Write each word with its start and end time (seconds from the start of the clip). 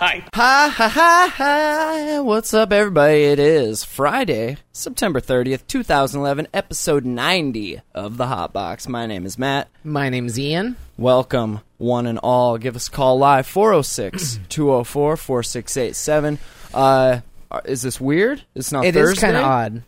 Hi. 0.00 0.24
Hi, 0.34 0.68
hi, 0.68 0.88
hi, 0.88 1.26
hi. 1.28 2.20
What's 2.20 2.54
up, 2.54 2.72
everybody? 2.72 3.24
It 3.24 3.38
is 3.38 3.84
Friday, 3.84 4.56
September 4.72 5.20
30th, 5.20 5.66
2011, 5.66 6.48
episode 6.54 7.04
90 7.04 7.82
of 7.94 8.16
The 8.16 8.26
Hot 8.26 8.52
Box. 8.54 8.88
My 8.88 9.04
name 9.06 9.26
is 9.26 9.38
Matt. 9.38 9.68
My 9.84 10.08
name's 10.08 10.38
Ian. 10.38 10.76
Welcome, 10.96 11.60
one 11.76 12.06
and 12.06 12.18
all. 12.18 12.56
Give 12.56 12.76
us 12.76 12.88
a 12.88 12.90
call 12.90 13.18
live, 13.18 13.46
406 13.46 14.40
204 14.48 15.16
4687. 15.18 16.38
Uh, 16.72 17.20
is 17.66 17.82
this 17.82 18.00
weird? 18.00 18.42
It's 18.54 18.72
not 18.72 18.86
It 18.86 18.96
is 18.96 19.02
Thursday? 19.06 19.20
kind 19.20 19.36
of 19.36 19.44
odd. 19.44 19.82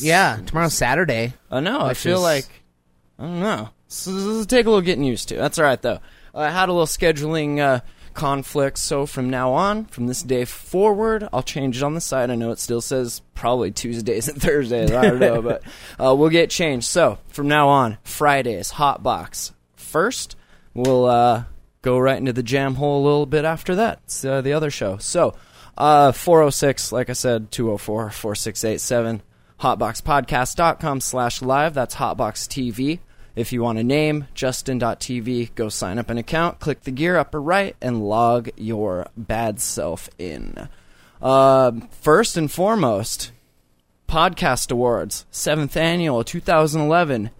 Yeah, 0.00 0.40
tomorrow's 0.44 0.74
Saturday. 0.74 1.34
I 1.52 1.60
know. 1.60 1.78
I 1.80 1.88
Which 1.90 1.98
feel 1.98 2.16
is- 2.16 2.22
like 2.22 2.46
I 3.18 3.22
don't 3.24 3.40
know. 3.40 3.68
So 3.86 4.10
this 4.10 4.24
will 4.24 4.44
take 4.44 4.66
a 4.66 4.70
little 4.70 4.82
getting 4.82 5.04
used 5.04 5.28
to. 5.28 5.36
That's 5.36 5.58
all 5.58 5.64
right 5.64 5.80
though. 5.80 6.00
I 6.34 6.50
had 6.50 6.68
a 6.68 6.72
little 6.72 6.86
scheduling 6.86 7.58
uh, 7.60 7.80
conflict, 8.14 8.78
so 8.78 9.06
from 9.06 9.30
now 9.30 9.52
on, 9.52 9.86
from 9.86 10.06
this 10.06 10.22
day 10.22 10.44
forward, 10.44 11.28
I'll 11.32 11.42
change 11.42 11.76
it 11.76 11.82
on 11.82 11.94
the 11.94 12.00
side. 12.00 12.30
I 12.30 12.34
know 12.34 12.50
it 12.50 12.58
still 12.58 12.80
says 12.80 13.20
probably 13.34 13.70
Tuesdays 13.70 14.28
and 14.28 14.40
Thursdays. 14.40 14.92
I 14.92 15.02
don't 15.02 15.18
know, 15.18 15.42
but 15.42 15.62
uh, 15.98 16.14
we'll 16.14 16.30
get 16.30 16.50
changed. 16.50 16.86
So 16.86 17.18
from 17.28 17.48
now 17.48 17.68
on, 17.68 17.98
Fridays, 18.04 18.70
hot 18.70 19.02
box 19.02 19.52
first. 19.76 20.36
We'll 20.74 21.06
uh, 21.06 21.44
go 21.82 21.98
right 21.98 22.16
into 22.16 22.32
the 22.32 22.42
jam 22.42 22.76
hole 22.76 23.02
a 23.02 23.04
little 23.04 23.26
bit 23.26 23.44
after 23.44 23.74
that. 23.76 24.00
It's 24.04 24.24
uh, 24.24 24.40
the 24.40 24.52
other 24.52 24.70
show. 24.70 24.96
So 24.98 25.34
uh, 25.76 26.12
406, 26.12 26.92
like 26.92 27.10
I 27.10 27.14
said, 27.14 27.50
204 27.50 28.10
4687 28.10 29.22
hotboxpodcast.com 29.60 31.00
slash 31.00 31.40
live 31.40 31.72
that's 31.72 31.94
hotbox 31.94 32.48
tv 32.48 32.98
if 33.34 33.52
you 33.52 33.62
want 33.62 33.78
a 33.78 33.82
name 33.82 34.26
justin.tv 34.34 35.54
go 35.54 35.68
sign 35.68 35.98
up 35.98 36.10
an 36.10 36.18
account 36.18 36.60
click 36.60 36.82
the 36.82 36.90
gear 36.90 37.16
upper 37.16 37.40
right 37.40 37.76
and 37.80 38.06
log 38.08 38.50
your 38.56 39.06
bad 39.16 39.60
self 39.60 40.08
in. 40.18 40.68
Uh, 41.20 41.72
first 41.90 42.36
and 42.36 42.50
foremost 42.50 43.30
podcast 44.08 44.70
awards. 44.70 45.24
Seventh 45.30 45.76
annual 45.76 46.24
2011 46.24 47.30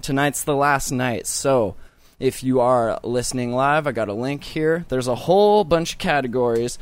tonight's 0.00 0.44
the 0.44 0.54
last 0.54 0.90
night. 0.90 1.26
So 1.26 1.74
if 2.18 2.42
you 2.44 2.60
are 2.60 3.00
listening 3.02 3.52
live 3.52 3.86
i 3.86 3.92
got 3.92 4.08
a 4.08 4.14
link 4.14 4.44
here. 4.44 4.86
There's 4.88 5.08
a 5.08 5.14
whole 5.14 5.64
bunch 5.64 5.94
of 5.94 5.98
categories 5.98 6.78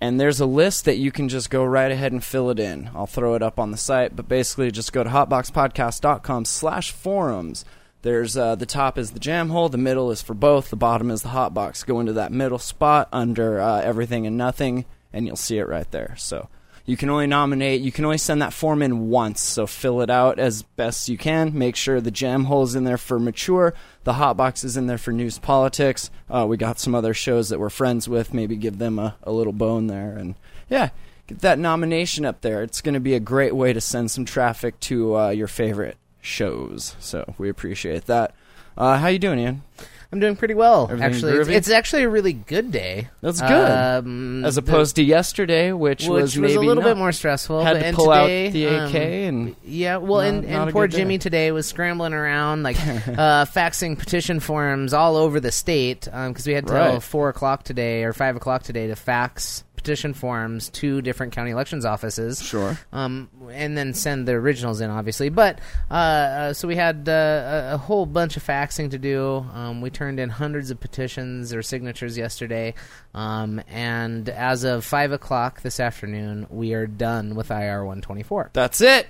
and 0.00 0.20
there's 0.20 0.40
a 0.40 0.46
list 0.46 0.84
that 0.84 0.96
you 0.96 1.12
can 1.12 1.28
just 1.28 1.48
go 1.48 1.64
right 1.64 1.90
ahead 1.90 2.12
and 2.12 2.22
fill 2.22 2.50
it 2.50 2.58
in. 2.58 2.90
I'll 2.94 3.06
throw 3.06 3.36
it 3.36 3.42
up 3.42 3.58
on 3.58 3.70
the 3.70 3.78
site, 3.78 4.14
but 4.14 4.28
basically 4.28 4.70
just 4.70 4.92
go 4.92 5.04
to 5.04 5.10
hotboxpodcast.com 5.10 6.44
slash 6.44 6.90
forums. 6.90 7.64
There's 8.04 8.36
uh, 8.36 8.54
the 8.54 8.66
top 8.66 8.98
is 8.98 9.12
the 9.12 9.18
jam 9.18 9.48
hole, 9.48 9.70
the 9.70 9.78
middle 9.78 10.10
is 10.10 10.20
for 10.20 10.34
both, 10.34 10.68
the 10.68 10.76
bottom 10.76 11.10
is 11.10 11.22
the 11.22 11.30
hot 11.30 11.54
box. 11.54 11.84
Go 11.84 12.00
into 12.00 12.12
that 12.12 12.32
middle 12.32 12.58
spot 12.58 13.08
under 13.10 13.58
uh, 13.58 13.80
everything 13.80 14.26
and 14.26 14.36
nothing, 14.36 14.84
and 15.10 15.26
you'll 15.26 15.36
see 15.36 15.56
it 15.56 15.66
right 15.66 15.90
there. 15.90 16.14
So 16.18 16.50
you 16.84 16.98
can 16.98 17.08
only 17.08 17.26
nominate, 17.26 17.80
you 17.80 17.90
can 17.90 18.04
only 18.04 18.18
send 18.18 18.42
that 18.42 18.52
form 18.52 18.82
in 18.82 19.08
once, 19.08 19.40
so 19.40 19.66
fill 19.66 20.02
it 20.02 20.10
out 20.10 20.38
as 20.38 20.64
best 20.64 21.08
you 21.08 21.16
can. 21.16 21.56
Make 21.56 21.76
sure 21.76 21.98
the 21.98 22.10
jam 22.10 22.44
hole 22.44 22.62
is 22.64 22.74
in 22.74 22.84
there 22.84 22.98
for 22.98 23.18
mature, 23.18 23.72
the 24.02 24.12
hot 24.12 24.36
box 24.36 24.64
is 24.64 24.76
in 24.76 24.86
there 24.86 24.98
for 24.98 25.10
news 25.10 25.38
politics. 25.38 26.10
Uh, 26.28 26.44
we 26.46 26.58
got 26.58 26.78
some 26.78 26.94
other 26.94 27.14
shows 27.14 27.48
that 27.48 27.58
we're 27.58 27.70
friends 27.70 28.06
with, 28.06 28.34
maybe 28.34 28.54
give 28.54 28.76
them 28.76 28.98
a, 28.98 29.16
a 29.22 29.32
little 29.32 29.54
bone 29.54 29.86
there. 29.86 30.14
And 30.14 30.34
yeah, 30.68 30.90
get 31.26 31.38
that 31.38 31.58
nomination 31.58 32.26
up 32.26 32.42
there. 32.42 32.62
It's 32.62 32.82
going 32.82 32.92
to 32.92 33.00
be 33.00 33.14
a 33.14 33.20
great 33.20 33.56
way 33.56 33.72
to 33.72 33.80
send 33.80 34.10
some 34.10 34.26
traffic 34.26 34.78
to 34.80 35.16
uh, 35.16 35.30
your 35.30 35.48
favorite 35.48 35.96
shows. 36.24 36.96
So 36.98 37.34
we 37.38 37.48
appreciate 37.48 38.06
that. 38.06 38.34
Uh, 38.76 38.98
how 38.98 39.08
you 39.08 39.18
doing, 39.18 39.38
Ian? 39.38 39.62
I'm 40.10 40.20
doing 40.20 40.36
pretty 40.36 40.54
well, 40.54 40.84
Everything 40.84 41.02
actually. 41.02 41.32
It's, 41.38 41.48
it's 41.48 41.70
actually 41.70 42.04
a 42.04 42.08
really 42.08 42.32
good 42.34 42.70
day. 42.70 43.08
That's 43.20 43.40
good. 43.40 43.50
Um, 43.50 44.44
As 44.44 44.56
opposed 44.56 44.94
to 44.96 45.02
yesterday, 45.02 45.72
which, 45.72 46.02
which 46.02 46.08
was 46.08 46.22
was, 46.22 46.38
maybe 46.38 46.54
a 46.54 46.60
little 46.60 46.84
bit 46.84 46.96
more 46.96 47.10
stressful. 47.10 47.64
Had 47.64 47.80
but- 47.80 47.90
to 47.90 47.96
pull 47.96 48.10
out 48.12 48.28
the 48.28 48.64
AK 48.64 48.94
um, 48.94 48.96
and 48.96 49.56
yeah, 49.64 49.96
well, 49.96 50.20
not- 50.20 50.44
and, 50.44 50.44
and 50.44 50.72
poor 50.72 50.86
good 50.86 50.92
day. 50.92 50.98
Jimmy 50.98 51.18
today 51.18 51.50
was 51.50 51.66
scrambling 51.66 52.12
around, 52.12 52.62
like 52.62 52.76
uh, 52.86 53.44
faxing 53.46 53.98
petition 53.98 54.38
forms 54.38 54.94
all 54.94 55.16
over 55.16 55.40
the 55.40 55.50
state 55.50 56.02
because 56.04 56.46
we 56.46 56.52
had 56.52 56.66
till 56.68 56.76
Right. 56.76 57.02
four 57.02 57.28
o'clock 57.28 57.64
today 57.64 58.04
or 58.04 58.12
five 58.12 58.36
o'clock 58.36 58.62
today 58.62 58.86
to 58.86 58.94
fax 58.94 59.64
petition 59.84 60.14
forms 60.14 60.70
to 60.70 61.02
different 61.02 61.34
county 61.34 61.50
elections 61.50 61.84
offices. 61.84 62.42
Sure. 62.42 62.78
um, 62.90 63.28
and 63.52 63.76
then 63.76 63.92
send 63.92 64.26
the 64.26 64.32
originals 64.32 64.80
in, 64.80 64.88
obviously. 64.88 65.28
But 65.28 65.58
uh, 65.90 65.94
uh, 65.94 66.52
so 66.54 66.66
we 66.66 66.74
had 66.74 67.06
uh, 67.06 67.12
a, 67.12 67.74
a 67.74 67.76
whole 67.76 68.06
bunch 68.06 68.38
of 68.38 68.42
faxing 68.44 68.90
to 68.92 68.98
do. 68.98 69.44
Um, 69.52 69.82
we 69.82 69.90
turned 69.90 70.18
in 70.18 70.30
hundreds 70.30 70.70
of 70.70 70.80
petitions 70.80 71.52
or 71.52 71.62
signatures 71.62 72.16
yesterday, 72.16 72.72
um, 73.14 73.60
and 73.68 74.26
as 74.30 74.64
of 74.64 74.86
five 74.86 75.12
o'clock 75.12 75.60
this 75.60 75.78
afternoon, 75.78 76.46
we 76.48 76.72
are 76.72 76.86
done 76.86 77.34
with 77.34 77.50
IR 77.50 77.84
one 77.84 78.00
twenty 78.00 78.22
four. 78.22 78.48
That's 78.54 78.80
it. 78.80 79.08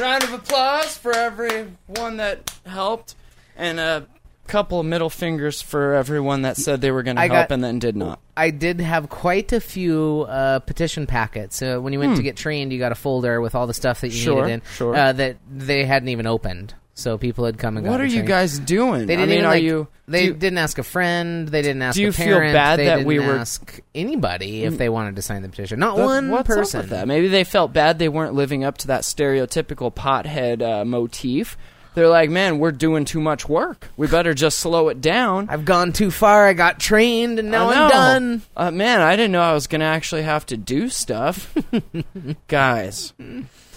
Round 0.00 0.24
of 0.24 0.32
applause 0.32 0.98
for 0.98 1.14
everyone 1.14 2.16
that 2.16 2.52
helped, 2.66 3.14
and 3.56 3.78
a 3.78 4.08
couple 4.46 4.80
of 4.80 4.86
middle 4.86 5.08
fingers 5.10 5.62
for 5.62 5.94
everyone 5.94 6.42
that 6.42 6.56
said 6.56 6.80
they 6.80 6.90
were 6.90 7.02
going 7.02 7.16
to 7.16 7.22
I 7.22 7.26
help 7.28 7.48
got- 7.48 7.52
and 7.54 7.64
then 7.64 7.78
did 7.78 7.96
not. 7.96 8.20
I 8.36 8.50
did 8.50 8.80
have 8.80 9.08
quite 9.08 9.52
a 9.52 9.60
few 9.60 10.26
uh, 10.28 10.58
petition 10.60 11.06
packets. 11.06 11.56
So 11.56 11.80
when 11.80 11.92
you 11.92 11.98
went 11.98 12.16
to 12.16 12.22
get 12.22 12.36
trained, 12.36 12.72
you 12.72 12.78
got 12.78 12.92
a 12.92 12.96
folder 12.96 13.40
with 13.40 13.54
all 13.54 13.66
the 13.66 13.74
stuff 13.74 14.00
that 14.02 14.08
you 14.08 14.18
Hmm. 14.18 14.24
Sure, 14.24 14.42
needed 14.46 14.54
in 14.54 14.62
sure. 14.74 14.94
uh, 14.96 15.12
that 15.12 15.36
they 15.50 15.84
hadn't 15.84 16.08
even 16.08 16.26
opened. 16.26 16.74
So 16.94 17.16
people 17.16 17.46
had 17.46 17.56
come 17.56 17.78
and 17.78 17.86
What 17.86 17.92
gotten 17.94 18.06
are 18.06 18.08
you 18.08 18.16
trained. 18.16 18.28
guys 18.28 18.58
doing? 18.58 19.06
They 19.06 19.14
I 19.14 19.16
didn't 19.16 19.28
mean, 19.30 19.38
even 19.38 19.46
are 19.46 19.54
like, 19.54 19.62
you? 19.62 19.88
They 20.08 20.20
do 20.20 20.26
you- 20.26 20.34
didn't 20.34 20.58
ask 20.58 20.76
a 20.78 20.82
friend. 20.82 21.48
They 21.48 21.62
didn't 21.62 21.80
ask. 21.80 21.96
Do 21.96 22.02
you 22.02 22.08
a 22.08 22.12
feel 22.12 22.26
parent, 22.36 22.52
bad 22.54 22.78
they 22.78 22.84
that 22.84 22.96
didn't 22.96 23.06
we 23.08 23.18
were- 23.18 23.36
ask 23.36 23.80
anybody 23.94 24.64
if 24.64 24.76
they 24.76 24.90
wanted 24.90 25.16
to 25.16 25.22
sign 25.22 25.40
the 25.40 25.48
petition? 25.48 25.78
Not 25.78 25.96
That- 25.96 26.04
one 26.04 26.30
what's 26.30 26.50
up 26.50 26.56
person. 26.56 26.80
with 26.82 26.90
that? 26.90 27.08
Maybe 27.08 27.28
they 27.28 27.44
felt 27.44 27.72
bad 27.72 27.98
they 27.98 28.10
weren't 28.10 28.34
living 28.34 28.62
up 28.62 28.76
to 28.78 28.88
that 28.88 29.02
stereotypical 29.02 29.92
pothead 29.92 30.60
uh, 30.60 30.84
motif. 30.84 31.56
They're 31.94 32.08
like, 32.08 32.30
man, 32.30 32.58
we're 32.58 32.72
doing 32.72 33.04
too 33.04 33.20
much 33.20 33.48
work. 33.48 33.88
We 33.96 34.06
better 34.06 34.32
just 34.34 34.58
slow 34.60 34.88
it 34.88 35.00
down. 35.00 35.48
I've 35.50 35.64
gone 35.66 35.92
too 35.92 36.10
far. 36.10 36.46
I 36.46 36.54
got 36.54 36.80
trained, 36.80 37.38
and 37.38 37.50
now 37.50 37.68
I'm 37.68 37.90
done. 37.90 38.42
Uh, 38.56 38.70
man, 38.70 39.00
I 39.00 39.14
didn't 39.16 39.32
know 39.32 39.42
I 39.42 39.52
was 39.52 39.66
going 39.66 39.80
to 39.80 39.86
actually 39.86 40.22
have 40.22 40.46
to 40.46 40.56
do 40.56 40.88
stuff. 40.88 41.54
Guys. 42.48 43.12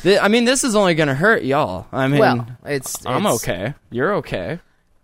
Th- 0.01 0.19
I 0.21 0.27
mean, 0.27 0.45
this 0.45 0.63
is 0.63 0.75
only 0.75 0.95
going 0.95 1.07
to 1.09 1.13
hurt 1.15 1.43
y'all. 1.43 1.87
I 1.91 2.07
mean, 2.07 2.19
well, 2.19 2.47
it's, 2.65 3.05
I'm 3.05 3.25
it's- 3.25 3.43
okay. 3.43 3.73
You're 3.91 4.15
okay 4.15 4.59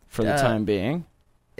for 0.07 0.23
the 0.23 0.33
Uh, 0.35 0.41
time 0.41 0.63
being. 0.65 1.05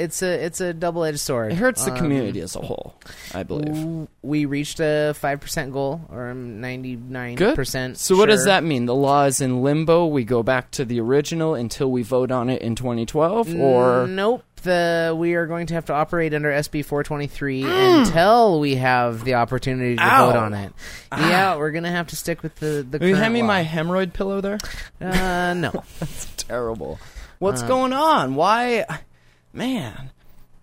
It's 0.01 0.22
a 0.22 0.44
it's 0.45 0.59
a 0.62 0.73
double 0.73 1.03
edged 1.03 1.19
sword. 1.19 1.51
It 1.51 1.56
hurts 1.56 1.85
the 1.85 1.91
Um, 1.91 1.97
community 1.97 2.41
as 2.41 2.56
a 2.56 2.62
whole, 2.62 2.95
I 3.34 3.44
believe. 3.44 4.07
We 4.22 4.45
reached 4.45 4.79
a 4.79 5.13
five 5.16 5.39
percent 5.39 5.72
goal, 5.73 6.01
or 6.12 6.34
ninety 6.34 6.95
nine 6.95 7.38
percent. 7.38 7.97
So 7.97 8.16
what 8.17 8.28
does 8.29 8.45
that 8.45 8.63
mean? 8.63 8.85
The 8.85 8.95
law 8.95 9.25
is 9.25 9.41
in 9.41 9.61
limbo. 9.63 10.07
We 10.07 10.23
go 10.23 10.44
back 10.44 10.72
to 10.72 10.85
the 10.85 11.00
original 11.00 11.56
until 11.56 11.91
we 11.91 12.03
vote 12.03 12.31
on 12.31 12.50
it 12.50 12.61
in 12.61 12.75
2012, 12.75 13.55
or 13.55 14.08
nope? 14.08 14.43
The 14.64 15.16
we 15.17 15.34
are 15.34 15.47
going 15.47 15.66
to 15.67 15.73
have 15.73 15.85
to 15.85 15.93
operate 15.93 16.35
under 16.35 16.52
SB 16.52 16.85
423 16.85 17.64
Mm. 17.64 17.99
until 18.05 18.59
we 18.59 18.76
have 18.76 19.23
the 19.23 19.34
opportunity 19.35 19.96
to 19.96 20.03
Ow. 20.03 20.28
vote 20.31 20.37
on 20.37 20.53
it. 20.53 20.72
Yeah, 21.17 21.55
we're 21.55 21.72
gonna 21.72 21.90
have 21.91 22.08
to 22.08 22.16
stick 22.16 22.43
with 22.43 22.55
the 22.58 22.85
the. 22.87 22.99
Will 22.99 23.08
you 23.08 23.16
hand 23.16 23.34
me 23.34 23.41
law. 23.41 23.47
my 23.47 23.64
hemorrhoid 23.64 24.14
pillow 24.14 24.40
there? 24.40 24.59
Uh, 25.02 25.53
no. 25.55 25.72
That's 25.99 26.28
terrible. 26.37 26.99
What's 27.40 27.64
Uh, 27.64 27.67
going 27.67 27.91
on? 27.93 28.35
Why, 28.35 28.85
man? 29.53 30.12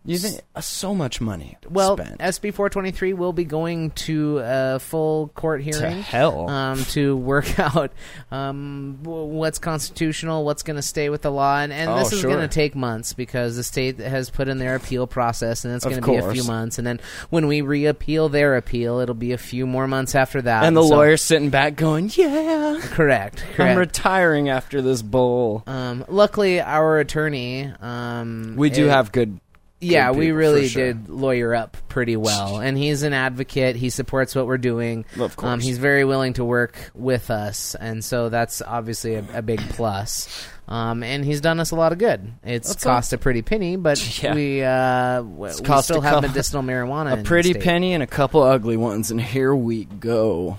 You 0.05 0.17
think 0.17 0.41
uh, 0.55 0.63
so 0.63 0.95
much 0.95 1.21
money 1.21 1.59
Well, 1.69 1.97
spent 1.99 2.19
SB 2.21 2.55
423 2.55 3.13
will 3.13 3.35
be 3.35 3.45
going 3.45 3.91
to 3.91 4.41
a 4.43 4.79
full 4.79 5.29
court 5.29 5.63
to 5.63 5.65
hearing. 5.65 6.01
hell? 6.03 6.49
Um, 6.49 6.83
to 6.87 7.15
work 7.17 7.59
out 7.77 7.93
um, 8.31 9.01
what's 9.03 9.59
constitutional, 9.59 10.45
what's 10.47 10.63
going 10.63 10.77
to 10.77 10.83
stay 10.83 11.11
with 11.11 11.23
the 11.23 11.31
law, 11.31 11.59
and, 11.59 11.73
and 11.73 11.91
Oh, 11.91 11.99
this 11.99 12.13
is 12.13 12.21
sure. 12.21 12.31
going 12.31 12.41
to 12.41 12.53
take 12.53 12.75
months 12.75 13.13
because 13.13 13.57
the 13.57 13.63
state 13.63 13.99
has 13.99 14.31
put 14.31 14.49
in 14.49 14.59
their 14.59 14.77
appeal 14.77 15.07
process, 15.07 15.65
and 15.65 15.75
it's 15.75 15.85
going 15.85 16.01
to 16.01 16.07
be 16.07 16.17
a 16.17 16.33
few 16.33 16.45
months. 16.45 16.79
And 16.79 16.87
then 16.87 17.01
when 17.29 17.47
we 17.47 17.61
reappeal 17.61 18.29
their 18.31 18.57
appeal, 18.57 19.01
it'll 19.01 19.15
be 19.15 19.33
a 19.33 19.39
few 19.39 19.67
more 19.67 19.87
months 19.87 20.15
after 20.15 20.41
that. 20.43 20.65
and 20.65 20.77
the 20.77 20.83
So- 20.83 20.89
lawyer's 20.97 21.23
sitting 21.23 21.51
back 21.51 21.77
going, 21.77 22.11
"Yeah, 22.15 22.79
correct, 22.83 23.45
I'm 23.59 23.77
retiring 23.77 24.49
after 24.49 24.81
this 24.81 25.03
bowl." 25.03 25.65
um, 25.67 26.05
luckily, 26.09 26.61
our 26.63 26.99
attorney, 26.99 27.71
um, 27.83 28.55
We 28.57 28.71
do 28.71 28.87
it- 28.87 28.91
have 28.91 29.13
good 29.13 29.39
Yeah, 29.81 30.11
we 30.11 30.33
really 30.33 30.67
sure. 30.67 30.87
did 30.87 31.09
lawyer 31.09 31.55
up 31.55 31.77
pretty 31.89 32.17
well, 32.17 32.59
and 32.59 32.77
he's 32.77 33.05
an 33.05 33.13
advocate. 33.13 33.77
He 33.77 33.91
supports 33.91 34.35
what 34.35 34.47
we're 34.49 34.59
doing. 34.59 35.05
Of 35.19 35.37
course. 35.37 35.51
um, 35.53 35.61
he's 35.61 35.79
very 35.79 36.05
willing 36.05 36.33
to 36.35 36.45
work 36.45 36.91
with 36.95 37.31
us, 37.31 37.77
and 37.77 38.05
so 38.05 38.29
that's 38.29 38.61
obviously 38.61 39.15
a, 39.15 39.25
a 39.35 39.43
big 39.43 39.61
plus. 39.71 40.49
Um, 40.67 41.03
and 41.03 41.25
he's 41.25 41.41
done 41.41 41.61
us 41.61 41.71
a 41.71 41.77
lot 41.77 41.93
of 41.93 41.99
good. 41.99 42.33
It's 42.43 42.69
That's 42.69 42.85
cost 42.85 43.13
a 43.13 43.19
pretty 43.19 43.43
penny, 43.43 43.77
but 43.77 43.99
Yeah. 44.23 44.35
we 44.35 44.63
uh, 44.65 45.23
we 45.23 45.51
still 45.83 46.01
have 46.01 46.23
medicinal 46.23 46.63
marijuana. 46.65 47.21
a 47.21 47.23
pretty 47.23 47.55
penny 47.55 47.95
and 47.95 48.03
a 48.03 48.07
couple 48.07 48.43
ugly 48.43 48.77
ones, 48.77 49.11
and 49.13 49.21
here 49.21 49.55
we 49.55 49.85
go. 49.85 50.57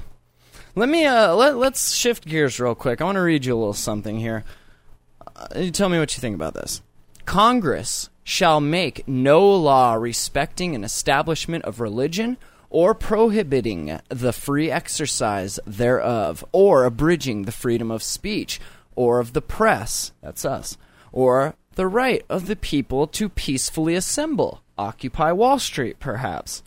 Let 0.75 0.87
me 0.87 1.05
uh 1.05 1.35
let 1.35 1.57
let's 1.57 1.91
shift 1.93 2.25
gears 2.25 2.57
real 2.59 2.73
quick. 2.73 3.01
I 3.01 3.03
want 3.03 3.17
to 3.17 3.21
read 3.21 3.43
you 3.43 3.53
a 3.53 3.57
little 3.59 3.73
something 3.73 4.17
here. 4.17 4.45
Uh, 5.35 5.69
tell 5.71 5.89
me 5.89 5.99
what 5.99 6.15
you 6.15 6.21
think 6.21 6.35
about 6.35 6.53
this. 6.53 6.81
Congress 7.25 8.09
shall 8.29 8.61
make 8.61 9.07
no 9.07 9.43
law 9.49 9.95
respecting 9.95 10.75
an 10.75 10.83
establishment 10.83 11.65
of 11.65 11.79
religion 11.79 12.37
or 12.69 12.93
prohibiting 12.93 13.99
the 14.09 14.31
free 14.31 14.69
exercise 14.69 15.59
thereof 15.65 16.45
or 16.51 16.85
abridging 16.85 17.41
the 17.41 17.51
freedom 17.51 17.89
of 17.89 18.03
speech 18.03 18.61
or 18.95 19.19
of 19.19 19.33
the 19.33 19.41
press 19.41 20.11
that's 20.21 20.45
us 20.45 20.77
or 21.11 21.55
the 21.73 21.87
right 21.87 22.23
of 22.29 22.45
the 22.45 22.55
people 22.55 23.07
to 23.07 23.29
peacefully 23.29 23.95
assemble 23.95 24.61
occupy 24.77 25.31
wall 25.31 25.57
street 25.57 25.99
perhaps 25.99 26.61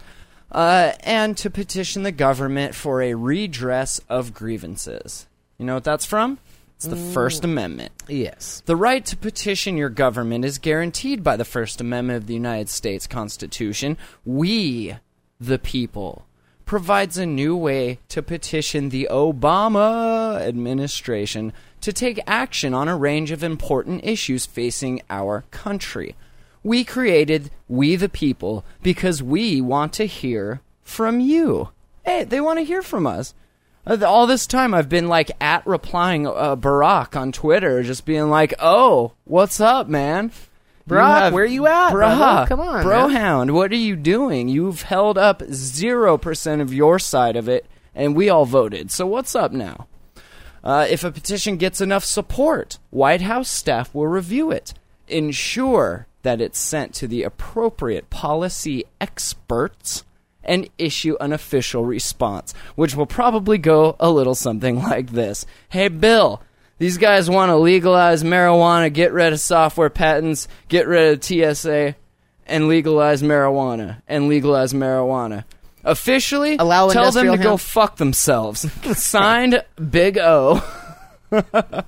uh, 0.50 0.90
and 1.04 1.36
to 1.36 1.48
petition 1.48 2.02
the 2.02 2.10
government 2.10 2.74
for 2.74 3.00
a 3.00 3.14
redress 3.14 4.00
of 4.08 4.34
grievances. 4.34 5.28
You 5.58 5.66
know 5.66 5.74
what 5.74 5.84
that's 5.84 6.06
from 6.06 6.40
it's 6.76 6.86
the 6.86 6.96
first 6.96 7.44
amendment 7.44 7.92
Yes. 8.08 8.62
the 8.66 8.76
right 8.76 9.04
to 9.06 9.16
petition 9.16 9.76
your 9.76 9.88
government 9.88 10.44
is 10.44 10.58
guaranteed 10.58 11.22
by 11.22 11.36
the 11.36 11.44
First 11.44 11.80
Amendment 11.80 12.16
of 12.16 12.26
the 12.26 12.34
United 12.34 12.68
States 12.68 13.06
Constitution. 13.06 13.96
We, 14.24 14.96
the 15.40 15.58
people, 15.58 16.26
provides 16.66 17.18
a 17.18 17.26
new 17.26 17.56
way 17.56 17.98
to 18.08 18.22
petition 18.22 18.88
the 18.88 19.08
Obama 19.10 20.40
administration 20.40 21.52
to 21.80 21.92
take 21.92 22.20
action 22.26 22.74
on 22.74 22.88
a 22.88 22.96
range 22.96 23.30
of 23.30 23.42
important 23.42 24.04
issues 24.04 24.46
facing 24.46 25.02
our 25.10 25.44
country. 25.50 26.14
We 26.62 26.84
created 26.84 27.50
We 27.68 27.96
the 27.96 28.08
People 28.08 28.64
because 28.82 29.22
we 29.22 29.60
want 29.60 29.92
to 29.94 30.06
hear 30.06 30.60
from 30.82 31.20
you. 31.20 31.68
Hey, 32.04 32.24
they 32.24 32.40
want 32.40 32.58
to 32.58 32.64
hear 32.64 32.82
from 32.82 33.06
us. 33.06 33.34
Uh, 33.86 33.98
All 34.06 34.26
this 34.26 34.46
time, 34.46 34.74
I've 34.74 34.88
been 34.88 35.08
like 35.08 35.30
at 35.40 35.66
replying 35.66 36.26
uh, 36.26 36.56
Barack 36.56 37.16
on 37.20 37.32
Twitter, 37.32 37.82
just 37.82 38.04
being 38.04 38.30
like, 38.30 38.54
"Oh, 38.58 39.12
what's 39.24 39.60
up, 39.60 39.88
man? 39.88 40.30
Barack, 40.88 41.32
where 41.32 41.44
you 41.44 41.66
at, 41.66 41.90
Barack, 41.90 41.92
brother? 41.92 42.46
Come 42.48 42.60
on, 42.60 42.84
Brohound, 42.84 43.52
what 43.52 43.70
are 43.72 43.76
you 43.76 43.96
doing? 43.96 44.48
You've 44.48 44.82
held 44.82 45.16
up 45.18 45.42
zero 45.52 46.16
percent 46.18 46.60
of 46.62 46.72
your 46.74 46.98
side 46.98 47.36
of 47.36 47.48
it, 47.48 47.66
and 47.94 48.14
we 48.16 48.28
all 48.28 48.44
voted. 48.44 48.90
So 48.90 49.06
what's 49.06 49.34
up 49.34 49.52
now? 49.52 49.86
Uh, 50.64 50.86
if 50.88 51.02
a 51.02 51.10
petition 51.10 51.56
gets 51.56 51.80
enough 51.80 52.04
support, 52.04 52.78
White 52.90 53.22
House 53.22 53.50
staff 53.50 53.92
will 53.92 54.06
review 54.06 54.52
it, 54.52 54.74
ensure 55.08 56.06
that 56.22 56.40
it's 56.40 56.58
sent 56.58 56.94
to 56.94 57.08
the 57.08 57.24
appropriate 57.24 58.10
policy 58.10 58.84
experts, 59.00 60.04
and 60.44 60.68
issue 60.78 61.16
an 61.20 61.32
official 61.32 61.84
response, 61.84 62.54
which 62.74 62.94
will 62.94 63.06
probably 63.06 63.58
go 63.58 63.96
a 64.00 64.10
little 64.10 64.34
something 64.34 64.82
like 64.82 65.10
this 65.10 65.46
Hey, 65.68 65.88
Bill, 65.88 66.42
these 66.78 66.98
guys 66.98 67.30
want 67.30 67.50
to 67.50 67.56
legalize 67.56 68.22
marijuana, 68.24 68.92
get 68.92 69.12
rid 69.12 69.32
of 69.32 69.40
software 69.40 69.90
patents, 69.90 70.48
get 70.68 70.86
rid 70.86 71.14
of 71.14 71.24
TSA, 71.24 71.94
and 72.46 72.68
legalize 72.68 73.22
marijuana, 73.22 74.02
and 74.08 74.28
legalize 74.28 74.72
marijuana. 74.72 75.44
Officially, 75.84 76.56
Allow 76.56 76.90
tell 76.90 77.10
them 77.10 77.26
to 77.26 77.32
industrial 77.32 77.54
go 77.54 77.56
fuck 77.56 77.96
themselves. 77.96 78.70
Signed, 78.96 79.64
Big 79.90 80.18
O. 80.18 80.62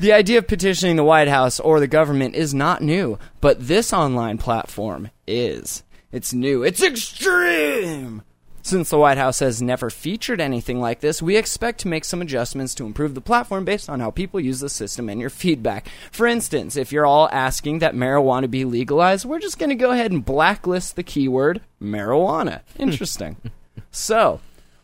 The 0.00 0.14
idea 0.14 0.38
of 0.38 0.48
petitioning 0.48 0.96
the 0.96 1.04
White 1.04 1.28
House 1.28 1.60
or 1.60 1.78
the 1.78 1.86
government 1.86 2.34
is 2.34 2.54
not 2.54 2.80
new, 2.80 3.18
but 3.42 3.68
this 3.68 3.92
online 3.92 4.38
platform 4.38 5.10
is. 5.26 5.82
It's 6.12 6.34
new. 6.34 6.64
It's 6.64 6.82
extreme! 6.82 8.22
Since 8.62 8.90
the 8.90 8.98
White 8.98 9.16
House 9.16 9.38
has 9.38 9.62
never 9.62 9.88
featured 9.88 10.40
anything 10.40 10.80
like 10.80 11.00
this, 11.00 11.22
we 11.22 11.36
expect 11.36 11.80
to 11.80 11.88
make 11.88 12.04
some 12.04 12.20
adjustments 12.20 12.74
to 12.74 12.84
improve 12.84 13.14
the 13.14 13.20
platform 13.20 13.64
based 13.64 13.88
on 13.88 14.00
how 14.00 14.10
people 14.10 14.38
use 14.38 14.60
the 14.60 14.68
system 14.68 15.08
and 15.08 15.20
your 15.20 15.30
feedback. 15.30 15.88
For 16.10 16.26
instance, 16.26 16.76
if 16.76 16.92
you're 16.92 17.06
all 17.06 17.28
asking 17.32 17.78
that 17.78 17.94
marijuana 17.94 18.50
be 18.50 18.64
legalized, 18.64 19.24
we're 19.24 19.38
just 19.38 19.58
going 19.58 19.70
to 19.70 19.76
go 19.76 19.92
ahead 19.92 20.10
and 20.10 20.24
blacklist 20.24 20.96
the 20.96 21.02
keyword 21.02 21.62
marijuana. 21.80 22.60
Interesting. 22.78 23.36
so, 23.90 24.40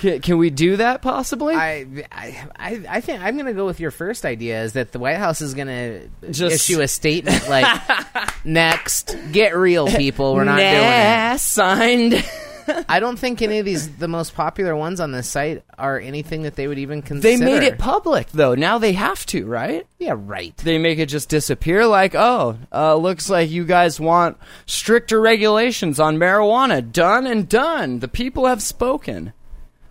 Can, 0.00 0.22
can 0.22 0.38
we 0.38 0.48
do 0.48 0.78
that 0.78 1.02
possibly? 1.02 1.54
I, 1.54 1.84
I, 2.10 2.82
I 2.88 3.00
think 3.02 3.20
I'm 3.20 3.34
going 3.34 3.44
to 3.44 3.52
go 3.52 3.66
with 3.66 3.80
your 3.80 3.90
first 3.90 4.24
idea 4.24 4.62
is 4.62 4.72
that 4.72 4.92
the 4.92 4.98
White 4.98 5.18
House 5.18 5.42
is 5.42 5.52
going 5.52 5.66
to 5.66 6.08
Just- 6.30 6.54
issue 6.54 6.80
a 6.80 6.88
statement 6.88 7.46
like, 7.50 7.82
next, 8.44 9.14
get 9.30 9.54
real, 9.54 9.88
people. 9.88 10.34
We're 10.34 10.44
not 10.44 10.56
doing 10.56 10.72
nah, 10.72 11.36
signed. 11.36 12.14
it. 12.14 12.84
I 12.88 12.98
don't 13.00 13.18
think 13.18 13.42
any 13.42 13.58
of 13.58 13.66
these, 13.66 13.90
the 13.96 14.08
most 14.08 14.34
popular 14.34 14.74
ones 14.74 15.00
on 15.00 15.12
this 15.12 15.28
site, 15.28 15.64
are 15.76 15.98
anything 15.98 16.42
that 16.42 16.54
they 16.54 16.66
would 16.66 16.78
even 16.78 17.02
consider. 17.02 17.20
they 17.20 17.36
consider. 17.36 17.60
made 17.60 17.66
it 17.66 17.78
public 17.78 18.28
though. 18.30 18.54
Now 18.54 18.78
they 18.78 18.92
have 18.92 19.26
to, 19.26 19.44
right? 19.44 19.86
Yeah, 19.98 20.14
right. 20.16 20.56
they 20.58 20.78
make 20.78 20.98
it 20.98 21.06
just 21.06 21.28
disappear 21.28 21.84
like 21.86 22.14
oh 22.14 22.58
uh, 22.72 22.94
looks 22.94 23.28
like 23.28 23.50
you 23.50 23.64
guys 23.64 23.98
want 23.98 24.38
stricter 24.66 25.20
regulations 25.20 25.98
on 26.00 26.16
marijuana 26.16 26.90
done 26.90 27.26
and 27.26 27.48
done 27.48 27.98
the 27.98 28.08
people 28.08 28.46
have 28.46 28.62
spoken 28.62 29.32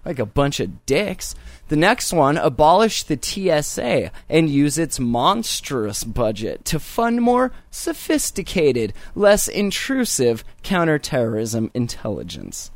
like 0.05 0.19
a 0.19 0.25
bunch 0.25 0.59
of 0.59 0.85
dicks 0.85 1.35
the 1.67 1.75
next 1.75 2.11
one 2.11 2.37
abolish 2.37 3.03
the 3.03 3.17
tsa 3.21 4.11
and 4.27 4.49
use 4.49 4.77
its 4.77 4.99
monstrous 4.99 6.03
budget 6.03 6.65
to 6.65 6.79
fund 6.79 7.21
more 7.21 7.51
sophisticated 7.69 8.93
less 9.15 9.47
intrusive 9.47 10.43
counterterrorism 10.63 11.69
intelligence 11.73 12.71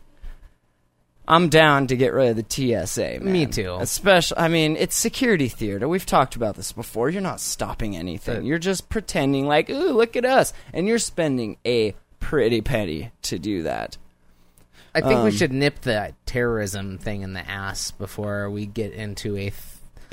I'm 1.27 1.49
down 1.49 1.87
to 1.87 1.95
get 1.95 2.13
rid 2.13 2.31
of 2.31 2.35
the 2.35 2.85
TSA. 2.85 3.19
Man. 3.21 3.31
Me 3.31 3.45
too. 3.45 3.77
Especially, 3.79 4.37
I 4.37 4.49
mean, 4.49 4.75
it's 4.75 4.95
security 4.95 5.47
theater. 5.47 5.87
We've 5.87 6.05
talked 6.05 6.35
about 6.35 6.55
this 6.55 6.73
before. 6.73 7.09
You're 7.09 7.21
not 7.21 7.39
stopping 7.39 7.95
anything. 7.95 8.45
You're 8.45 8.59
just 8.59 8.89
pretending 8.89 9.47
like, 9.47 9.69
ooh, 9.69 9.93
look 9.93 10.15
at 10.15 10.25
us, 10.25 10.51
and 10.73 10.87
you're 10.87 10.99
spending 10.99 11.57
a 11.65 11.95
pretty 12.19 12.61
penny 12.61 13.11
to 13.23 13.39
do 13.39 13.63
that. 13.63 13.97
I 14.95 15.01
think 15.01 15.13
Um, 15.19 15.23
we 15.25 15.31
should 15.31 15.51
nip 15.51 15.81
the 15.81 16.13
terrorism 16.25 16.97
thing 16.99 17.21
in 17.23 17.33
the 17.33 17.49
ass 17.49 17.91
before 17.91 18.49
we 18.49 18.65
get 18.65 18.93
into 18.93 19.35
a 19.35 19.49
th- 19.49 19.53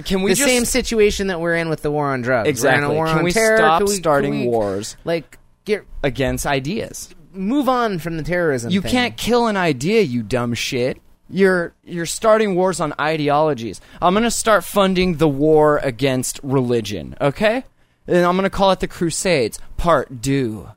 Can 0.04 0.22
we 0.22 0.30
the 0.30 0.36
just 0.36 0.48
same 0.48 0.64
situation 0.64 1.26
that 1.26 1.40
we're 1.40 1.56
in 1.56 1.68
with 1.68 1.82
the 1.82 1.90
war 1.90 2.06
on 2.12 2.22
drugs. 2.22 2.48
Exactly? 2.48 2.86
a 2.86 2.96
war 2.96 3.06
Can 3.06 3.18
on 3.18 3.24
we 3.24 3.32
terror. 3.32 3.58
stop 3.58 3.80
Can 3.80 3.88
we- 3.88 3.94
starting 3.94 4.32
can 4.32 4.40
we, 4.42 4.46
wars 4.48 4.96
Like 5.04 5.38
get 5.64 5.84
against 6.02 6.46
ideas? 6.46 7.10
move 7.32 7.68
on 7.68 7.98
from 7.98 8.16
the 8.16 8.22
terrorism. 8.24 8.72
You 8.72 8.80
thing. 8.80 8.90
can't 8.90 9.16
kill 9.16 9.46
an 9.46 9.56
idea, 9.56 10.00
you 10.00 10.22
dumb 10.22 10.54
shit. 10.54 10.98
You're 11.28 11.74
you're 11.84 12.06
starting 12.06 12.56
wars 12.56 12.80
on 12.80 12.92
ideologies. 13.00 13.80
I'm 14.02 14.14
gonna 14.14 14.30
start 14.32 14.64
funding 14.64 15.18
the 15.18 15.28
war 15.28 15.78
against 15.84 16.40
religion, 16.42 17.14
okay? 17.20 17.62
And 18.08 18.24
I'm 18.24 18.34
gonna 18.34 18.50
call 18.50 18.72
it 18.72 18.80
the 18.80 18.88
Crusades 18.88 19.60
Part 19.76 20.22
Two. 20.22 20.70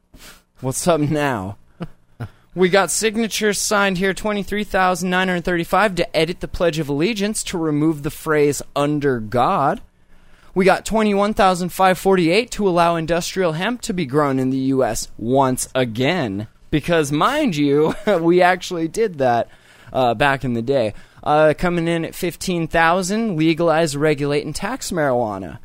What's 0.61 0.85
up 0.87 0.99
now? 1.01 1.57
We 2.55 2.69
got 2.69 2.91
signatures 2.91 3.59
signed 3.59 3.97
here, 3.97 4.13
twenty 4.13 4.43
three 4.43 4.63
thousand 4.63 5.09
nine 5.09 5.27
hundred 5.27 5.45
thirty 5.45 5.63
five, 5.63 5.95
to 5.95 6.15
edit 6.15 6.39
the 6.39 6.47
Pledge 6.47 6.79
of 6.79 6.89
Allegiance 6.89 7.43
to 7.43 7.57
remove 7.57 8.03
the 8.03 8.11
phrase 8.11 8.61
"under 8.75 9.19
God." 9.19 9.81
We 10.55 10.65
got 10.65 10.85
21,548 10.85 12.51
to 12.51 12.69
allow 12.69 12.95
industrial 12.95 13.53
hemp 13.53 13.81
to 13.81 13.93
be 13.93 14.05
grown 14.05 14.37
in 14.37 14.51
the 14.51 14.57
U.S. 14.57 15.09
once 15.17 15.67
again. 15.73 16.47
Because, 16.69 17.11
mind 17.11 17.55
you, 17.55 17.95
we 18.19 18.43
actually 18.43 18.87
did 18.87 19.17
that 19.17 19.49
uh, 19.91 20.13
back 20.13 20.43
in 20.43 20.53
the 20.53 20.61
day. 20.61 20.93
Uh, 21.23 21.55
coming 21.57 21.87
in 21.87 22.05
at 22.05 22.13
15,000, 22.13 23.35
legalize, 23.35 23.97
regulate, 23.97 24.45
and 24.45 24.55
tax 24.55 24.91
marijuana. 24.91 25.57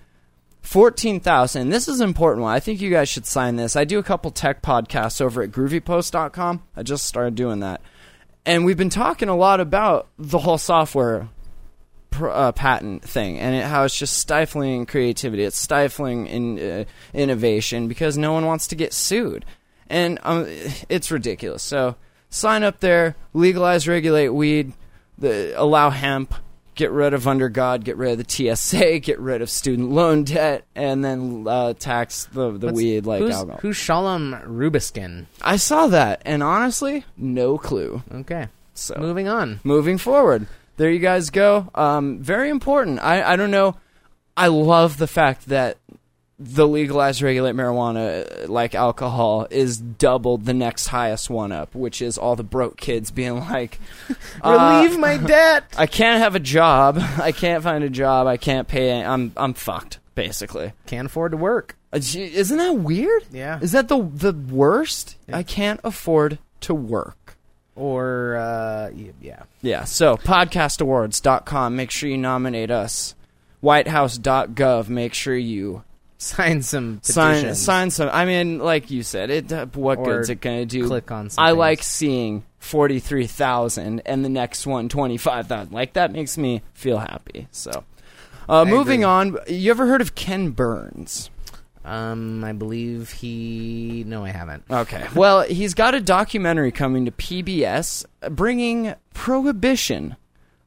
14,000. 0.68 1.70
This 1.70 1.88
is 1.88 2.00
an 2.00 2.08
important 2.08 2.42
one. 2.42 2.54
I 2.54 2.60
think 2.60 2.82
you 2.82 2.90
guys 2.90 3.08
should 3.08 3.25
sign 3.25 3.56
this. 3.56 3.75
I 3.75 3.84
do 3.84 3.98
a 3.98 4.02
couple 4.02 4.30
tech 4.30 4.60
podcasts 4.60 5.18
over 5.18 5.40
at 5.42 5.50
groovypost.com. 5.50 6.62
I 6.76 6.82
just 6.82 7.06
started 7.06 7.37
doing 7.37 7.60
that. 7.60 7.80
And 8.44 8.66
we've 8.66 8.76
been 8.76 8.90
talking 8.90 9.30
a 9.30 9.34
lot 9.34 9.60
about 9.60 10.08
the 10.18 10.37
whole 10.37 10.58
software 10.58 11.30
uh, 12.20 12.52
patent 12.52 13.02
thing 13.02 13.38
and 13.38 13.54
it, 13.54 13.64
how 13.64 13.84
it's 13.84 13.98
just 13.98 14.18
stifling 14.18 14.84
creativity. 14.84 15.42
It's 15.42 15.58
stifling 15.58 16.26
in, 16.26 16.58
uh, 16.58 16.84
innovation 17.14 17.88
because 17.88 18.18
no 18.18 18.34
one 18.34 18.44
wants 18.44 18.66
to 18.66 18.76
get 18.76 18.92
sued, 18.92 19.46
and 19.88 20.18
um, 20.22 20.44
it's 20.90 21.10
ridiculous. 21.10 21.62
So 21.62 21.96
sign 22.28 22.62
up 22.62 22.80
there, 22.80 23.16
legalize, 23.32 23.88
regulate 23.88 24.28
weed, 24.28 24.75
the, 25.16 25.54
allow 25.56 25.88
hemp, 25.88 26.34
get 26.78 26.90
rid 26.92 27.12
of 27.12 27.26
under 27.28 27.50
God, 27.50 27.85
get 27.85 27.99
rid 27.99 28.12
of 28.18 28.26
the 28.26 28.54
TSA, 28.56 28.99
get 29.02 29.18
rid 29.20 29.42
of 29.42 29.50
student 29.50 29.90
loan 29.90 30.25
debt, 30.25 30.64
and 30.75 31.04
then 31.04 31.44
uh, 31.47 31.75
tax 31.75 32.25
the 32.32 32.52
the 32.52 32.68
What's- 32.68 32.76
weed 32.76 33.04
like 33.04 33.20
who's, 33.20 33.35
alcohol. 33.35 33.58
Who's 33.61 33.76
Shalom 33.76 34.32
Rubashkin? 34.47 35.26
I 35.42 35.56
saw 35.56 35.88
that, 35.88 36.23
and 36.25 36.42
honestly, 36.42 37.04
no 37.18 37.58
clue. 37.58 38.02
Okay, 38.14 38.47
So 38.73 38.94
moving 38.99 39.28
on. 39.28 39.61
moving 39.64 39.99
forward. 39.99 40.47
There 40.78 40.88
you 40.90 41.00
guys 41.00 41.30
go. 41.30 41.68
Um, 41.75 42.20
very 42.20 42.49
important. 42.50 43.00
I, 43.00 43.32
I 43.32 43.37
don't 43.37 43.50
know. 43.50 43.75
I 44.37 44.47
love 44.47 44.97
the 44.99 45.08
fact 45.08 45.47
that 45.49 45.76
the 46.38 46.68
legalized 46.68 47.21
regulate 47.21 47.54
marijuana, 47.57 48.45
uh, 48.45 48.49
like 48.52 48.75
alcohol, 48.75 49.47
is 49.50 49.76
doubled 49.78 50.45
the 50.45 50.54
next 50.54 50.87
highest 50.87 51.28
one 51.30 51.50
up, 51.50 51.75
which 51.75 52.00
is 52.00 52.16
all 52.16 52.37
the 52.37 52.45
broke 52.45 52.76
kids 52.76 53.11
being 53.11 53.38
like, 53.50 53.78
uh, 54.45 54.80
Relieve 54.83 54.99
my 54.99 55.16
debt. 55.26 55.64
I 55.76 55.87
can't 55.87 56.21
have 56.23 56.35
a 56.35 56.40
job. 56.40 56.99
I 57.21 57.33
can't 57.33 57.62
find 57.64 57.83
a 57.83 57.90
job. 57.90 58.26
I 58.26 58.37
can't 58.37 58.68
pay. 58.68 59.02
I'm 59.02 59.33
I'm 59.37 59.54
fucked. 59.54 59.99
Basically, 60.14 60.73
Can't 60.87 61.07
afford 61.07 61.30
to 61.30 61.37
work. 61.37 61.76
Uh, 61.92 62.00
gee, 62.00 62.25
isn't 62.35 62.59
that 62.59 62.73
weird? 62.78 63.25
Yeah. 63.33 63.61
Is 63.61 63.73
that 63.73 63.87
the 63.88 64.02
the 64.02 64.33
worst? 64.33 65.16
I 65.33 65.42
can't 65.45 65.80
afford 65.85 66.38
to 66.62 66.75
work. 66.75 67.37
Or 67.76 68.37
uh, 68.37 68.90
y- 68.92 69.12
yeah. 69.21 69.45
Yeah, 69.62 69.85
so 69.85 70.16
podcastawards.com, 70.16 71.76
make 71.76 71.92
sure 71.92 72.09
you 72.11 72.18
nominate 72.18 72.71
us. 72.73 73.14
Whitehouse.gov, 73.61 74.88
make 74.88 75.14
sure 75.14 75.37
you 75.37 75.83
Sign 76.20 76.62
some 76.62 77.00
sign 77.02 77.34
petitions. 77.37 77.62
sign 77.62 77.90
some. 77.90 78.10
I 78.12 78.25
mean, 78.25 78.58
like 78.58 78.90
you 78.90 79.02
said, 79.04 79.30
it 79.30 79.52
uh, 79.52 79.66
what 79.66 79.98
Or 79.98 80.04
good's 80.16 80.30
it 80.30 80.40
going 80.40 80.58
to 80.58 80.66
do? 80.66 80.87
click 80.88 81.10
on 81.12 81.30
I 81.38 81.50
things. 81.50 81.58
like 81.58 81.82
seeing 81.84 82.44
43,000 82.58 84.00
and 84.04 84.25
the 84.25 84.28
next 84.28 84.66
one 84.66 84.88
25,000. 84.88 85.72
Like 85.72 85.92
that 85.94 86.12
makes 86.12 86.37
me 86.37 86.62
feel 86.75 86.98
happy. 86.98 87.46
So, 87.52 87.84
uh, 88.48 88.64
moving 88.64 89.04
agree. 89.04 89.04
on, 89.04 89.38
you 89.48 89.70
ever 89.70 89.87
heard 89.87 90.00
of 90.00 90.14
Ken 90.16 90.50
Burns? 90.50 91.30
Um, 91.84 92.42
I 92.44 92.52
believe 92.52 93.12
he. 93.12 94.02
No, 94.06 94.25
I 94.25 94.30
haven't. 94.30 94.64
Okay. 94.70 95.06
Well, 95.14 95.42
he's 95.42 95.72
got 95.72 95.94
a 95.94 96.00
documentary 96.00 96.72
coming 96.72 97.04
to 97.06 97.10
PBS 97.12 98.04
bringing 98.30 98.94
prohibition 99.14 100.16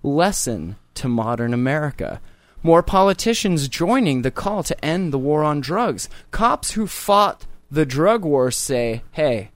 lesson 0.01 0.77
to 0.95 1.07
modern 1.07 1.53
America. 1.53 2.21
More 2.63 2.83
politicians 2.83 3.67
joining 3.67 4.21
the 4.21 4.31
call 4.31 4.63
to 4.63 4.85
end 4.85 5.11
the 5.11 5.19
war 5.19 5.43
on 5.43 5.61
drugs. 5.61 6.09
Cops 6.31 6.71
who 6.71 6.87
fought 6.87 7.45
the 7.69 7.85
drug 7.85 8.23
war 8.23 8.51
say, 8.51 9.03
"Hey, 9.11 9.51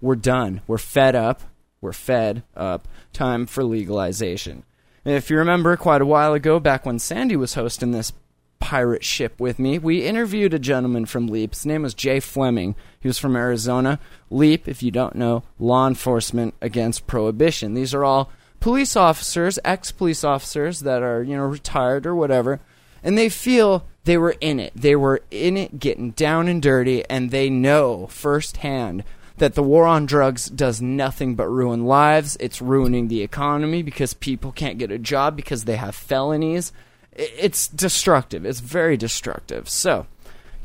we're 0.00 0.16
done. 0.16 0.60
We're 0.66 0.78
fed 0.78 1.14
up. 1.14 1.42
We're 1.80 1.92
fed 1.92 2.42
up. 2.56 2.88
Time 3.12 3.46
for 3.46 3.62
legalization." 3.62 4.64
And 5.04 5.14
if 5.14 5.30
you 5.30 5.38
remember 5.38 5.76
quite 5.76 6.02
a 6.02 6.06
while 6.06 6.34
ago 6.34 6.58
back 6.60 6.84
when 6.84 6.98
Sandy 6.98 7.36
was 7.36 7.54
hosting 7.54 7.92
this 7.92 8.12
pirate 8.60 9.02
ship 9.02 9.40
with 9.40 9.58
me. 9.58 9.78
We 9.78 10.04
interviewed 10.04 10.54
a 10.54 10.58
gentleman 10.58 11.06
from 11.06 11.26
LEAP. 11.26 11.54
His 11.54 11.66
name 11.66 11.82
was 11.82 11.94
Jay 11.94 12.20
Fleming. 12.20 12.76
He 13.00 13.08
was 13.08 13.18
from 13.18 13.34
Arizona. 13.34 13.98
LEAP, 14.28 14.68
if 14.68 14.82
you 14.82 14.90
don't 14.90 15.16
know, 15.16 15.42
Law 15.58 15.88
Enforcement 15.88 16.54
Against 16.60 17.06
Prohibition. 17.06 17.74
These 17.74 17.94
are 17.94 18.04
all 18.04 18.30
police 18.60 18.96
officers, 18.96 19.58
ex 19.64 19.90
police 19.90 20.22
officers 20.22 20.80
that 20.80 21.02
are, 21.02 21.22
you 21.22 21.36
know, 21.36 21.44
retired 21.44 22.06
or 22.06 22.14
whatever, 22.14 22.60
and 23.02 23.16
they 23.16 23.28
feel 23.28 23.86
they 24.04 24.16
were 24.16 24.36
in 24.40 24.60
it. 24.60 24.72
They 24.74 24.96
were 24.96 25.22
in 25.30 25.56
it 25.56 25.78
getting 25.78 26.10
down 26.12 26.48
and 26.48 26.62
dirty, 26.62 27.04
and 27.10 27.30
they 27.30 27.50
know 27.50 28.06
firsthand 28.06 29.04
that 29.38 29.54
the 29.54 29.62
war 29.62 29.86
on 29.86 30.04
drugs 30.06 30.46
does 30.46 30.82
nothing 30.82 31.34
but 31.34 31.48
ruin 31.48 31.86
lives. 31.86 32.36
It's 32.40 32.60
ruining 32.60 33.08
the 33.08 33.22
economy 33.22 33.82
because 33.82 34.14
people 34.14 34.52
can't 34.52 34.78
get 34.78 34.92
a 34.92 34.98
job 34.98 35.34
because 35.34 35.64
they 35.64 35.76
have 35.76 35.94
felonies. 35.94 36.72
It's 37.12 37.66
destructive. 37.66 38.44
It's 38.44 38.60
very 38.60 38.96
destructive. 38.96 39.68
So, 39.68 40.06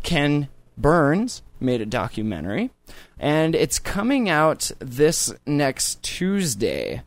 Ken 0.04 0.50
Burns 0.78 1.42
made 1.60 1.82
a 1.82 1.86
documentary, 1.86 2.70
and 3.18 3.56
it's 3.56 3.80
coming 3.80 4.30
out 4.30 4.72
this 4.80 5.34
next 5.46 6.04
Tuesday. 6.04 7.02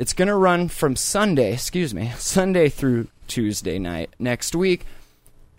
It's 0.00 0.14
going 0.14 0.28
to 0.28 0.34
run 0.34 0.68
from 0.68 0.96
Sunday, 0.96 1.52
excuse 1.52 1.92
me, 1.92 2.10
Sunday 2.16 2.70
through 2.70 3.08
Tuesday 3.26 3.78
night 3.78 4.08
next 4.18 4.54
week. 4.54 4.86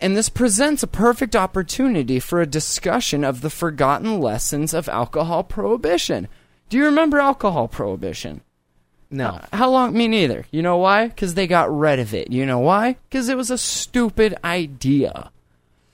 And 0.00 0.16
this 0.16 0.28
presents 0.28 0.82
a 0.82 0.88
perfect 0.88 1.36
opportunity 1.36 2.18
for 2.18 2.40
a 2.40 2.46
discussion 2.46 3.22
of 3.22 3.40
the 3.40 3.50
forgotten 3.50 4.18
lessons 4.20 4.74
of 4.74 4.88
alcohol 4.88 5.44
prohibition. 5.44 6.26
Do 6.68 6.76
you 6.76 6.86
remember 6.86 7.20
alcohol 7.20 7.68
prohibition? 7.68 8.40
No. 9.12 9.26
Uh, 9.26 9.46
how 9.52 9.70
long? 9.70 9.96
Me 9.96 10.08
neither. 10.08 10.44
You 10.50 10.60
know 10.60 10.78
why? 10.78 11.06
Because 11.06 11.34
they 11.34 11.46
got 11.46 11.72
rid 11.72 12.00
of 12.00 12.12
it. 12.12 12.32
You 12.32 12.44
know 12.44 12.58
why? 12.58 12.96
Because 13.08 13.28
it 13.28 13.36
was 13.36 13.52
a 13.52 13.56
stupid 13.56 14.34
idea. 14.42 15.30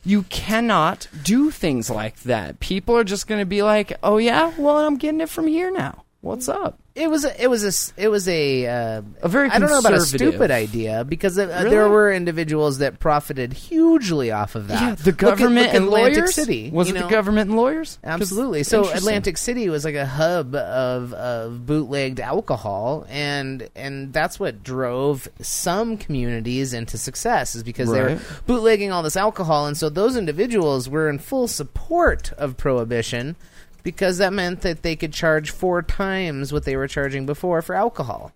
You 0.05 0.23
cannot 0.23 1.07
do 1.23 1.51
things 1.51 1.91
like 1.91 2.21
that. 2.21 2.61
People 2.61 2.97
are 2.97 3.05
just 3.05 3.27
going 3.27 3.41
to 3.41 3.47
be 3.47 3.63
like, 3.63 3.93
"Oh 4.03 4.17
yeah, 4.17 4.55
well 4.57 4.79
I'm 4.79 4.97
getting 4.97 5.21
it 5.21 5.29
from 5.29 5.49
here 5.49 5.71
now. 5.71 6.05
What's 6.23 6.49
up?" 6.49 6.79
It 6.99 7.09
was 7.09 7.25
a, 7.25 7.43
it 7.43 7.49
was 7.49 7.63
a 7.65 7.69
s- 7.69 7.93
it 7.97 8.09
was 8.09 8.29
a 8.29 8.67
uh, 8.67 9.03
A 9.23 9.29
very 9.29 9.49
I 9.51 9.59
don't 9.59 9.71
know 9.71 9.79
about 9.79 9.93
a 9.95 9.99
conservative- 9.99 10.33
stupid 10.35 10.51
idea 10.51 11.05
because 11.05 11.39
uh, 11.39 11.47
Really? 11.47 11.71
there 11.71 11.89
were 11.89 12.13
individuals 12.13 12.79
that 12.79 12.99
profited 12.99 13.53
hugely 13.53 14.31
off 14.33 14.55
of 14.57 14.67
that. 14.69 14.81
Yeah, 14.83 14.95
the 14.97 15.11
Look 15.13 15.23
at- 15.23 15.39
government 15.39 15.55
look 15.67 15.69
at 15.69 15.77
and 15.77 15.85
Atlantic 15.87 16.17
lawyers. 16.19 16.35
City 16.35 16.71
Was 16.73 16.89
you 16.89 16.95
it 16.97 16.99
know? 17.01 17.07
the 17.07 17.11
government 17.11 17.49
and 17.51 17.57
lawyers? 17.57 17.99
'Cause- 18.03 18.11
Absolutely. 18.21 18.63
So 18.65 18.79
Interesting. 18.79 18.99
Atlantic 18.99 19.39
City 19.39 19.69
was 19.69 19.85
like 19.85 19.95
a 19.95 20.07
hub 20.07 20.55
of 20.57 21.13
of 21.15 21.65
bootlegged 21.67 22.19
alcohol, 22.21 23.07
and 23.09 23.69
and 23.77 24.13
that's 24.13 24.41
what 24.41 24.63
drove 24.65 25.29
some 25.41 25.97
communities 25.97 26.73
into 26.75 26.99
success 26.99 27.55
is 27.55 27.63
because 27.63 27.91
they 27.93 28.01
were 28.01 28.07
Right. 28.09 28.21
bootlegging 28.47 28.91
all 28.91 29.03
this 29.05 29.17
alcohol, 29.17 29.67
and 29.67 29.77
so 29.77 29.89
those 29.89 30.17
individuals 30.17 30.89
were 30.89 31.09
in 31.09 31.19
full 31.21 31.47
support 31.47 32.33
of 32.39 32.57
prohibition 32.57 33.37
because 33.91 34.19
that 34.19 34.33
meant 34.33 34.61
that 34.63 34.83
they 34.83 34.97
could 34.97 35.13
charge 35.13 35.51
four 35.51 35.83
times 35.83 36.53
what 36.53 36.65
they 36.65 36.77
were 36.77 36.89
charging 36.89 37.27
before 37.27 37.63
for 37.63 37.75
alcohol. 37.75 38.33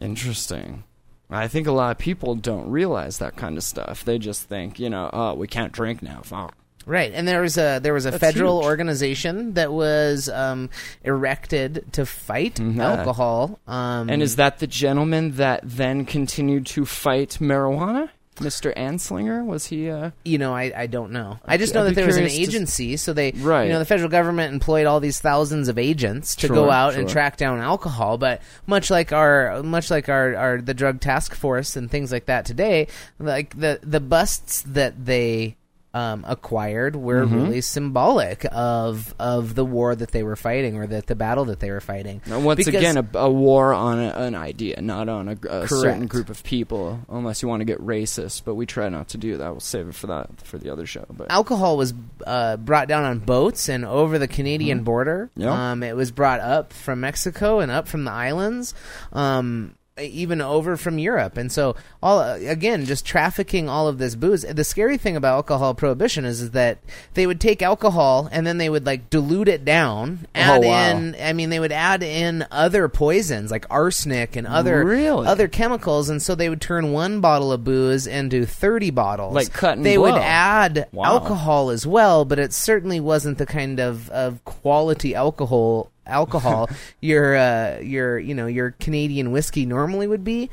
Interesting. 0.00 0.84
I 1.30 1.46
think 1.46 1.66
a 1.66 1.72
lot 1.72 1.92
of 1.92 1.98
people 1.98 2.34
don't 2.34 2.68
realize 2.70 3.18
that 3.18 3.36
kind 3.36 3.56
of 3.56 3.62
stuff. 3.62 4.04
They 4.04 4.18
just 4.18 4.44
think, 4.44 4.80
you 4.80 4.90
know, 4.90 5.08
oh, 5.12 5.34
we 5.34 5.46
can't 5.46 5.72
drink 5.72 6.02
now. 6.02 6.22
Fuck. 6.24 6.54
Right, 6.86 7.12
and 7.14 7.28
there 7.28 7.42
was 7.42 7.56
a 7.58 7.78
there 7.80 7.92
was 7.92 8.06
a 8.06 8.10
That's 8.10 8.20
federal 8.22 8.60
huge. 8.60 8.66
organization 8.66 9.52
that 9.54 9.70
was 9.70 10.28
um, 10.30 10.70
erected 11.04 11.84
to 11.92 12.06
fight 12.06 12.54
Mhm. 12.56 12.80
alcohol. 12.80 13.60
Um, 13.68 14.08
And 14.08 14.22
is 14.22 14.36
that 14.36 14.58
the 14.58 14.66
gentleman 14.66 15.32
that 15.36 15.60
then 15.62 16.04
continued 16.06 16.66
to 16.66 16.84
fight 16.86 17.36
marijuana? 17.40 18.08
Mr. 18.40 18.74
Anslinger? 18.76 19.44
Was 19.44 19.66
he, 19.66 19.88
uh. 19.88 20.10
you 20.24 20.38
know, 20.38 20.54
I, 20.54 20.72
I 20.76 20.86
don't 20.86 21.12
know. 21.12 21.38
I 21.44 21.56
just 21.56 21.74
I'd 21.74 21.78
know 21.78 21.84
that 21.84 21.94
there 21.94 22.06
was 22.06 22.16
an 22.16 22.26
agency, 22.26 22.96
so 22.96 23.12
they, 23.12 23.32
Right. 23.32 23.64
you 23.64 23.72
know, 23.72 23.78
the 23.78 23.84
federal 23.84 24.08
government 24.08 24.52
employed 24.52 24.86
all 24.86 25.00
these 25.00 25.20
thousands 25.20 25.68
of 25.68 25.78
agents 25.78 26.34
to 26.36 26.48
Sure, 26.48 26.56
go 26.56 26.70
out 26.70 26.94
and 26.94 27.08
track 27.08 27.36
down 27.36 27.60
alcohol. 27.60 28.18
But 28.18 28.42
much 28.66 28.90
like 28.90 29.12
our, 29.12 29.62
much 29.62 29.90
like 29.90 30.08
our, 30.08 30.34
our 30.34 30.60
the 30.60 30.74
drug 30.74 31.00
task 31.00 31.34
force 31.34 31.76
and 31.76 31.90
things 31.90 32.10
like 32.12 32.26
that 32.26 32.44
today, 32.44 32.88
like 33.18 33.58
the 33.58 33.78
the 33.82 34.00
busts 34.00 34.62
that 34.62 35.04
they 35.06 35.56
um, 35.92 36.24
acquired 36.28 36.94
were 36.96 37.24
Mm-hmm. 37.24 37.34
really 37.34 37.60
symbolic 37.60 38.46
of 38.52 39.14
of 39.18 39.54
the 39.54 39.64
war 39.64 39.94
that 39.94 40.12
they 40.12 40.22
were 40.22 40.36
fighting 40.36 40.76
or 40.76 40.86
that 40.86 41.06
the 41.06 41.14
battle 41.16 41.46
that 41.46 41.60
they 41.60 41.70
were 41.70 41.80
fighting. 41.80 42.20
Now, 42.26 42.40
Once 42.40 42.58
Because- 42.64 42.74
again, 42.80 42.96
a, 42.96 43.18
a 43.18 43.30
war 43.30 43.74
on 43.74 43.98
a, 43.98 44.10
an 44.10 44.34
idea, 44.34 44.80
not 44.80 45.08
on 45.08 45.28
a, 45.28 45.36
a 45.48 45.66
certain 45.68 46.06
group 46.06 46.30
of 46.30 46.42
people, 46.44 47.00
unless 47.08 47.42
you 47.42 47.48
want 47.48 47.60
to 47.60 47.64
get 47.64 47.78
racist. 47.80 48.42
But 48.44 48.54
we 48.54 48.66
try 48.66 48.88
not 48.88 49.08
to 49.08 49.18
do 49.18 49.36
that. 49.38 49.50
We'll 49.50 49.60
save 49.60 49.88
it 49.88 49.94
for 49.94 50.06
that 50.08 50.28
for 50.42 50.58
the 50.58 50.70
other 50.70 50.86
show. 50.86 51.04
But 51.10 51.30
alcohol 51.30 51.76
was 51.76 51.92
uh, 52.26 52.56
brought 52.56 52.86
down 52.88 53.04
on 53.04 53.18
boats 53.18 53.68
and 53.68 53.84
over 53.84 54.18
the 54.18 54.28
Canadian 54.28 54.84
border. 54.84 55.30
Mm-hmm. 55.36 55.42
Yeah. 55.42 55.72
Um, 55.72 55.82
it 55.82 55.96
was 55.96 56.10
brought 56.12 56.40
up 56.40 56.72
from 56.72 57.00
Mexico 57.00 57.58
and 57.60 57.70
up 57.72 57.88
from 57.88 58.04
the 58.04 58.12
islands, 58.12 58.74
um, 59.12 59.74
even 59.98 60.40
over 60.40 60.76
from 60.76 60.98
Europe. 60.98 61.36
And 61.36 61.50
so, 61.52 61.76
all 62.02 62.20
uh, 62.20 62.36
again, 62.36 62.86
just 62.86 63.04
trafficking 63.04 63.68
all 63.68 63.86
of 63.88 63.98
this 63.98 64.14
booze. 64.14 64.42
The 64.42 64.64
scary 64.64 64.96
thing 64.96 65.16
about 65.16 65.34
alcohol 65.34 65.74
prohibition 65.74 66.24
is, 66.24 66.40
is 66.40 66.50
that 66.52 66.78
they 67.14 67.26
would 67.26 67.40
take 67.40 67.60
alcohol 67.60 68.28
and 68.32 68.46
then 68.46 68.56
they 68.58 68.70
would 68.70 68.86
like 68.86 69.10
dilute 69.10 69.48
it 69.48 69.64
down, 69.64 70.20
oh, 70.22 70.28
add 70.34 70.64
Oh, 70.64 70.68
wow. 70.68 70.90
in. 70.90 71.16
I 71.20 71.32
mean, 71.32 71.50
they 71.50 71.60
would 71.60 71.72
add 71.72 72.02
in 72.02 72.46
other 72.50 72.88
poisons 72.88 73.50
like 73.50 73.66
arsenic 73.68 74.36
and 74.36 74.46
other 74.46 74.84
Really? 74.84 75.26
other 75.26 75.48
chemicals, 75.48 76.08
and 76.08 76.22
so 76.22 76.34
they 76.34 76.48
would 76.48 76.60
turn 76.62 76.92
one 76.92 77.20
bottle 77.20 77.52
of 77.52 77.64
booze 77.64 78.06
into 78.06 78.46
thirty 78.46 78.90
bottles. 78.90 79.34
Like 79.34 79.52
cut 79.52 79.76
and 79.76 79.84
they 79.84 79.98
would 79.98 80.14
add 80.14 80.88
Wow. 80.92 81.04
alcohol 81.04 81.70
as 81.70 81.86
well, 81.86 82.24
but 82.24 82.38
it 82.38 82.52
certainly 82.52 83.00
wasn't 83.00 83.38
the 83.38 83.46
kind 83.46 83.78
of, 83.80 84.08
of 84.10 84.42
quality 84.44 85.14
alcohol 85.14 85.90
alcohol 86.10 86.68
your 87.00 87.36
uh, 87.36 87.78
your 87.78 88.18
you 88.18 88.34
know 88.34 88.46
your 88.46 88.72
Canadian 88.72 89.30
whiskey 89.30 89.64
normally 89.66 90.06
would 90.06 90.24
be. 90.24 90.50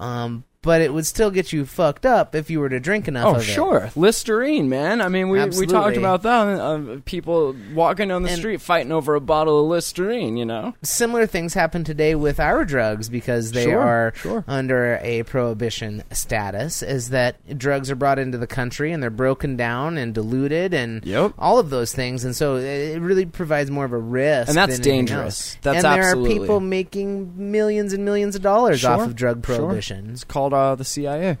Um, 0.00 0.44
but 0.62 0.80
it 0.82 0.92
would 0.92 1.06
still 1.06 1.30
get 1.30 1.52
you 1.52 1.64
fucked 1.64 2.04
up 2.04 2.34
if 2.34 2.50
you 2.50 2.58
were 2.60 2.68
to 2.68 2.80
drink 2.80 3.06
enough 3.06 3.26
oh, 3.26 3.34
of 3.36 3.42
it. 3.42 3.44
sure, 3.44 3.90
Listerine, 3.94 4.68
man. 4.68 5.00
I 5.00 5.08
mean, 5.08 5.28
we 5.28 5.44
we 5.44 5.66
talked 5.66 5.96
about 5.96 6.22
that. 6.22 6.60
Uh, 6.60 7.00
people 7.04 7.54
walking 7.74 8.08
down 8.08 8.22
the 8.22 8.30
And- 8.30 8.38
street 8.38 8.60
fighting 8.60 8.90
over 8.92 9.14
a 9.14 9.20
bottle 9.20 9.60
of 9.62 9.66
Listerine. 9.68 10.36
You 10.36 10.44
know, 10.44 10.74
Similar 10.82 11.26
things 11.26 11.54
happen 11.54 11.84
today 11.84 12.14
with 12.14 12.40
our 12.40 12.64
drugs 12.64 13.08
because 13.08 13.52
they 13.52 13.64
Sure, 13.64 13.78
are 13.80 14.12
sure. 14.16 14.44
under 14.48 14.98
a 15.02 15.22
prohibition 15.24 16.02
status. 16.12 16.82
Is 16.82 17.10
that 17.10 17.36
drugs 17.58 17.90
are 17.90 17.96
brought 17.96 18.18
into 18.18 18.36
the 18.38 18.46
country 18.46 18.92
and 18.92 19.02
they're 19.02 19.10
broken 19.10 19.56
down 19.56 19.96
and 19.96 20.12
diluted 20.12 20.74
and 20.74 21.04
Yep. 21.04 21.34
all 21.38 21.58
of 21.58 21.70
those 21.70 21.92
things, 21.92 22.24
and 22.24 22.34
so 22.34 22.56
it 22.56 22.98
really 23.00 23.26
provides 23.26 23.70
more 23.70 23.84
of 23.84 23.92
a 23.92 23.98
risk. 23.98 24.48
And 24.48 24.56
that's 24.56 24.78
dangerous. 24.78 25.56
That's 25.62 25.84
and 25.84 25.94
there 26.02 26.12
are 26.12 26.16
people 26.26 26.60
making 26.60 27.32
millions 27.36 27.92
and 27.92 28.04
millions 28.04 28.34
of 28.34 28.42
dollars 28.42 28.84
off 28.84 29.00
of 29.02 29.14
drug 29.14 29.44
sure. 29.46 29.56
prohibition. 29.56 30.10
it's 30.10 30.24
called 30.24 30.47
uh, 30.54 30.74
the 30.74 30.84
CIA. 30.84 31.38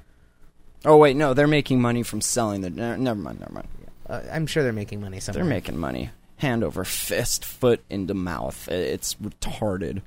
Oh 0.84 0.96
wait, 0.96 1.16
no, 1.16 1.34
they're 1.34 1.46
making 1.46 1.80
money 1.80 2.02
from 2.02 2.20
selling 2.20 2.60
the. 2.60 2.70
ne- 2.70 2.96
Never 2.96 3.18
mind, 3.20 3.40
never 3.40 3.52
mind. 3.52 3.68
Uh, 4.08 4.20
I'm 4.32 4.46
sure 4.46 4.62
they're 4.62 4.72
making 4.72 5.00
money 5.00 5.20
somewhere. 5.20 5.42
They're 5.44 5.50
making 5.50 5.76
money. 5.78 6.10
Hand 6.36 6.62
over 6.62 6.84
fist, 6.84 7.44
foot 7.44 7.82
into 7.90 8.14
mouth. 8.14 8.68
It's 8.68 9.14
retarded. 9.14 10.02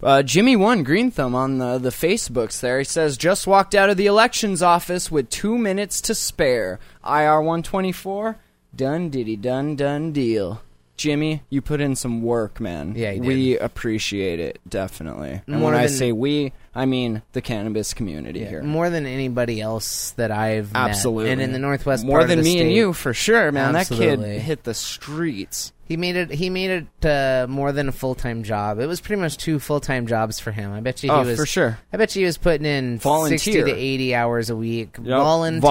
Uh, 0.00 0.22
Jimmy 0.22 0.54
One 0.54 0.84
Green 0.84 1.10
Thumb 1.10 1.34
on 1.34 1.58
the, 1.58 1.78
the 1.78 1.88
Facebooks 1.90 2.60
there. 2.60 2.78
He 2.78 2.84
says, 2.84 3.16
just 3.16 3.48
walked 3.48 3.74
out 3.74 3.90
of 3.90 3.96
the 3.96 4.06
elections 4.06 4.62
office 4.62 5.10
with 5.10 5.28
two 5.28 5.58
minutes 5.58 6.00
to 6.02 6.14
spare. 6.14 6.78
IR 7.04 7.40
124, 7.40 8.36
done 8.76 9.08
diddy 9.10 9.34
done 9.34 9.74
done 9.74 10.12
deal. 10.12 10.62
Jimmy, 10.96 11.42
you 11.50 11.60
put 11.60 11.80
in 11.80 11.96
some 11.96 12.22
work, 12.22 12.60
man. 12.60 12.94
Yeah, 12.96 13.10
he 13.12 13.18
did. 13.18 13.26
We 13.26 13.58
appreciate 13.58 14.38
it, 14.38 14.60
definitely. 14.68 15.40
And 15.48 15.56
More 15.60 15.72
when 15.72 15.74
I 15.74 15.86
than- 15.88 15.96
say 15.96 16.12
we, 16.12 16.52
I 16.78 16.86
mean 16.86 17.22
the 17.32 17.40
cannabis 17.42 17.92
community 17.94 18.44
here. 18.44 18.62
more 18.62 18.88
than 18.90 19.04
anybody 19.06 19.60
else 19.60 20.12
that 20.12 20.30
I've 20.30 20.72
met. 20.72 20.90
Absolutely. 20.90 21.30
and 21.32 21.40
in 21.40 21.52
the 21.52 21.58
northwest 21.58 22.04
More 22.04 22.18
part 22.20 22.30
of 22.30 22.36
than 22.36 22.44
me 22.44 22.60
and 22.60 22.70
you, 22.72 22.92
for 22.92 23.12
sure, 23.12 23.50
man. 23.52 23.72
That 23.72 23.88
kid 23.88 24.20
hit 24.20 24.64
the 24.64 24.74
streets. 24.74 25.72
He 25.86 25.96
made 25.96 26.16
it. 26.16 26.30
He 26.30 26.50
made 26.50 26.86
it 27.02 27.06
uh, 27.06 27.46
more 27.48 27.72
than 27.72 27.88
a 27.88 27.92
full 27.92 28.14
time 28.14 28.42
job. 28.42 28.78
It 28.78 28.84
was 28.86 29.00
pretty 29.00 29.22
much 29.22 29.38
two 29.38 29.58
full 29.58 29.80
time 29.80 30.06
jobs 30.06 30.38
for 30.38 30.52
him. 30.52 30.70
I 30.74 30.80
bet 30.80 31.02
you 31.02 31.10
he 31.10 31.16
Oh, 31.16 31.24
was 31.24 31.38
for 31.38 31.46
sure. 31.46 31.78
I 31.90 31.96
bet 31.96 32.14
you 32.14 32.20
he 32.20 32.26
was 32.26 32.36
putting 32.36 32.66
in 32.66 32.98
Volunteer. 32.98 33.38
sixty 33.38 33.62
to 33.62 33.74
eighty 33.74 34.14
hours 34.14 34.50
a 34.50 34.56
week, 34.56 34.96
Yep. 34.98 35.06
volunteering, 35.06 35.62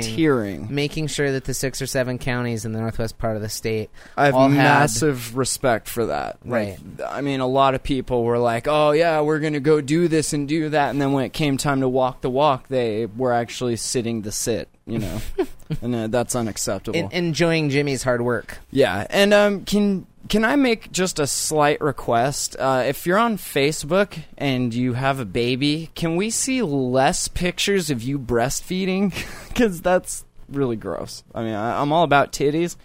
Volunteering. 0.00 0.68
making 0.74 1.08
sure 1.08 1.30
that 1.32 1.44
the 1.44 1.52
six 1.52 1.82
or 1.82 1.86
seven 1.86 2.16
counties 2.16 2.64
in 2.64 2.72
the 2.72 2.80
northwest 2.80 3.18
part 3.18 3.36
of 3.36 3.42
the 3.42 3.50
state 3.50 3.90
I 4.16 4.24
have 4.26 4.34
all 4.34 4.48
had- 4.48 4.56
massive 4.56 5.36
respect 5.36 5.88
for 5.90 6.06
that. 6.06 6.38
Like, 6.46 6.78
I 7.06 7.20
mean, 7.20 7.40
a 7.40 7.46
lot 7.46 7.74
of 7.74 7.82
people 7.82 8.24
were 8.24 8.38
like, 8.38 8.66
"Oh 8.66 8.92
yeah, 8.92 9.20
we're 9.20 9.40
gonna 9.40 9.60
go 9.60 9.82
do 9.82 10.08
this 10.08 10.32
and 10.32 10.48
do 10.48 10.55
that," 10.70 10.90
and 10.90 11.00
then 11.00 11.12
when 11.12 11.24
it 11.24 11.32
came 11.32 11.56
time 11.56 11.80
to 11.80 11.88
walk 11.88 12.20
the 12.20 12.30
walk, 12.30 12.68
they 12.68 13.06
were 13.06 13.32
actually 13.32 13.76
sitting 13.76 14.22
the 14.22 14.32
sit. 14.32 14.68
You 14.86 15.00
know, 15.00 15.20
and 15.82 15.94
uh, 15.94 16.06
that's 16.08 16.36
unacceptable. 16.36 16.98
en- 16.98 17.10
enjoying 17.12 17.70
Jimmy's 17.70 18.02
hard 18.02 18.22
work. 18.22 18.58
Yeah, 18.70 19.06
and 19.10 19.34
um, 19.34 19.64
can 19.64 20.06
can 20.28 20.44
I 20.44 20.56
make 20.56 20.90
just 20.92 21.18
a 21.18 21.26
slight 21.26 21.80
request? 21.80 22.56
Uh, 22.58 22.84
if 22.86 23.06
you're 23.06 23.18
on 23.18 23.36
Facebook 23.36 24.18
and 24.38 24.72
you 24.74 24.94
have 24.94 25.20
a 25.20 25.24
baby, 25.24 25.90
can 25.94 26.16
we 26.16 26.30
see 26.30 26.62
less 26.62 27.28
pictures 27.28 27.90
of 27.90 28.02
you 28.02 28.18
breastfeeding? 28.18 29.12
Because 29.56 29.80
that's 29.80 30.26
really 30.50 30.76
gross. 30.76 31.24
I 31.34 31.42
mean, 31.42 31.54
I, 31.54 31.80
I'm 31.80 31.90
all 31.90 32.04
about 32.04 32.30
titties. 32.30 32.76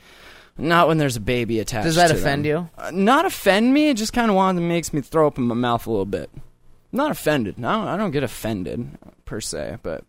Not 0.57 0.87
when 0.87 0.99
there's 0.99 1.17
a 1.17 1.21
baby 1.21 1.59
attached. 1.59 1.83
Does 1.83 1.95
that 1.95 2.07
to 2.07 2.13
offend 2.13 2.45
them. 2.45 2.49
you? 2.49 2.69
Uh, 2.81 2.91
not 2.91 3.25
offend 3.25 3.73
me. 3.73 3.89
It 3.89 3.97
just 3.97 4.13
kind 4.13 4.29
of 4.29 4.37
wants 4.37 4.61
makes 4.61 4.93
me 4.93 5.01
throw 5.01 5.27
up 5.27 5.37
in 5.37 5.43
my 5.43 5.55
mouth 5.55 5.85
a 5.85 5.89
little 5.89 6.05
bit. 6.05 6.29
Not 6.91 7.11
offended. 7.11 7.57
No, 7.57 7.81
I 7.87 7.97
don't 7.97 8.11
get 8.11 8.23
offended 8.23 8.89
per 9.25 9.39
se, 9.41 9.77
but 9.83 10.03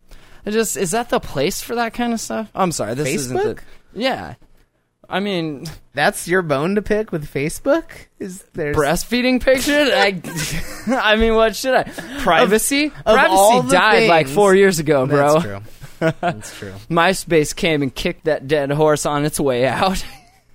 it 0.45 0.51
just 0.51 0.77
is 0.77 0.91
that 0.93 1.09
the 1.11 1.21
place 1.21 1.61
for 1.63 1.75
that 1.77 1.95
kind 1.95 2.13
of 2.13 2.21
stuff? 2.21 2.51
I'm 2.55 2.73
sorry. 2.73 2.95
This 2.95 3.09
isn't 3.09 3.37
the. 3.37 3.43
Facebook? 3.55 3.59
Yeah, 3.95 4.35
I 5.09 5.21
mean 5.21 5.67
That's 5.95 6.27
your 6.27 6.43
bone 6.43 6.75
to 6.77 6.83
pick 6.83 7.13
with 7.13 7.31
Facebook. 7.33 7.85
Is 8.19 8.43
there 8.55 8.73
breastfeeding 8.75 9.41
pictures. 9.43 9.91
I, 9.93 10.21
I 11.13 11.17
mean, 11.17 11.35
what 11.35 11.55
should 11.55 11.75
I? 11.75 11.85
Privacy. 12.23 12.87
of 12.87 12.93
Privacy 13.05 13.33
all 13.35 13.63
the 13.63 13.73
died 13.73 14.09
like 14.09 14.27
things- 14.27 14.35
four 14.35 14.55
years 14.55 14.79
ago, 14.79 15.07
bro. 15.07 15.39
That's 15.39 15.45
true. 16.01 16.13
That's 16.21 16.59
true. 16.59 16.73
MySpace 16.91 17.55
came 17.55 17.81
and 17.83 17.95
kicked 17.95 18.25
that 18.25 18.49
dead 18.49 18.73
horse 18.73 19.07
on 19.07 19.25
its 19.25 19.39
way 19.39 19.67
out. 19.69 20.05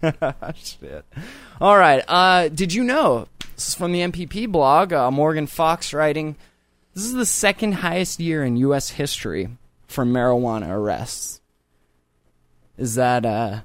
Shit. 0.56 1.06
All 1.62 1.78
right. 1.78 2.04
Uh, 2.08 2.50
did 2.50 2.74
you 2.74 2.84
know? 2.84 3.28
This 3.58 3.70
is 3.70 3.76
from 3.76 3.92
the 3.92 4.02
MPP 4.02 4.52
blog. 4.52 4.94
Uh, 4.94 5.10
Morgan 5.10 5.48
Fox 5.48 5.92
writing. 5.92 6.36
This 6.94 7.06
is 7.06 7.14
the 7.14 7.26
second 7.26 7.72
highest 7.74 8.20
year 8.20 8.46
in 8.46 8.56
U.S. 8.58 8.92
history 8.92 9.50
for 9.88 10.06
marijuana 10.06 10.70
arrests. 10.70 11.42
Is 12.78 12.96
that? 12.96 13.26
Uh, 13.26 13.62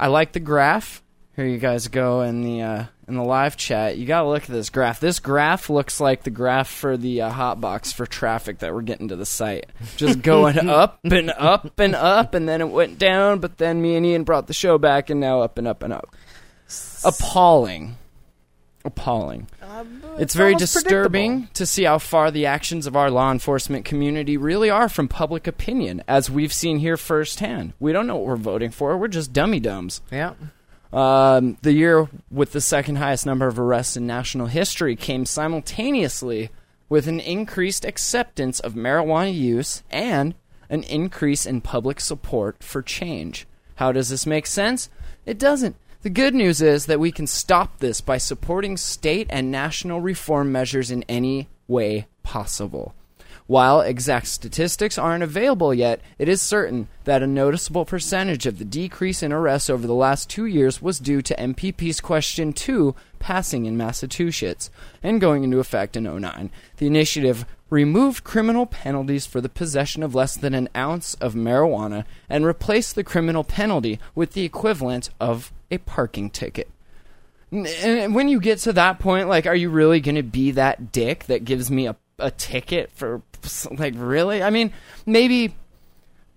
I 0.00 0.08
like 0.08 0.32
the 0.32 0.40
graph. 0.40 1.00
Here 1.36 1.46
you 1.46 1.58
guys 1.58 1.86
go 1.86 2.22
in 2.22 2.42
the 2.42 2.62
uh, 2.62 2.84
in 3.06 3.14
the 3.14 3.22
live 3.22 3.56
chat. 3.56 3.98
You 3.98 4.06
gotta 4.06 4.26
look 4.26 4.42
at 4.42 4.48
this 4.48 4.70
graph. 4.70 4.98
This 4.98 5.20
graph 5.20 5.70
looks 5.70 6.00
like 6.00 6.24
the 6.24 6.30
graph 6.30 6.68
for 6.68 6.96
the 6.96 7.22
uh, 7.22 7.30
hot 7.30 7.60
box 7.60 7.92
for 7.92 8.04
traffic 8.04 8.58
that 8.58 8.74
we're 8.74 8.82
getting 8.82 9.08
to 9.08 9.16
the 9.16 9.26
site. 9.26 9.66
Just 9.96 10.22
going 10.22 10.58
up 10.68 10.98
and 11.04 11.30
up 11.30 11.78
and 11.78 11.94
up, 11.94 12.34
and 12.34 12.48
then 12.48 12.60
it 12.62 12.70
went 12.70 12.98
down. 12.98 13.38
But 13.38 13.58
then 13.58 13.80
me 13.80 13.94
and 13.94 14.04
Ian 14.04 14.24
brought 14.24 14.48
the 14.48 14.54
show 14.54 14.76
back, 14.76 15.08
and 15.08 15.20
now 15.20 15.42
up 15.42 15.56
and 15.56 15.68
up 15.68 15.84
and 15.84 15.92
up. 15.92 16.16
Appalling, 17.04 17.96
appalling. 18.86 19.48
It's 20.18 20.34
very 20.34 20.54
disturbing 20.54 21.48
to 21.54 21.66
see 21.66 21.84
how 21.84 21.98
far 21.98 22.30
the 22.30 22.46
actions 22.46 22.86
of 22.86 22.96
our 22.96 23.10
law 23.10 23.30
enforcement 23.30 23.84
community 23.84 24.36
really 24.36 24.70
are 24.70 24.88
from 24.88 25.08
public 25.08 25.46
opinion, 25.46 26.02
as 26.08 26.30
we've 26.30 26.52
seen 26.52 26.78
here 26.78 26.96
firsthand. 26.96 27.72
We 27.78 27.92
don't 27.92 28.06
know 28.06 28.16
what 28.16 28.26
we're 28.26 28.36
voting 28.36 28.70
for. 28.70 28.96
We're 28.96 29.08
just 29.08 29.32
dummy 29.32 29.60
dumbs. 29.60 30.00
Yeah. 30.10 30.34
Um, 30.92 31.58
the 31.62 31.72
year 31.72 32.08
with 32.30 32.52
the 32.52 32.60
second 32.60 32.96
highest 32.96 33.26
number 33.26 33.46
of 33.46 33.58
arrests 33.58 33.96
in 33.96 34.06
national 34.06 34.46
history 34.46 34.96
came 34.96 35.26
simultaneously 35.26 36.50
with 36.88 37.08
an 37.08 37.20
increased 37.20 37.84
acceptance 37.84 38.60
of 38.60 38.74
marijuana 38.74 39.34
use 39.34 39.82
and 39.90 40.34
an 40.70 40.84
increase 40.84 41.44
in 41.44 41.60
public 41.60 42.00
support 42.00 42.62
for 42.62 42.82
change. 42.82 43.46
How 43.76 43.92
does 43.92 44.08
this 44.08 44.26
make 44.26 44.46
sense? 44.46 44.88
It 45.26 45.38
doesn't. 45.38 45.76
The 46.02 46.10
good 46.10 46.34
news 46.34 46.62
is 46.62 46.86
that 46.86 47.00
we 47.00 47.10
can 47.10 47.26
stop 47.26 47.78
this 47.78 48.00
by 48.00 48.18
supporting 48.18 48.76
state 48.76 49.26
and 49.30 49.50
national 49.50 50.00
reform 50.00 50.52
measures 50.52 50.90
in 50.90 51.04
any 51.08 51.48
way 51.66 52.06
possible. 52.22 52.94
While 53.46 53.80
exact 53.80 54.26
statistics 54.26 54.98
aren't 54.98 55.22
available 55.22 55.72
yet, 55.72 56.00
it 56.18 56.28
is 56.28 56.42
certain 56.42 56.88
that 57.04 57.22
a 57.22 57.28
noticeable 57.28 57.84
percentage 57.84 58.44
of 58.44 58.58
the 58.58 58.64
decrease 58.64 59.22
in 59.22 59.32
arrests 59.32 59.70
over 59.70 59.86
the 59.86 59.94
last 59.94 60.28
two 60.28 60.46
years 60.46 60.82
was 60.82 60.98
due 60.98 61.22
to 61.22 61.36
MPP's 61.36 62.00
Question 62.00 62.52
2 62.52 62.94
passing 63.20 63.64
in 63.64 63.76
Massachusetts 63.76 64.68
and 65.00 65.20
going 65.20 65.44
into 65.44 65.60
effect 65.60 65.96
in 65.96 66.04
09. 66.04 66.50
The 66.78 66.88
initiative 66.88 67.46
removed 67.68 68.24
criminal 68.24 68.66
penalties 68.66 69.26
for 69.26 69.40
the 69.40 69.48
possession 69.48 70.02
of 70.02 70.14
less 70.14 70.36
than 70.36 70.54
an 70.54 70.68
ounce 70.76 71.14
of 71.14 71.34
marijuana 71.34 72.04
and 72.28 72.46
replaced 72.46 72.94
the 72.94 73.04
criminal 73.04 73.44
penalty 73.44 73.98
with 74.14 74.32
the 74.32 74.44
equivalent 74.44 75.10
of 75.20 75.52
a 75.70 75.78
parking 75.78 76.30
ticket. 76.30 76.68
And 77.52 78.14
when 78.14 78.28
you 78.28 78.40
get 78.40 78.58
to 78.60 78.72
that 78.74 78.98
point, 78.98 79.28
like, 79.28 79.46
are 79.46 79.54
you 79.54 79.70
really 79.70 80.00
going 80.00 80.16
to 80.16 80.22
be 80.22 80.52
that 80.52 80.92
dick 80.92 81.24
that 81.24 81.44
gives 81.44 81.70
me 81.70 81.86
a, 81.86 81.96
a 82.18 82.30
ticket 82.30 82.90
for, 82.92 83.22
like, 83.70 83.94
really? 83.96 84.42
I 84.42 84.50
mean, 84.50 84.72
maybe, 85.04 85.54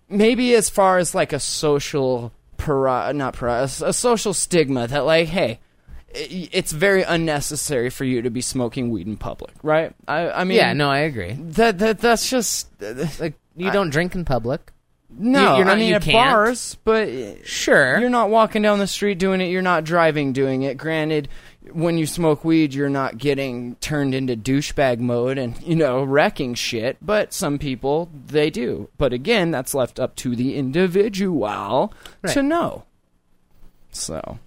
maybe 0.07 0.53
as 0.55 0.69
far 0.69 0.97
as 0.97 1.15
like 1.15 1.33
a 1.33 1.39
social, 1.39 2.31
para, 2.57 3.11
not 3.13 3.35
para, 3.35 3.63
a, 3.63 3.67
social 3.67 4.33
stigma 4.33 4.87
that, 4.87 5.05
like, 5.05 5.29
hey, 5.29 5.59
it's 6.13 6.71
very 6.71 7.03
unnecessary 7.03 7.89
for 7.89 8.03
you 8.03 8.21
to 8.21 8.29
be 8.29 8.41
smoking 8.41 8.89
weed 8.89 9.07
in 9.07 9.17
public, 9.17 9.53
right? 9.63 9.93
I, 10.07 10.29
I 10.31 10.43
mean, 10.43 10.57
yeah, 10.57 10.73
no, 10.73 10.89
I 10.89 10.99
agree. 10.99 11.33
that 11.33 11.79
that 11.79 11.99
that's 11.99 12.29
just 12.29 12.67
Like 13.19 13.35
you 13.55 13.71
don't 13.71 13.89
drink 13.89 14.15
in 14.15 14.25
public. 14.25 14.71
no. 15.09 15.57
you're 15.57 15.65
not- 15.65 15.73
I 15.77 15.79
mean, 15.79 15.89
you 15.89 15.95
at 15.95 16.05
bars, 16.05 16.77
but 16.83 17.09
Sure. 17.45 17.99
you're 17.99 18.09
not 18.09 18.29
walking 18.29 18.61
down 18.61 18.79
the 18.79 18.87
street 18.87 19.19
doing 19.19 19.41
it. 19.41 19.47
You're 19.49 19.61
not 19.61 19.83
driving 19.83 20.33
doing 20.33 20.61
it. 20.63 20.77
Granted, 20.77 21.27
when 21.71 21.97
you 21.99 22.07
smoke 22.07 22.43
weed, 22.43 22.73
you're 22.73 22.89
not 22.89 23.17
getting 23.19 23.75
turned 23.75 24.15
into 24.15 24.35
douchebag 24.35 24.97
mode 24.99 25.37
and 25.37 25.61
you 25.61 25.75
know 25.75 26.03
wrecking 26.03 26.55
shit. 26.55 26.97
But 27.01 27.33
some 27.33 27.59
people 27.59 28.09
they 28.27 28.49
do. 28.49 28.89
But 28.97 29.13
again, 29.13 29.51
that's 29.51 29.73
left 29.75 29.99
up 29.99 30.15
to 30.17 30.35
the 30.35 30.55
individual 30.55 31.93
to 32.27 32.41
know. 32.43 32.85
So. 33.91 34.39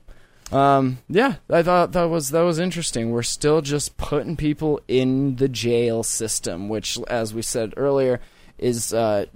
Um, 0.53 0.99
yeah, 1.09 1.37
I 1.49 1.63
thought 1.63 1.93
that 1.93 2.05
was 2.05 2.31
that 2.31 2.43
was 2.43 2.59
interesting. 2.59 3.11
We're 3.11 3.23
still 3.23 3.63
just 3.63 3.97
putting 3.97 4.37
people 4.37 4.81
in 4.87 5.37
the 5.37 5.49
jail 5.49 6.03
system, 6.03 6.69
which, 6.69 6.99
as 7.09 7.33
we 7.33 7.41
said 7.41 7.73
earlier, 7.77 8.21
is 8.59 8.93
uh, 8.93 9.27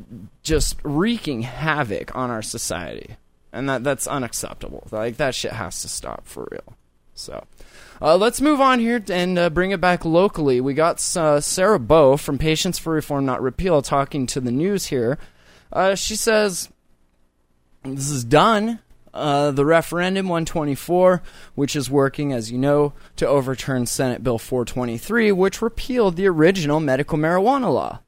just 0.43 0.77
wreaking 0.85 1.43
havoc 1.43 2.15
on 2.15 2.31
our 2.31 2.43
society, 2.43 3.17
and 3.53 3.69
that 3.69 3.83
that's 3.83 4.07
unacceptable. 4.07 4.87
Like 4.91 5.17
that 5.17 5.35
shit 5.35 5.53
has 5.53 5.81
to 5.83 5.89
stop 5.89 6.27
for 6.27 6.49
real. 6.51 6.77
So, 7.15 7.47
uh, 8.03 8.17
let's 8.19 8.43
move 8.43 8.61
on 8.61 8.79
here 8.79 9.03
and 9.09 9.39
uh, 9.39 9.49
bring 9.49 9.71
it 9.71 9.81
back 9.81 10.05
locally. 10.05 10.61
We 10.61 10.75
got 10.75 10.97
uh, 11.17 11.41
Sarah 11.41 11.81
Bow 11.81 12.19
from 12.19 12.37
Patients 12.37 12.79
for 12.79 12.93
Reform 12.93 13.25
Not 13.25 13.41
Repeal 13.41 13.81
talking 13.81 14.27
to 14.29 14.41
the 14.41 14.53
news 14.53 14.87
here. 14.87 15.19
Uh, 15.73 15.95
she 15.95 16.15
says 16.15 16.69
this 17.85 18.11
is 18.11 18.23
done. 18.23 18.81
Uh, 19.17 19.51
the 19.51 19.65
referendum 19.65 20.29
124, 20.29 21.23
which 21.55 21.75
is 21.75 21.91
working, 21.91 22.33
as 22.33 22.51
you 22.53 22.59
know, 22.59 22.93
to 23.17 23.27
overturn 23.27 23.87
Senate 23.87 24.23
Bill 24.23 24.39
423, 24.39 25.33
which 25.33 25.63
repealed 25.63 26.17
the 26.17 26.27
original 26.27 26.81
medical 26.81 27.19
marijuana 27.19 27.73
law 27.73 28.01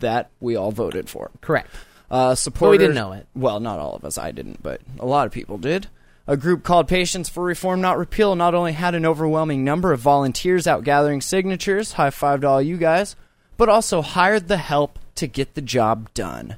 that 0.00 0.30
we 0.40 0.56
all 0.56 0.70
voted 0.70 1.08
for. 1.08 1.30
Correct. 1.40 1.70
Uh, 2.10 2.34
supporters, 2.34 2.78
didn't 2.78 2.94
know 2.94 3.12
it. 3.12 3.26
Well, 3.34 3.60
not 3.60 3.78
all 3.78 3.96
of 3.96 4.04
us. 4.04 4.18
I 4.18 4.30
didn't, 4.30 4.62
but 4.62 4.80
a 5.00 5.06
lot 5.06 5.26
of 5.26 5.32
people 5.32 5.58
did. 5.58 5.88
A 6.26 6.36
group 6.36 6.62
called 6.62 6.88
Patients 6.88 7.28
for 7.28 7.44
Reform 7.44 7.80
Not 7.80 7.98
Repeal 7.98 8.34
not 8.34 8.54
only 8.54 8.72
had 8.72 8.94
an 8.94 9.04
overwhelming 9.04 9.64
number 9.64 9.92
of 9.92 10.00
volunteers 10.00 10.66
out 10.66 10.84
gathering 10.84 11.20
signatures, 11.20 11.92
high 11.92 12.10
five 12.10 12.40
to 12.42 12.48
all 12.48 12.62
you 12.62 12.78
guys, 12.78 13.14
but 13.56 13.68
also 13.68 14.00
hired 14.00 14.48
the 14.48 14.56
help 14.56 14.98
to 15.16 15.26
get 15.26 15.54
the 15.54 15.60
job 15.60 16.12
done. 16.14 16.56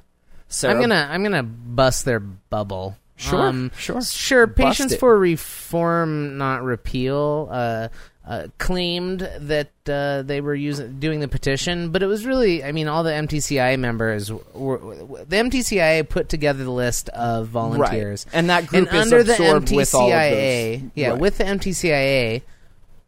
So 0.49 0.69
I'm 0.69 0.81
gonna 0.81 1.09
I'm 1.11 1.23
gonna 1.23 1.43
bust 1.43 2.05
their 2.05 2.21
bubble. 2.21 2.97
Sure, 3.17 3.41
Um, 3.49 3.71
sure. 3.79 4.01
sure. 4.03 4.47
Bust 4.47 4.57
Patients 4.79 4.93
it. 4.95 5.01
for 5.01 5.19
Reform, 5.19 6.37
not 6.39 6.63
repeal, 6.63 7.49
uh, 7.51 7.89
uh, 8.29 8.49
claimed 8.59 9.21
that 9.39 9.71
uh, 9.89 10.23
they 10.23 10.41
were 10.41 10.55
using 10.55 10.99
doing 10.99 11.21
the 11.21 11.29
petition, 11.29 11.91
but 11.91 12.03
it 12.03 12.07
was 12.07 12.27
really, 12.27 12.63
I 12.65 12.73
mean, 12.73 12.89
all 12.89 13.05
the 13.05 13.13
MTCI 13.13 13.79
members 13.79 14.31
were 14.53 14.79
the 14.79 15.37
MTCI 15.37 16.09
put 16.09 16.29
together 16.29 16.65
the 16.65 16.71
list 16.73 17.09
of 17.11 17.47
volunteers, 17.49 18.27
And 18.33 18.51
that 18.51 18.67
group 18.67 18.89
and 18.89 18.97
is 18.99 19.13
under 19.13 19.23
the 19.23 19.33
absorbed 19.35 19.69
MTCIA, 19.69 19.77
with 19.77 19.95
all 19.95 20.13
of 20.13 20.31
those. 20.31 20.81
yeah, 20.95 21.09
Right. 21.11 21.19
with 21.21 21.39
the 21.39 21.45
MTCIA, 21.45 22.43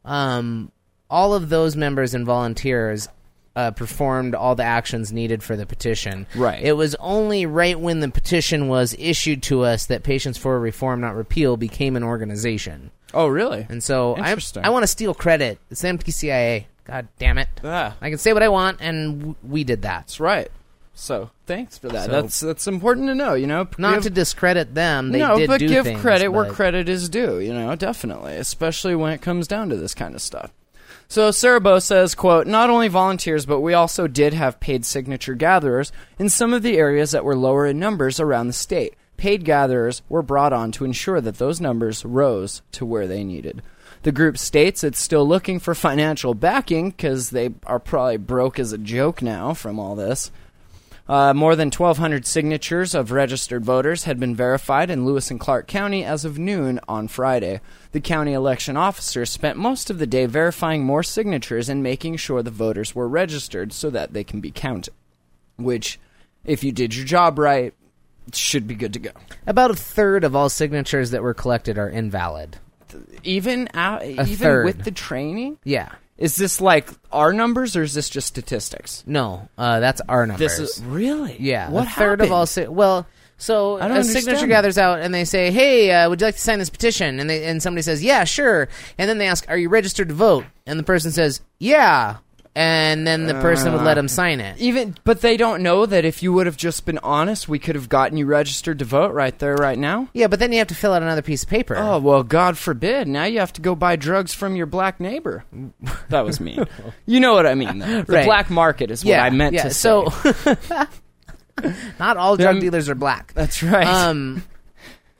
um, 0.05 0.71
all 1.11 1.35
of 1.35 1.49
those 1.49 1.75
members 1.77 2.15
and 2.15 2.25
volunteers 2.25 3.09
uh, 3.57 3.71
performed 3.73 4.35
all 4.35 4.55
the 4.55 4.63
actions 4.63 5.13
needed 5.13 5.43
for 5.43 5.57
the 5.57 5.67
petition. 5.67 6.27
Right. 6.35 6.63
It 6.63 6.75
was 6.75 6.95
only 6.97 7.45
right 7.47 7.79
when 7.79 8.01
the 8.01 8.09
petition 8.09 8.69
was 8.69 8.95
issued 8.99 9.43
to 9.45 9.63
us 9.63 9.87
that 9.87 10.03
Patients 10.05 10.39
for 10.39 10.59
Reform 10.61 11.01
Not 11.01 11.15
Repeal 11.17 11.57
became 11.57 11.97
an 11.97 12.05
organization. 12.05 12.91
Oh, 13.15 13.27
really? 13.27 13.67
And 13.69 13.83
so 13.83 14.15
I, 14.17 14.29
Interesting. 14.31 14.65
I 14.65 14.71
want 14.71 14.83
to 14.85 14.87
steal 14.89 15.15
credit. 15.15 15.59
It's 15.71 15.81
the 15.83 15.89
MTCIA. 15.89 16.67
God 16.85 17.09
damn 17.19 17.37
it. 17.39 17.49
Yeah, 17.65 17.95
I 18.01 18.09
can 18.11 18.19
say 18.19 18.33
what 18.33 18.43
I 18.43 18.49
want, 18.49 18.79
and 18.81 19.19
w- 19.19 19.35
we 19.43 19.65
did 19.65 19.83
that. 19.83 20.01
that's 20.01 20.21
right. 20.21 20.51
So 20.95 21.31
thanks 21.47 21.79
for 21.79 21.89
that. 21.89 22.07
So- 22.07 22.11
that's 22.13 22.41
that's 22.41 22.67
important 22.67 23.07
to 23.09 23.15
know. 23.15 23.35
You 23.35 23.47
know, 23.47 23.69
Not 23.79 23.95
Give- 23.95 24.03
to 24.05 24.11
discredit 24.11 24.75
them. 24.75 25.13
They 25.13 25.19
no, 25.21 25.37
did 25.39 25.47
but 25.49 25.59
do 25.61 25.69
give 25.69 25.85
things, 25.85 26.01
credit 26.01 26.29
where 26.29 26.45
but- 26.47 26.55
credit 26.55 26.89
is 26.89 27.09
due. 27.09 27.39
You 27.39 27.53
know, 27.55 27.77
definitely, 27.77 28.37
especially 28.37 28.95
when 28.95 29.13
it 29.13 29.21
comes 29.23 29.47
down 29.47 29.69
to 29.69 29.77
this 29.77 29.95
kind 29.95 30.15
of 30.15 30.23
stuff. 30.23 30.51
So 31.11 31.33
Bow 31.59 31.79
says, 31.79 32.15
"quote 32.15 32.47
Not 32.47 32.69
only 32.69 32.89
volunteers, 32.89 33.47
but 33.47 33.61
we 33.61 33.73
also 33.73 34.07
did 34.07 34.35
have 34.35 34.61
paid 34.61 34.85
signature 34.85 35.35
gatherers 35.35 35.91
in 36.19 36.29
some 36.29 36.53
of 36.53 36.63
the 36.63 36.77
areas 36.77 37.13
that 37.13 37.25
were 37.25 37.35
lower 37.35 37.67
in 37.67 37.79
numbers 37.79 38.21
around 38.21 38.47
the 38.47 38.53
state. 38.53 38.95
Paid 39.17 39.45
gatherers 39.45 40.03
were 40.11 40.23
brought 40.23 40.53
on 40.53 40.71
to 40.73 40.85
ensure 40.85 41.21
that 41.23 41.39
those 41.39 41.63
numbers 41.63 42.05
rose 42.05 42.61
to 42.73 42.85
where 42.85 43.07
they 43.07 43.25
needed." 43.25 43.63
The 44.03 44.13
group 44.13 44.37
states 44.37 44.85
it's 44.85 45.01
still 45.01 45.27
looking 45.27 45.59
for 45.59 45.75
financial 45.75 46.35
backing 46.35 46.91
because 46.91 47.31
they 47.31 47.51
are 47.67 47.81
probably 47.81 48.19
broke 48.19 48.59
as 48.59 48.73
a 48.73 48.79
joke 48.79 49.23
now 49.23 49.55
from 49.55 49.81
all 49.81 49.97
this. 49.97 50.31
Uh, 51.09 51.33
more 51.33 51.57
than 51.57 51.69
1,200 51.71 52.27
signatures 52.27 52.95
of 52.95 53.11
registered 53.11 53.65
voters 53.65 54.05
had 54.05 54.21
been 54.21 54.35
verified 54.37 54.91
in 54.91 55.07
Lewis 55.07 55.31
and 55.31 55.41
Clark 55.41 55.67
County 55.67 56.05
as 56.05 56.27
of 56.27 56.39
noon 56.39 56.79
on 56.87 57.09
Friday. 57.09 57.61
The 57.93 58.01
county 58.01 58.35
election 58.35 58.77
officer 58.77 59.25
spent 59.25 59.57
most 59.57 59.89
of 59.89 59.99
the 59.99 60.07
day 60.07 60.27
verifying 60.27 60.85
more 60.85 61.03
signatures 61.03 61.71
and 61.71 61.83
making 61.83 62.17
sure 62.17 62.43
the 62.43 62.51
voters 62.51 62.95
were 62.95 63.09
registered 63.09 63.73
so 63.73 63.89
that 63.89 64.13
they 64.13 64.23
can 64.23 64.41
be 64.43 64.51
counted. 64.51 64.93
Which, 65.57 65.99
if 66.45 66.63
you 66.63 66.73
did 66.73 66.95
your 66.95 67.07
job 67.07 67.39
right, 67.39 67.73
should 68.35 68.67
be 68.67 68.75
good 68.75 68.93
to 68.93 68.99
go. 68.99 69.11
About 69.47 69.71
a 69.71 69.75
third 69.77 70.25
of 70.25 70.37
all 70.37 70.51
signatures 70.51 71.11
that 71.13 71.23
were 71.23 71.33
collected 71.35 71.79
are 71.79 71.89
invalid. 71.89 72.59
Even 73.23 73.69
out, 73.73 74.05
even 74.05 74.27
third. 74.27 74.65
with 74.67 74.85
the 74.85 74.91
training, 74.91 75.59
Yeah. 75.65 75.93
Is 76.19 76.37
this 76.37 76.61
like 76.61 76.89
our 77.13 77.33
numbers 77.33 77.77
or 77.77 77.83
is 77.83 77.95
this 77.95 78.11
just 78.11 78.27
statistics? 78.27 79.03
No, 79.07 79.49
uh, 79.57 79.81
that's 79.81 80.01
our 80.09 80.27
numbers. 80.27 80.59
This 80.59 80.77
is 80.79 80.85
really 80.85 81.37
Yeah, 81.39 81.71
What 81.71 81.87
a 81.87 81.91
third 81.91 82.21
of 82.21 82.27
happened? 82.27 82.33
all. 82.33 82.47
Si- 82.47 82.67
well, 82.67 83.07
so 83.39 83.77
a 83.79 84.03
signature 84.03 84.49
gathers 84.49 84.79
out, 84.79 84.99
and 84.99 85.15
they 85.15 85.25
say, 85.25 85.53
"Hey, 85.53 85.93
uh, 85.93 86.09
would 86.11 86.21
you 86.21 86.27
like 86.27 86.35
to 86.35 86.41
sign 86.41 86.59
this 86.59 86.71
petition?" 86.71 87.21
And 87.21 87.31
they 87.31 87.45
and 87.45 87.63
somebody 87.63 87.83
says, 87.83 88.03
"Yeah, 88.03 88.25
sure." 88.25 88.69
And 88.99 89.09
then 89.09 89.19
they 89.19 89.29
ask, 89.29 89.45
"Are 89.49 89.57
you 89.57 89.69
registered 89.69 90.09
to 90.09 90.15
vote?" 90.15 90.45
And 90.67 90.77
the 90.79 90.83
person 90.83 91.13
says, 91.13 91.41
"Yeah." 91.61 92.17
And 92.61 93.07
then 93.07 93.27
the 93.27 93.35
person 93.35 93.73
would 93.73 93.83
let 93.83 93.95
them 93.95 94.09
sign 94.09 94.41
it. 94.41 94.59
Even, 94.59 94.97
but 95.05 95.21
they 95.21 95.37
don't 95.37 95.63
know 95.63 95.87
that 95.87 96.05
if 96.05 96.25
you 96.25 96.33
would 96.33 96.47
have 96.47 96.57
just 96.57 96.85
been 96.85 96.99
honest, 96.99 97.49
we 97.49 97.61
could 97.61 97.77
have 97.77 97.89
gotten 97.89 98.19
you 98.19 98.27
registered 98.27 98.81
to 98.81 98.85
vote 98.85 99.13
right 99.13 99.39
there, 99.39 99.55
right 99.55 99.79
now. 99.79 100.09
Yeah, 100.13 100.27
but 100.27 100.41
then 100.41 100.51
you 100.51 100.59
have 100.59 100.67
to 100.67 100.75
fill 100.75 100.93
out 100.93 101.01
another 101.03 101.23
piece 101.23 101.45
of 101.45 101.49
paper. 101.49 101.77
Oh 101.77 102.01
well, 102.01 102.25
God 102.25 102.59
forbid! 102.59 103.07
Now 103.07 103.25
you 103.27 103.39
have 103.39 103.53
to 103.53 103.61
go 103.61 103.77
buy 103.77 103.95
drugs 103.95 104.35
from 104.35 104.57
your 104.57 104.67
black 104.67 104.99
neighbor. 104.99 105.45
That 106.09 106.25
was 106.25 106.41
mean. 106.41 106.67
you 107.07 107.21
know 107.21 107.33
what 107.33 107.47
I 107.47 107.55
mean? 107.55 107.79
Though. 107.79 108.03
The 108.03 108.13
Right. 108.13 108.25
black 108.27 108.51
market 108.51 108.91
is 108.91 109.05
what 109.05 109.11
yeah, 109.13 109.23
I 109.23 109.31
meant 109.31 109.55
yeah. 109.55 109.63
to 109.63 109.71
say. 109.71 109.79
So, 109.79 110.87
not 112.01 112.17
all 112.17 112.37
drug 112.37 112.61
dealers 112.61 112.89
are 112.89 112.95
black. 112.95 113.33
that's 113.35 113.63
right. 113.63 113.87
um 113.87 114.43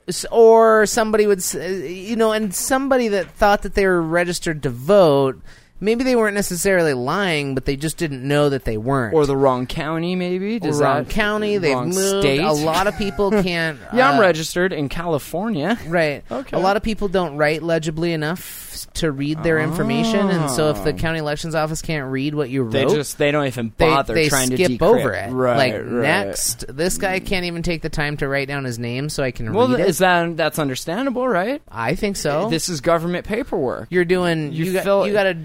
s- 0.07 0.25
or 0.31 0.85
somebody 0.85 1.25
would 1.27 1.39
s- 1.39 1.55
uh, 1.55 1.59
you 1.59 2.15
know 2.15 2.31
and 2.31 2.53
somebody 2.53 3.07
that 3.09 3.31
thought 3.31 3.61
that 3.61 3.75
they 3.75 3.85
were 3.85 4.01
registered 4.01 4.63
to 4.63 4.69
vote 4.69 5.41
maybe 5.79 6.03
they 6.03 6.15
weren't 6.15 6.35
necessarily 6.35 6.93
lying 6.93 7.55
but 7.55 7.65
they 7.65 7.75
just 7.75 7.97
didn't 7.97 8.27
know 8.27 8.49
that 8.49 8.65
they 8.65 8.77
weren't 8.77 9.13
or 9.13 9.25
the 9.25 9.35
wrong 9.37 9.65
county, 9.67 10.15
maybe. 10.15 10.55
Or 10.57 10.59
Does 10.59 10.79
wrong 10.81 11.03
that- 11.05 11.09
county 11.09 11.57
they've 11.57 11.73
wrong 11.73 11.89
moved 11.89 12.21
State? 12.23 12.39
a 12.41 12.51
lot 12.51 12.87
of 12.87 12.97
people 12.97 13.31
can't 13.31 13.79
yeah, 13.93 14.09
I'm 14.11 14.17
uh, 14.19 14.21
registered 14.21 14.73
in 14.73 14.89
California. 14.89 15.77
Right. 15.87 16.23
Okay. 16.31 16.55
A 16.55 16.59
lot 16.59 16.77
of 16.77 16.83
people 16.83 17.07
don't 17.07 17.37
write 17.37 17.63
legibly 17.63 18.13
enough 18.13 18.67
to 18.93 19.11
read 19.11 19.43
their 19.43 19.59
information, 19.59 20.29
and 20.29 20.49
so 20.49 20.69
if 20.69 20.83
the 20.83 20.93
Oh. 20.93 20.97
county 20.97 21.19
elections 21.19 21.53
office 21.53 21.81
can't 21.81 22.09
read 22.11 22.33
what 22.33 22.49
you 22.49 22.63
wrote, 22.63 22.71
They 22.71 22.85
just 22.85 23.17
they 23.17 23.31
don't 23.31 23.45
even 23.47 23.69
bother 23.69 24.13
they 24.13 24.29
trying 24.29 24.47
skip 24.47 24.67
to 24.67 24.77
decrypt. 24.77 24.81
over 24.81 25.13
it. 25.13 25.31
Right, 25.31 25.57
like 25.57 25.73
right. 25.73 25.85
next, 25.85 26.65
this 26.69 26.97
guy 26.97 27.19
can't 27.19 27.45
even 27.45 27.61
take 27.61 27.81
the 27.81 27.89
time 27.89 28.15
to 28.17 28.27
write 28.27 28.47
down 28.47 28.63
his 28.63 28.79
name 28.79 29.09
so 29.09 29.21
I 29.23 29.31
can 29.31 29.53
Well, 29.53 29.67
read 29.69 29.81
it. 29.81 29.87
is 29.89 29.97
that 29.97 30.37
that's 30.37 30.59
understandable, 30.59 31.27
right? 31.27 31.61
I 31.69 31.95
think 31.95 32.15
so. 32.15 32.49
This 32.49 32.69
is 32.69 32.79
government 32.81 33.25
paperwork. 33.25 33.87
You're 33.89 34.05
doing. 34.05 34.53
You 34.53 34.65
You, 34.65 34.73
got. 34.73 34.83
fill- 34.83 35.07
You 35.07 35.13
got 35.13 35.23
to. 35.23 35.37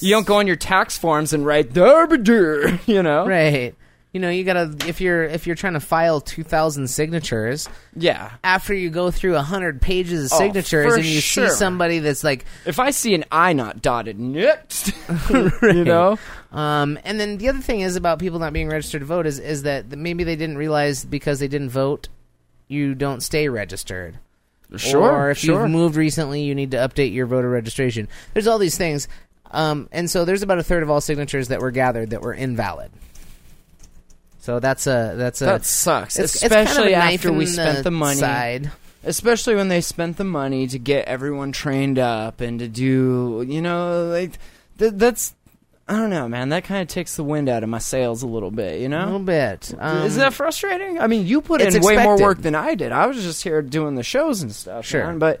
You 0.00 0.10
don't 0.14 0.26
go 0.26 0.36
on 0.36 0.46
your 0.46 0.56
tax 0.56 0.96
forms 0.96 1.32
and 1.32 1.44
write 1.44 1.72
"Derbyder," 1.72 2.80
you 2.86 3.02
know? 3.02 3.26
Right. 3.26 3.74
You 4.12 4.18
know, 4.18 4.28
you 4.28 4.42
gotta 4.42 4.74
if 4.88 5.00
you're 5.00 5.22
if 5.22 5.46
you're 5.46 5.54
trying 5.54 5.74
to 5.74 5.80
file 5.80 6.20
two 6.20 6.42
thousand 6.42 6.88
signatures, 6.88 7.68
Yeah. 7.94 8.32
after 8.42 8.74
you 8.74 8.90
go 8.90 9.12
through 9.12 9.36
a 9.36 9.42
hundred 9.42 9.80
pages 9.80 10.26
of 10.26 10.36
Oh, 10.36 10.38
signatures 10.38 10.92
for 10.92 10.96
and 10.96 11.04
you 11.04 11.20
sure. 11.20 11.48
see 11.48 11.54
somebody 11.54 12.00
that's 12.00 12.24
like, 12.24 12.44
If 12.66 12.80
I 12.80 12.90
see 12.90 13.14
an 13.14 13.24
I 13.30 13.52
not 13.52 13.82
dotted 13.82 14.18
next, 14.18 14.92
you 15.30 15.84
know, 15.84 16.18
um, 16.50 16.98
and 17.04 17.20
then 17.20 17.38
the 17.38 17.50
other 17.50 17.60
thing 17.60 17.82
is 17.82 17.94
about 17.94 18.18
people 18.18 18.40
not 18.40 18.52
being 18.52 18.68
registered 18.68 19.02
to 19.02 19.06
vote 19.06 19.26
is 19.26 19.38
is 19.38 19.62
that 19.62 19.88
maybe 19.90 20.24
they 20.24 20.34
didn't 20.36 20.58
realize 20.58 21.04
because 21.04 21.38
they 21.38 21.46
didn't 21.48 21.70
vote, 21.70 22.08
you 22.66 22.96
don't 22.96 23.20
stay 23.20 23.48
registered. 23.48 24.18
sure, 24.76 25.02
or 25.12 25.30
if 25.30 25.38
sure. 25.38 25.62
you've 25.62 25.70
moved 25.70 25.94
recently, 25.94 26.42
you 26.42 26.56
need 26.56 26.72
to 26.72 26.78
update 26.78 27.12
your 27.14 27.26
voter 27.26 27.48
registration. 27.48 28.08
There's 28.34 28.48
all 28.48 28.58
these 28.58 28.76
things, 28.76 29.06
um, 29.50 29.88
and 29.92 30.10
so 30.10 30.24
there's 30.24 30.42
about 30.42 30.58
a 30.58 30.62
third 30.62 30.82
of 30.82 30.90
all 30.90 31.00
signatures 31.00 31.48
that 31.48 31.60
were 31.60 31.70
gathered 31.70 32.10
that 32.10 32.22
were 32.22 32.34
invalid. 32.34 32.90
So 34.40 34.58
that's 34.58 34.86
a 34.86 35.14
that's 35.16 35.42
a 35.42 35.46
that 35.46 35.64
sucks, 35.64 36.18
it's- 36.18 36.36
it's 36.42 36.48
kind 36.52 36.62
of 36.62 36.68
especially 36.70 36.94
after 36.94 37.32
we 37.32 37.46
spent 37.46 37.84
the 37.84 37.90
money. 37.90 38.18
Side. 38.20 38.70
especially 39.04 39.54
when 39.54 39.68
they 39.68 39.80
spent 39.80 40.16
the 40.16 40.24
money 40.24 40.66
to 40.66 40.78
get 40.78 41.06
everyone 41.06 41.52
trained 41.52 41.98
up 41.98 42.40
and 42.40 42.58
to 42.58 42.68
do 42.68 43.44
you 43.48 43.60
know 43.62 44.06
like 44.08 44.38
th- 44.78 44.92
that's 44.96 45.34
i 45.88 45.94
don't 45.96 46.10
know 46.10 46.28
man 46.28 46.50
that 46.50 46.64
kind 46.64 46.82
of 46.82 46.88
takes 46.88 47.16
the 47.16 47.24
wind 47.24 47.48
out 47.48 47.62
of 47.62 47.68
my 47.68 47.78
sails 47.78 48.22
a 48.22 48.26
little 48.26 48.50
bit 48.50 48.80
you 48.80 48.88
know. 48.88 49.02
A 49.02 49.06
little 49.06 49.18
bit. 49.20 49.74
Um, 49.78 50.04
Isn't 50.04 50.20
that 50.20 50.32
frustrating? 50.34 50.98
I 51.00 51.06
mean, 51.06 51.26
you 51.26 51.40
put 51.42 51.60
it's 51.60 51.76
in 51.76 51.82
way 51.82 51.96
more 52.02 52.18
work 52.18 52.40
than 52.42 52.54
I 52.54 52.74
did. 52.74 52.92
I 52.92 53.06
was 53.06 53.22
just 53.22 53.42
here 53.42 53.60
doing 53.62 53.94
the 53.94 54.02
shows 54.02 54.40
and 54.42 54.54
stuff. 54.54 54.84
Sure. 54.86 55.04
man, 55.06 55.18
but 55.18 55.40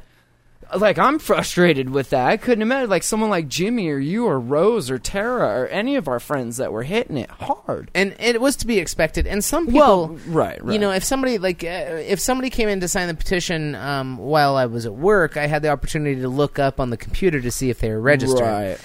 like 0.76 0.98
I'm 0.98 1.18
frustrated 1.18 1.90
with 1.90 2.10
that. 2.10 2.26
I 2.28 2.36
couldn't 2.36 2.62
imagine 2.62 2.90
like 2.90 3.02
someone 3.02 3.30
like 3.30 3.48
Jimmy 3.48 3.88
or 3.90 3.98
you 3.98 4.26
or 4.26 4.38
Rose 4.38 4.90
or 4.90 4.98
Tara 4.98 5.62
or 5.62 5.66
any 5.68 5.96
of 5.96 6.08
our 6.08 6.20
friends 6.20 6.58
that 6.58 6.72
were 6.72 6.82
hitting 6.82 7.16
it 7.16 7.30
hard. 7.30 7.90
and 7.94 8.14
it 8.18 8.40
was 8.40 8.56
to 8.56 8.66
be 8.66 8.78
expected. 8.78 9.26
And 9.26 9.42
some 9.44 9.66
people, 9.66 9.80
Well, 9.80 10.08
right, 10.28 10.62
right. 10.62 10.72
You 10.72 10.78
know, 10.78 10.90
if 10.92 11.04
somebody 11.04 11.38
like 11.38 11.64
uh, 11.64 11.66
if 11.66 12.20
somebody 12.20 12.50
came 12.50 12.68
in 12.68 12.80
to 12.80 12.88
sign 12.88 13.08
the 13.08 13.14
petition 13.14 13.74
um, 13.74 14.18
while 14.18 14.56
I 14.56 14.66
was 14.66 14.86
at 14.86 14.94
work, 14.94 15.36
I 15.36 15.46
had 15.46 15.62
the 15.62 15.68
opportunity 15.70 16.20
to 16.20 16.28
look 16.28 16.58
up 16.58 16.80
on 16.80 16.90
the 16.90 16.96
computer 16.96 17.40
to 17.40 17.50
see 17.50 17.70
if 17.70 17.80
they 17.80 17.90
were 17.90 18.00
registered. 18.00 18.40
Right. 18.40 18.78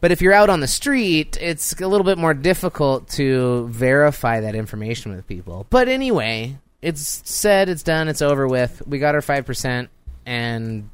But 0.00 0.12
if 0.12 0.22
you're 0.22 0.32
out 0.32 0.48
on 0.48 0.60
the 0.60 0.68
street, 0.68 1.36
it's 1.40 1.72
a 1.80 1.88
little 1.88 2.04
bit 2.04 2.18
more 2.18 2.32
difficult 2.34 3.08
to 3.10 3.66
verify 3.68 4.40
that 4.40 4.54
information 4.54 5.14
with 5.14 5.26
people. 5.26 5.66
But 5.70 5.88
anyway, 5.88 6.58
it's 6.80 7.20
said, 7.28 7.68
it's 7.68 7.82
done, 7.82 8.06
it's 8.06 8.22
over 8.22 8.46
with. 8.46 8.80
We 8.86 9.00
got 9.00 9.16
our 9.16 9.20
five 9.22 9.44
percent, 9.44 9.90
and 10.24 10.88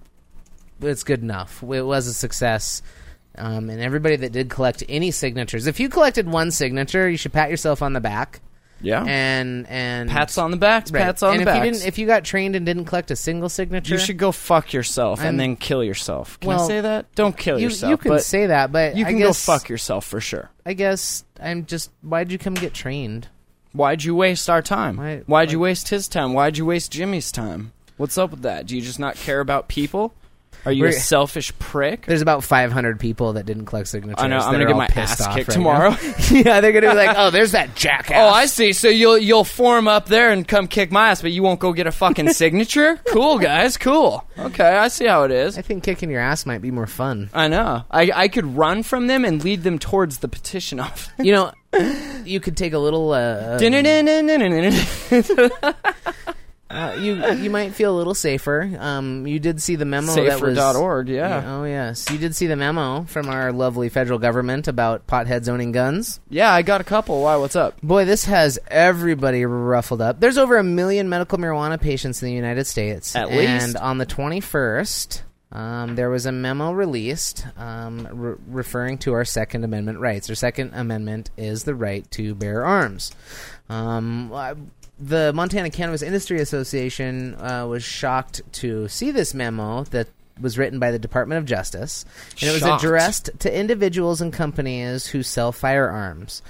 it's 0.80 1.04
good 1.04 1.22
enough. 1.22 1.62
It 1.62 1.82
was 1.82 2.06
a 2.06 2.14
success. 2.14 2.82
Um, 3.36 3.68
and 3.68 3.80
everybody 3.80 4.16
that 4.16 4.32
did 4.32 4.48
collect 4.48 4.84
any 4.88 5.10
signatures, 5.10 5.66
if 5.66 5.80
you 5.80 5.88
collected 5.88 6.28
one 6.28 6.50
signature, 6.52 7.08
you 7.08 7.16
should 7.16 7.32
pat 7.32 7.50
yourself 7.50 7.82
on 7.82 7.92
the 7.92 8.00
back. 8.00 8.40
Yeah. 8.80 9.04
And 9.06 9.66
and 9.68 10.10
pats 10.10 10.36
on 10.36 10.50
the 10.50 10.56
backs, 10.56 10.92
right. 10.92 11.02
pats 11.02 11.22
on 11.22 11.32
and 11.32 11.40
the 11.40 11.44
back. 11.46 11.56
if 11.60 11.64
you 11.64 11.72
didn't, 11.72 11.86
if 11.86 11.98
you 11.98 12.06
got 12.06 12.22
trained 12.24 12.54
and 12.54 12.66
didn't 12.66 12.84
collect 12.84 13.10
a 13.10 13.16
single 13.16 13.48
signature, 13.48 13.94
you 13.94 13.98
should 13.98 14.18
go 14.18 14.30
fuck 14.30 14.72
yourself 14.72 15.20
I'm- 15.20 15.30
and 15.30 15.40
then 15.40 15.56
kill 15.56 15.82
yourself. 15.82 16.38
Can 16.40 16.50
I 16.50 16.66
say 16.66 16.80
that? 16.82 17.12
Don't 17.14 17.36
kill 17.36 17.58
you, 17.58 17.68
yourself. 17.68 17.90
you 17.90 17.96
can 17.96 18.18
say 18.20 18.46
that, 18.46 18.72
but 18.72 18.94
you 18.96 19.04
can 19.04 19.16
guess, 19.18 19.46
go 19.46 19.52
fuck 19.52 19.68
yourself 19.68 20.04
for 20.04 20.20
sure. 20.20 20.50
I 20.66 20.74
guess 20.74 21.24
I'm 21.40 21.64
just. 21.64 21.90
Why'd 22.02 22.30
you 22.30 22.38
come 22.38 22.54
get 22.54 22.74
trained? 22.74 23.28
Why'd 23.72 24.04
you 24.04 24.14
waste 24.14 24.50
our 24.50 24.62
time? 24.62 24.98
Why- 24.98 25.22
Why'd 25.26 25.50
you 25.50 25.60
waste 25.60 25.88
his 25.88 26.06
time? 26.06 26.34
Why'd 26.34 26.58
you 26.58 26.66
waste 26.66 26.92
Jimmy's 26.92 27.32
time? 27.32 27.72
What's 27.96 28.18
up 28.18 28.32
with 28.32 28.42
that? 28.42 28.66
Do 28.66 28.76
you 28.76 28.82
just 28.82 29.00
not 29.00 29.16
care 29.16 29.40
about 29.40 29.68
people? 29.68 30.14
Are 30.66 30.72
you 30.72 30.84
a 30.84 30.88
We're- 30.88 30.92
selfish 30.92 31.52
prick? 31.58 32.06
There's 32.06 32.22
about 32.22 32.42
500 32.44 32.98
people 32.98 33.34
that 33.34 33.44
didn't 33.46 33.66
collect 33.66 33.88
signatures. 33.88 34.22
I 34.22 34.28
know, 34.28 34.38
I'm 34.38 34.52
gonna 34.52 34.66
get 34.66 34.76
my 34.76 34.86
ass 34.94 35.16
kicked 35.34 35.48
right 35.48 35.54
tomorrow. 35.54 35.96
yeah, 36.30 36.60
they're 36.60 36.72
gonna 36.72 36.90
be 36.90 36.96
like, 36.96 37.16
"Oh, 37.18 37.30
there's 37.30 37.52
that 37.52 37.74
jackass." 37.74 38.16
Oh, 38.16 38.28
I 38.28 38.46
see. 38.46 38.72
So 38.72 38.88
you'll 38.88 39.18
you'll 39.18 39.44
form 39.44 39.86
up 39.88 40.06
there 40.06 40.30
and 40.32 40.46
come 40.46 40.66
kick 40.68 40.90
my 40.90 41.10
ass, 41.10 41.20
but 41.22 41.32
you 41.32 41.42
won't 41.42 41.60
go 41.60 41.72
get 41.72 41.86
a 41.86 41.92
fucking 41.92 42.32
signature. 42.32 43.00
cool, 43.08 43.38
guys. 43.38 43.76
Cool. 43.76 44.24
Okay, 44.38 44.64
I 44.76 44.88
see 44.88 45.06
how 45.06 45.24
it 45.24 45.30
is. 45.30 45.58
I 45.58 45.62
think 45.62 45.84
kicking 45.84 46.10
your 46.10 46.20
ass 46.20 46.46
might 46.46 46.62
be 46.62 46.70
more 46.70 46.86
fun. 46.86 47.30
I 47.34 47.48
know. 47.48 47.84
I 47.90 48.10
I 48.14 48.28
could 48.28 48.56
run 48.56 48.82
from 48.82 49.06
them 49.06 49.24
and 49.24 49.42
lead 49.44 49.62
them 49.62 49.78
towards 49.78 50.18
the 50.18 50.28
petition 50.28 50.80
office. 50.80 51.10
You 51.18 51.32
know, 51.32 51.52
you 52.24 52.40
could 52.40 52.56
take 52.56 52.72
a 52.72 52.78
little. 52.78 53.12
Uh, 53.12 53.58
uh, 56.74 56.94
you 56.98 57.24
you 57.34 57.50
might 57.50 57.72
feel 57.74 57.94
a 57.94 57.96
little 57.96 58.14
safer. 58.14 58.70
Um, 58.78 59.26
you 59.26 59.38
did 59.38 59.62
see 59.62 59.76
the 59.76 59.84
memo 59.84 60.14
that 60.14 60.40
was 60.40 60.56
Safer.org, 60.58 61.08
yeah. 61.08 61.42
Oh 61.46 61.64
yes, 61.64 62.10
you 62.10 62.18
did 62.18 62.34
see 62.34 62.46
the 62.46 62.56
memo 62.56 63.04
from 63.04 63.28
our 63.28 63.52
lovely 63.52 63.88
federal 63.88 64.18
government 64.18 64.66
about 64.68 65.06
potheads 65.06 65.48
owning 65.48 65.72
guns. 65.72 66.20
Yeah, 66.28 66.52
I 66.52 66.62
got 66.62 66.80
a 66.80 66.84
couple. 66.84 67.22
Why? 67.22 67.36
What's 67.36 67.56
up? 67.56 67.80
Boy, 67.82 68.04
this 68.04 68.24
has 68.24 68.58
everybody 68.68 69.44
ruffled 69.46 70.00
up. 70.00 70.20
There's 70.20 70.38
over 70.38 70.56
a 70.56 70.64
million 70.64 71.08
medical 71.08 71.38
marijuana 71.38 71.80
patients 71.80 72.22
in 72.22 72.26
the 72.26 72.34
United 72.34 72.66
States. 72.66 73.14
At 73.14 73.30
least. 73.30 73.40
and 73.48 73.76
on 73.76 73.98
the 73.98 74.06
21st, 74.06 75.22
um, 75.52 75.94
there 75.94 76.10
was 76.10 76.26
a 76.26 76.32
memo 76.32 76.72
released 76.72 77.46
um, 77.56 78.08
re- 78.10 78.34
referring 78.48 78.98
to 78.98 79.12
our 79.12 79.24
Second 79.24 79.62
Amendment 79.64 80.00
rights. 80.00 80.28
Our 80.28 80.34
Second 80.34 80.72
Amendment 80.74 81.30
is 81.36 81.64
the 81.64 81.74
right 81.74 82.10
to 82.12 82.34
bear 82.34 82.64
arms. 82.64 83.12
Um, 83.68 84.30
the 84.98 85.32
Montana 85.34 85.70
Cannabis 85.70 86.02
Industry 86.02 86.40
Association 86.40 87.34
uh, 87.34 87.66
was 87.68 87.82
shocked 87.82 88.42
to 88.52 88.88
see 88.88 89.10
this 89.10 89.34
memo 89.34 89.84
that 89.84 90.08
was 90.40 90.58
written 90.58 90.78
by 90.78 90.90
the 90.90 90.98
Department 90.98 91.38
of 91.38 91.44
Justice, 91.44 92.04
and 92.40 92.50
it 92.50 92.52
was 92.52 92.62
addressed 92.62 93.30
to 93.40 93.58
individuals 93.58 94.20
and 94.20 94.32
companies 94.32 95.08
who 95.08 95.22
sell 95.22 95.52
firearms. 95.52 96.42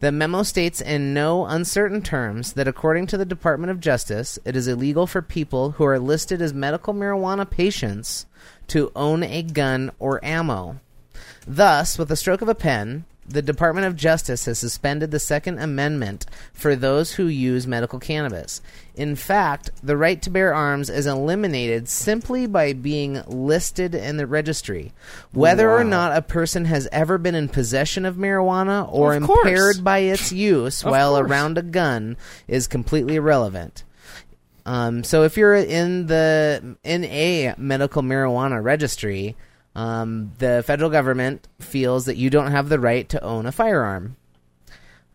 The 0.00 0.10
memo 0.10 0.42
states 0.44 0.80
in 0.80 1.12
no 1.12 1.44
uncertain 1.44 2.00
terms 2.00 2.54
that 2.54 2.66
according 2.66 3.06
to 3.08 3.18
the 3.18 3.26
Department 3.26 3.70
of 3.70 3.80
Justice, 3.80 4.38
it 4.44 4.56
is 4.56 4.66
illegal 4.66 5.06
for 5.06 5.20
people 5.20 5.72
who 5.72 5.84
are 5.84 5.98
listed 5.98 6.40
as 6.40 6.54
medical 6.54 6.94
marijuana 6.94 7.48
patients 7.48 8.24
to 8.68 8.90
own 8.96 9.22
a 9.22 9.42
gun 9.42 9.90
or 9.98 10.24
ammo. 10.24 10.80
Thus, 11.46 11.98
with 11.98 12.10
a 12.10 12.16
stroke 12.16 12.40
of 12.40 12.48
a 12.48 12.54
pen, 12.54 13.04
the 13.30 13.42
Department 13.42 13.86
of 13.86 13.96
Justice 13.96 14.44
has 14.46 14.58
suspended 14.58 15.10
the 15.10 15.18
Second 15.20 15.58
Amendment 15.58 16.26
for 16.52 16.74
those 16.76 17.12
who 17.12 17.26
use 17.26 17.66
medical 17.66 17.98
cannabis. 17.98 18.60
In 18.94 19.16
fact, 19.16 19.70
the 19.82 19.96
right 19.96 20.20
to 20.22 20.30
bear 20.30 20.52
arms 20.52 20.90
is 20.90 21.06
eliminated 21.06 21.88
simply 21.88 22.46
by 22.46 22.72
being 22.72 23.22
listed 23.26 23.94
in 23.94 24.16
the 24.16 24.26
registry. 24.26 24.92
Whether 25.32 25.70
or 25.70 25.84
not 25.84 26.16
a 26.16 26.22
person 26.22 26.64
has 26.66 26.88
ever 26.92 27.16
been 27.18 27.34
in 27.34 27.48
possession 27.48 28.04
of 28.04 28.16
marijuana 28.16 28.88
or 28.92 29.14
Of 29.14 29.22
course. 29.24 29.46
impaired 29.46 29.84
by 29.84 29.98
its 30.00 30.32
use 30.52 30.84
while 30.84 31.14
course. 31.16 31.30
around 31.30 31.56
a 31.58 31.62
gun 31.62 32.16
is 32.48 32.66
completely 32.66 33.16
irrelevant. 33.16 33.84
Um, 34.66 35.02
so 35.04 35.22
if 35.22 35.36
you're 35.36 35.54
in 35.56 36.06
the 36.06 36.76
in 36.84 37.04
a 37.04 37.54
medical 37.56 38.02
marijuana 38.02 38.62
registry, 38.62 39.34
um, 39.74 40.32
the 40.38 40.62
federal 40.66 40.90
government 40.90 41.46
feels 41.60 42.06
that 42.06 42.16
you 42.16 42.30
don't 42.30 42.50
have 42.50 42.68
the 42.68 42.78
right 42.80 43.08
to 43.10 43.22
own 43.22 43.46
a 43.46 43.52
firearm. 43.52 44.16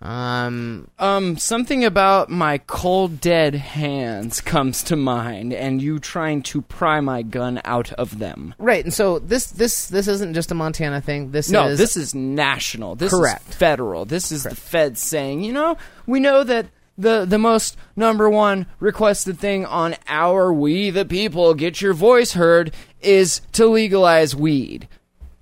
Um, 0.02 0.90
Um, 1.00 1.38
something 1.38 1.84
about 1.86 2.30
my 2.30 2.58
cold 2.60 3.22
dead 3.22 3.56
hands 3.56 4.42
comes 4.42 4.84
to 4.84 4.96
mind, 4.96 5.54
and 5.54 5.82
you 5.82 6.00
trying 6.00 6.44
to 6.44 6.62
pry 6.62 7.00
my 7.00 7.22
gun 7.22 7.62
out 7.64 7.92
of 7.94 8.20
them. 8.20 8.54
right, 8.60 8.84
and 8.84 8.94
so 8.94 9.20
this 9.20 9.48
this 9.48 9.88
this 9.88 10.08
isn't 10.08 10.34
just 10.34 10.52
a 10.52 10.56
Montana 10.56 11.00
thing. 11.02 11.32
This 11.32 11.50
No, 11.50 11.68
is 11.70 11.80
this 11.80 11.96
is 11.98 12.14
national. 12.14 12.96
This 12.96 13.12
Correct. 13.14 13.50
is 13.50 13.56
federal. 13.56 14.06
This 14.06 14.32
is 14.32 14.44
the 14.44 14.54
Fed 14.54 14.98
saying, 14.98 15.44
you 15.44 15.54
know, 15.54 15.78
we 16.06 16.20
know 16.20 16.44
that 16.44 16.68
the 16.98 17.26
the 17.26 17.40
most 17.40 17.78
number 17.96 18.30
one 18.30 18.68
requested 18.80 19.40
thing 19.40 19.66
on 19.66 19.96
our 20.08 20.54
we 20.54 20.90
the 20.92 21.06
people 21.06 21.54
get 21.54 21.82
your 21.82 21.94
voice 21.94 22.34
heard 22.34 22.74
is 23.06 23.42
to 23.54 23.66
legalize 23.68 24.36
weed. 24.36 24.88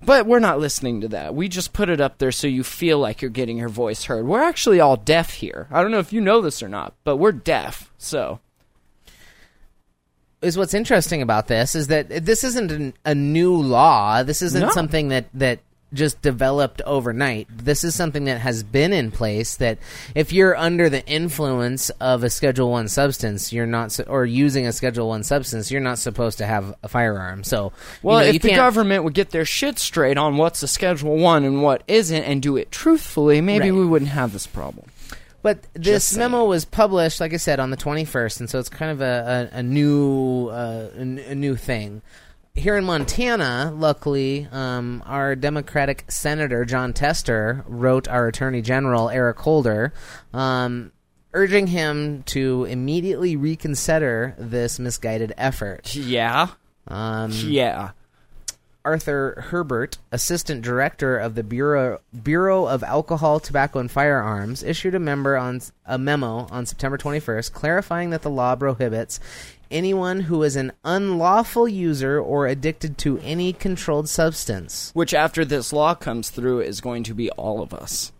But 0.04 0.26
we're 0.26 0.38
not 0.38 0.60
listening 0.60 1.00
to 1.00 1.08
that. 1.08 1.34
We 1.34 1.48
just 1.48 1.72
put 1.72 1.88
it 1.88 1.98
up 2.00 2.18
there 2.18 2.30
so 2.32 2.46
you 2.46 2.62
feel 2.62 2.98
like 2.98 3.22
you're 3.22 3.30
getting 3.30 3.56
your 3.56 3.70
voice 3.70 4.04
heard. 4.04 4.26
We're 4.26 4.42
actually 4.42 4.78
all 4.78 4.96
deaf 4.98 5.30
here. 5.34 5.66
I 5.70 5.80
don't 5.80 5.90
know 5.90 5.98
if 5.98 6.12
you 6.12 6.20
know 6.20 6.42
this 6.42 6.62
or 6.62 6.68
not, 6.68 6.92
but 7.04 7.16
we're 7.16 7.32
deaf. 7.32 7.90
So, 7.96 8.40
is 10.42 10.58
what's 10.58 10.74
interesting 10.74 11.22
about 11.22 11.46
this 11.46 11.74
is 11.74 11.86
that 11.86 12.10
this 12.26 12.44
isn't 12.44 12.70
an, 12.70 12.92
a 13.06 13.14
new 13.14 13.56
law. 13.56 14.22
This 14.22 14.42
isn't 14.42 14.60
No. 14.60 14.70
something 14.72 15.08
that 15.08 15.24
that 15.32 15.60
just 15.94 16.20
developed 16.20 16.82
overnight. 16.84 17.46
This 17.50 17.84
is 17.84 17.94
something 17.94 18.24
that 18.24 18.40
has 18.40 18.62
been 18.62 18.92
in 18.92 19.10
place. 19.10 19.56
That 19.56 19.78
if 20.14 20.32
you're 20.32 20.56
under 20.56 20.90
the 20.90 21.06
influence 21.06 21.90
of 22.00 22.24
a 22.24 22.30
Schedule 22.30 22.70
One 22.70 22.88
substance, 22.88 23.52
you're 23.52 23.66
not, 23.66 23.98
or 24.08 24.26
using 24.26 24.66
a 24.66 24.72
Schedule 24.72 25.08
One 25.08 25.22
substance, 25.22 25.70
you're 25.70 25.80
not 25.80 25.98
supposed 25.98 26.38
to 26.38 26.46
have 26.46 26.74
a 26.82 26.88
firearm. 26.88 27.44
So, 27.44 27.72
well, 28.02 28.18
you 28.18 28.24
know, 28.26 28.30
you 28.32 28.36
if 28.36 28.42
the 28.42 28.54
government 28.54 29.04
would 29.04 29.14
get 29.14 29.30
their 29.30 29.44
shit 29.44 29.78
straight 29.78 30.18
on 30.18 30.36
what's 30.36 30.62
a 30.62 30.68
Schedule 30.68 31.16
1 31.16 31.44
and 31.44 31.62
what 31.62 31.82
isn't 31.88 32.22
and 32.24 32.42
do 32.42 32.56
it 32.56 32.70
truthfully, 32.70 33.40
maybe 33.40 33.70
Right. 33.70 33.78
we 33.78 33.86
wouldn't 33.86 34.10
have 34.10 34.32
this 34.32 34.46
problem. 34.46 34.90
But 35.42 35.58
this 35.74 36.16
memo 36.16 36.46
was 36.46 36.64
published, 36.64 37.20
like 37.20 37.34
I 37.34 37.36
said, 37.36 37.60
on 37.60 37.68
the 37.68 37.76
21st, 37.76 38.40
and 38.40 38.48
so 38.50 38.58
it's 38.58 38.70
kind 38.70 38.90
of 38.90 39.02
a, 39.02 39.50
a, 39.52 39.58
a 39.58 39.62
new 39.62 40.48
uh, 40.48 40.88
a 40.96 41.34
new 41.34 41.54
thing. 41.54 42.00
Here 42.54 42.76
in 42.76 42.84
Montana, 42.84 43.72
luckily, 43.76 44.46
um, 44.52 45.02
our 45.06 45.34
Democratic 45.34 46.04
Senator 46.08 46.64
Jon 46.64 46.92
Tester 46.92 47.64
wrote 47.66 48.06
our 48.06 48.28
Attorney 48.28 48.62
General 48.62 49.10
Eric 49.10 49.40
Holder, 49.40 49.92
um, 50.32 50.92
urging 51.32 51.66
him 51.66 52.22
to 52.26 52.64
immediately 52.66 53.34
reconsider 53.34 54.36
this 54.38 54.78
misguided 54.78 55.34
effort. 55.36 55.96
Yeah. 55.96 56.48
Um, 56.86 57.32
Yeah. 57.32 57.90
Arthur 58.84 59.46
Herbert, 59.48 59.96
assistant 60.12 60.60
director 60.62 61.16
of 61.16 61.34
the 61.34 61.42
Bureau 61.42 62.00
Bureau 62.22 62.66
of 62.66 62.82
Alcohol, 62.84 63.40
Tobacco, 63.40 63.78
and 63.78 63.90
Firearms, 63.90 64.62
issued 64.62 64.94
a 64.94 64.98
member 65.00 65.38
on 65.38 65.62
a 65.86 65.96
memo 65.96 66.46
on 66.50 66.66
September 66.66 66.98
21st, 66.98 67.52
clarifying 67.54 68.10
that 68.10 68.20
the 68.20 68.28
law 68.30 68.54
prohibits 68.54 69.20
anyone 69.74 70.20
who 70.20 70.42
is 70.42 70.56
an 70.56 70.72
unlawful 70.84 71.68
user 71.68 72.18
or 72.18 72.46
addicted 72.46 72.96
to 72.98 73.18
any 73.18 73.52
controlled 73.52 74.08
substance. 74.08 74.90
Which, 74.94 75.12
after 75.12 75.44
this 75.44 75.72
law 75.72 75.94
comes 75.94 76.30
through, 76.30 76.60
is 76.60 76.80
going 76.80 77.02
to 77.04 77.14
be 77.14 77.28
all 77.32 77.60
of 77.60 77.74
us, 77.74 78.12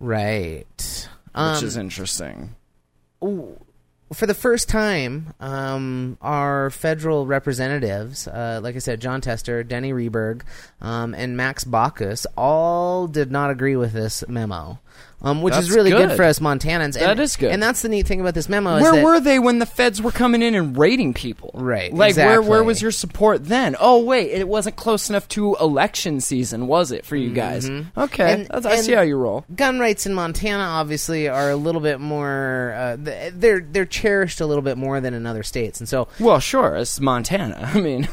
Right. 0.00 0.66
which 0.76 1.08
Um, 1.34 1.64
is 1.64 1.76
interesting. 1.76 2.54
for 4.12 4.26
the 4.26 4.34
first 4.34 4.68
time, 4.68 5.32
um, 5.40 6.16
our 6.22 6.70
federal 6.70 7.26
representatives, 7.26 8.28
uh, 8.28 8.60
like 8.62 8.76
I 8.76 8.78
said, 8.78 9.00
Jon 9.00 9.20
Tester, 9.20 9.64
Denny 9.64 9.92
Rehberg, 9.92 10.42
um, 10.80 11.12
and 11.14 11.36
Max 11.36 11.64
Baucus, 11.64 12.24
all 12.36 13.08
did 13.08 13.30
not 13.32 13.50
agree 13.50 13.74
with 13.76 13.92
this 13.92 14.22
memo, 14.28 14.78
um, 15.22 15.40
which 15.42 15.54
is 15.56 15.70
really 15.70 15.90
good. 15.90 16.10
good. 16.10 16.16
for 16.16 16.24
us 16.24 16.38
Montanans. 16.40 16.94
That 16.94 17.10
and, 17.12 17.20
is 17.20 17.36
good. 17.36 17.50
and 17.50 17.62
that's 17.62 17.82
the 17.82 17.88
neat 17.88 18.06
thing 18.06 18.20
about 18.20 18.34
this 18.34 18.48
memo. 18.48 18.76
is 18.76 18.82
Where 18.82 18.92
that- 18.96 19.04
were 19.04 19.18
they 19.20 19.38
when 19.38 19.58
the 19.58 19.66
feds 19.66 20.00
were 20.02 20.10
coming 20.12 20.42
in 20.42 20.54
and 20.54 20.76
raiding 20.76 21.14
people? 21.14 21.50
Right, 21.54 21.92
Like 21.92 22.16
where 22.16 22.40
where 22.40 22.40
exactly. 22.40 22.66
was 22.66 22.82
your 22.82 22.90
support 22.90 23.44
then? 23.46 23.76
Oh 23.80 24.02
wait, 24.04 24.30
it 24.32 24.46
wasn't 24.46 24.76
close 24.76 25.08
enough 25.08 25.26
to 25.28 25.56
election 25.60 26.20
season, 26.20 26.66
was 26.66 26.92
it 26.92 27.04
for 27.06 27.16
you 27.16 27.30
guys? 27.32 27.68
Okay, 27.68 27.82
Mm-hmm. 27.96 28.20
And- 28.20 28.46
that's, 28.48 28.66
I 28.66 28.76
see 28.76 28.92
how 28.92 29.02
you 29.02 29.16
roll. 29.16 29.44
gun 29.54 29.78
rights 29.78 30.06
in 30.06 30.14
Montana 30.14 30.62
obviously 30.62 31.28
are 31.28 31.50
a 31.50 31.56
little 31.56 31.80
bit 31.80 31.98
more 32.00 32.74
uh, 32.76 32.96
th- 32.96 33.32
they're 33.36 33.60
they're 33.60 33.84
cherished 33.86 34.40
a 34.40 34.46
little 34.46 34.62
bit 34.62 34.76
more 34.78 35.00
than 35.00 35.14
in 35.14 35.26
other 35.26 35.42
states, 35.42 35.80
and 35.80 35.88
so 35.88 36.08
Well, 36.20 36.40
sure, 36.40 36.76
it's 36.76 37.00
Montana. 37.00 37.70
I 37.74 37.80
mean, 37.80 38.08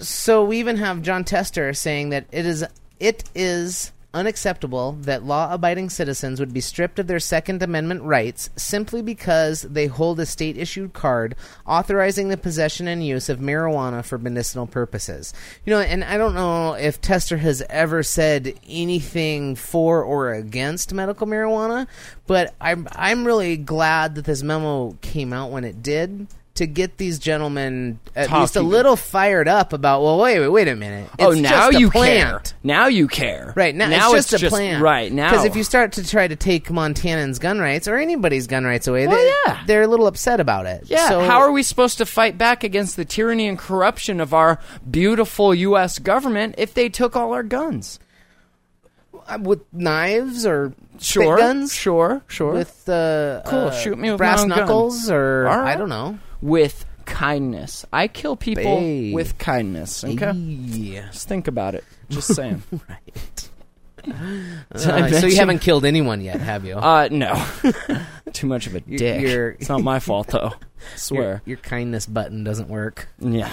so 0.00 0.44
we 0.44 0.58
even 0.58 0.76
have 0.78 1.02
Jon 1.02 1.24
Tester 1.24 1.72
saying 1.74 2.10
that 2.10 2.26
it 2.32 2.46
is 2.46 2.64
it 3.00 3.24
is 3.34 3.92
unacceptable 4.14 4.92
that 4.92 5.24
law-abiding 5.24 5.90
citizens 5.90 6.40
would 6.40 6.54
be 6.54 6.60
stripped 6.60 6.98
of 6.98 7.06
their 7.06 7.20
Second 7.20 7.62
Amendment 7.62 8.02
rights 8.02 8.48
simply 8.56 9.02
because 9.02 9.62
they 9.62 9.86
hold 9.86 10.18
a 10.20 10.26
state-issued 10.26 10.92
card 10.92 11.34
authorizing 11.66 12.28
the 12.28 12.36
possession 12.36 12.88
and 12.88 13.04
use 13.04 13.28
of 13.28 13.40
marijuana 13.40 14.04
for 14.04 14.16
medicinal 14.16 14.66
purposes. 14.66 15.34
You 15.66 15.72
know, 15.72 15.80
and 15.80 16.04
I 16.04 16.16
don't 16.16 16.34
know 16.34 16.74
if 16.74 17.00
Tester 17.00 17.36
has 17.38 17.62
ever 17.68 18.02
said 18.02 18.54
anything 18.66 19.56
for 19.56 20.02
or 20.02 20.32
against 20.32 20.94
medical 20.94 21.26
marijuana, 21.26 21.86
but 22.26 22.54
I'm 22.60 22.88
I'm 22.92 23.26
really 23.26 23.56
glad 23.56 24.14
that 24.14 24.24
this 24.24 24.42
memo 24.42 24.96
came 25.02 25.32
out 25.32 25.50
when 25.50 25.64
it 25.64 25.82
did. 25.82 26.28
To 26.56 26.66
get 26.68 26.98
these 26.98 27.18
gentlemen 27.18 27.98
at 28.14 28.30
least 28.30 28.54
a 28.54 28.62
little 28.62 28.94
fired 28.94 29.48
up 29.48 29.72
about, 29.72 30.02
well, 30.02 30.18
wait, 30.20 30.38
wait, 30.38 30.48
wait 30.48 30.68
a 30.68 30.76
minute. 30.76 31.10
oh, 31.18 31.32
now 31.32 31.50
just 31.72 31.76
a 31.76 31.80
you 31.80 31.90
plant. 31.90 32.44
care. 32.44 32.58
Now 32.62 32.86
you 32.86 33.08
care. 33.08 33.52
Right 33.56 33.74
now, 33.74 33.88
now 33.88 34.12
it's 34.14 34.30
just 34.30 34.44
a 34.44 34.48
plant. 34.50 34.80
Right 34.80 35.12
now, 35.12 35.30
because 35.30 35.44
if 35.46 35.56
you 35.56 35.64
start 35.64 35.94
to 35.94 36.08
try 36.08 36.28
to 36.28 36.36
take 36.36 36.68
Montanans' 36.68 37.40
gun 37.40 37.58
rights 37.58 37.88
or 37.88 37.96
anybody's 37.96 38.46
gun 38.46 38.64
rights 38.64 38.86
away, 38.86 39.08
Well, 39.08 39.16
they, 39.16 39.32
yeah. 39.46 39.64
they're 39.66 39.82
a 39.82 39.88
little 39.88 40.06
upset 40.06 40.38
about 40.38 40.66
it. 40.66 40.84
Yeah, 40.86 41.08
So, 41.08 41.22
how 41.22 41.40
are 41.40 41.50
we 41.50 41.64
supposed 41.64 41.98
to 41.98 42.06
fight 42.06 42.38
back 42.38 42.62
against 42.62 42.94
the 42.94 43.04
tyranny 43.04 43.48
and 43.48 43.58
corruption 43.58 44.20
of 44.20 44.32
our 44.32 44.60
beautiful 44.88 45.52
U.S. 45.56 45.98
government 45.98 46.54
if 46.56 46.72
they 46.72 46.88
took 46.88 47.16
all 47.16 47.32
our 47.32 47.42
guns? 47.42 47.98
uh, 49.26 49.38
with 49.40 49.60
knives 49.72 50.46
or 50.46 50.72
Sure, 51.00 51.36
guns? 51.38 51.74
sure, 51.74 52.22
sure. 52.28 52.52
With 52.52 52.88
uh, 52.88 53.42
Cool, 53.46 53.58
uh, 53.58 53.70
shoot 53.72 53.98
me 53.98 54.10
with 54.10 54.18
brass 54.18 54.38
my 54.38 54.42
own 54.44 54.48
gun. 54.50 54.58
knuckles 54.60 55.10
or 55.10 55.42
right. 55.44 55.72
I 55.72 55.76
don't 55.76 55.88
know. 55.88 56.18
With 56.44 56.84
kindness. 57.06 57.84
I 57.92 58.06
kill 58.08 58.36
people 58.36 58.62
Babe. 58.78 59.14
with 59.14 59.38
kindness. 59.38 60.04
Okay, 60.04 60.32
Yeah. 60.32 61.06
just 61.10 61.26
think 61.28 61.48
about 61.48 61.74
it. 61.74 61.84
Just 62.10 62.34
saying. 62.34 62.62
Right. 62.88 63.50
Uh, 64.06 65.08
so 65.08 65.26
you 65.26 65.36
haven't 65.36 65.60
killed 65.60 65.86
anyone 65.86 66.20
yet, 66.20 66.38
have 66.38 66.66
you? 66.66 66.74
Uh, 66.74 67.08
no. 67.10 67.42
Too 68.34 68.46
much 68.46 68.66
of 68.66 68.74
a 68.74 68.82
You're- 68.86 68.98
dick. 68.98 69.20
you're- 69.22 69.54
it's 69.58 69.70
not 69.70 69.82
my 69.82 69.98
fault 69.98 70.26
though. 70.28 70.52
Swear. 70.94 71.22
your, 71.22 71.42
your 71.46 71.56
kindness 71.56 72.04
button 72.04 72.44
doesn't 72.44 72.68
work. 72.68 73.08
Yeah. 73.18 73.50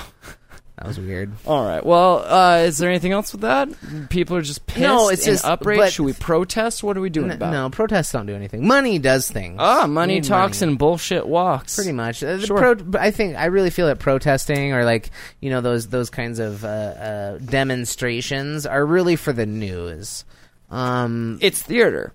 That 0.82 0.88
was 0.88 1.00
weird. 1.00 1.32
All 1.46 1.63
right. 1.63 1.86
Well, 1.86 2.26
uh, 2.28 2.63
is 2.65 2.80
there 2.80 2.89
anything 2.89 3.12
else 3.12 3.32
with 3.34 3.41
that? 3.41 3.70
People 4.10 4.36
are 4.36 4.41
just 4.41 4.65
pissed. 4.65 4.80
No, 4.82 5.10
it's 5.10 5.28
and 5.28 5.34
just- 5.36 5.46
outrage. 5.46 5.78
but- 5.78 5.94
Should 5.94 6.06
we 6.06 6.13
protest? 6.13 6.82
What 6.84 6.98
are 6.98 7.02
we 7.02 7.12
doing 7.12 7.30
N- 7.30 7.38
about? 7.38 7.52
no, 7.54 7.70
protests 7.70 8.12
don't 8.12 8.26
do 8.26 8.34
anything. 8.34 8.65
Money 8.65 8.98
does 8.98 9.30
things. 9.30 9.58
Ah, 9.60 9.86
money 9.86 10.15
need 10.15 10.24
talks 10.24 10.62
money. 10.62 10.72
and 10.72 10.80
bullshit 10.80 11.28
walks. 11.28 11.76
Pretty 11.76 11.91
much. 11.91 12.24
Uh, 12.24 12.38
the 12.38 12.48
Sure. 12.48 12.58
pro- 12.58 12.76
but 12.84 13.00
I 13.00 13.12
think 13.12 13.36
I 13.38 13.46
really 13.46 13.70
feel 13.70 13.86
that 13.86 14.00
protesting 14.00 14.74
or 14.74 14.84
like 14.86 15.12
you 15.39 15.52
know 15.52 15.62
those 15.62 15.88
those 15.89 16.10
kinds 16.10 16.39
of 16.39 16.65
uh, 16.65 16.67
uh, 16.67 17.38
demonstrations 17.38 18.65
are 18.65 18.84
really 18.86 19.15
for 19.15 19.34
the 19.34 19.46
news. 19.46 20.26
Um, 20.72 21.38
It's 21.41 21.62
theater. 21.62 22.13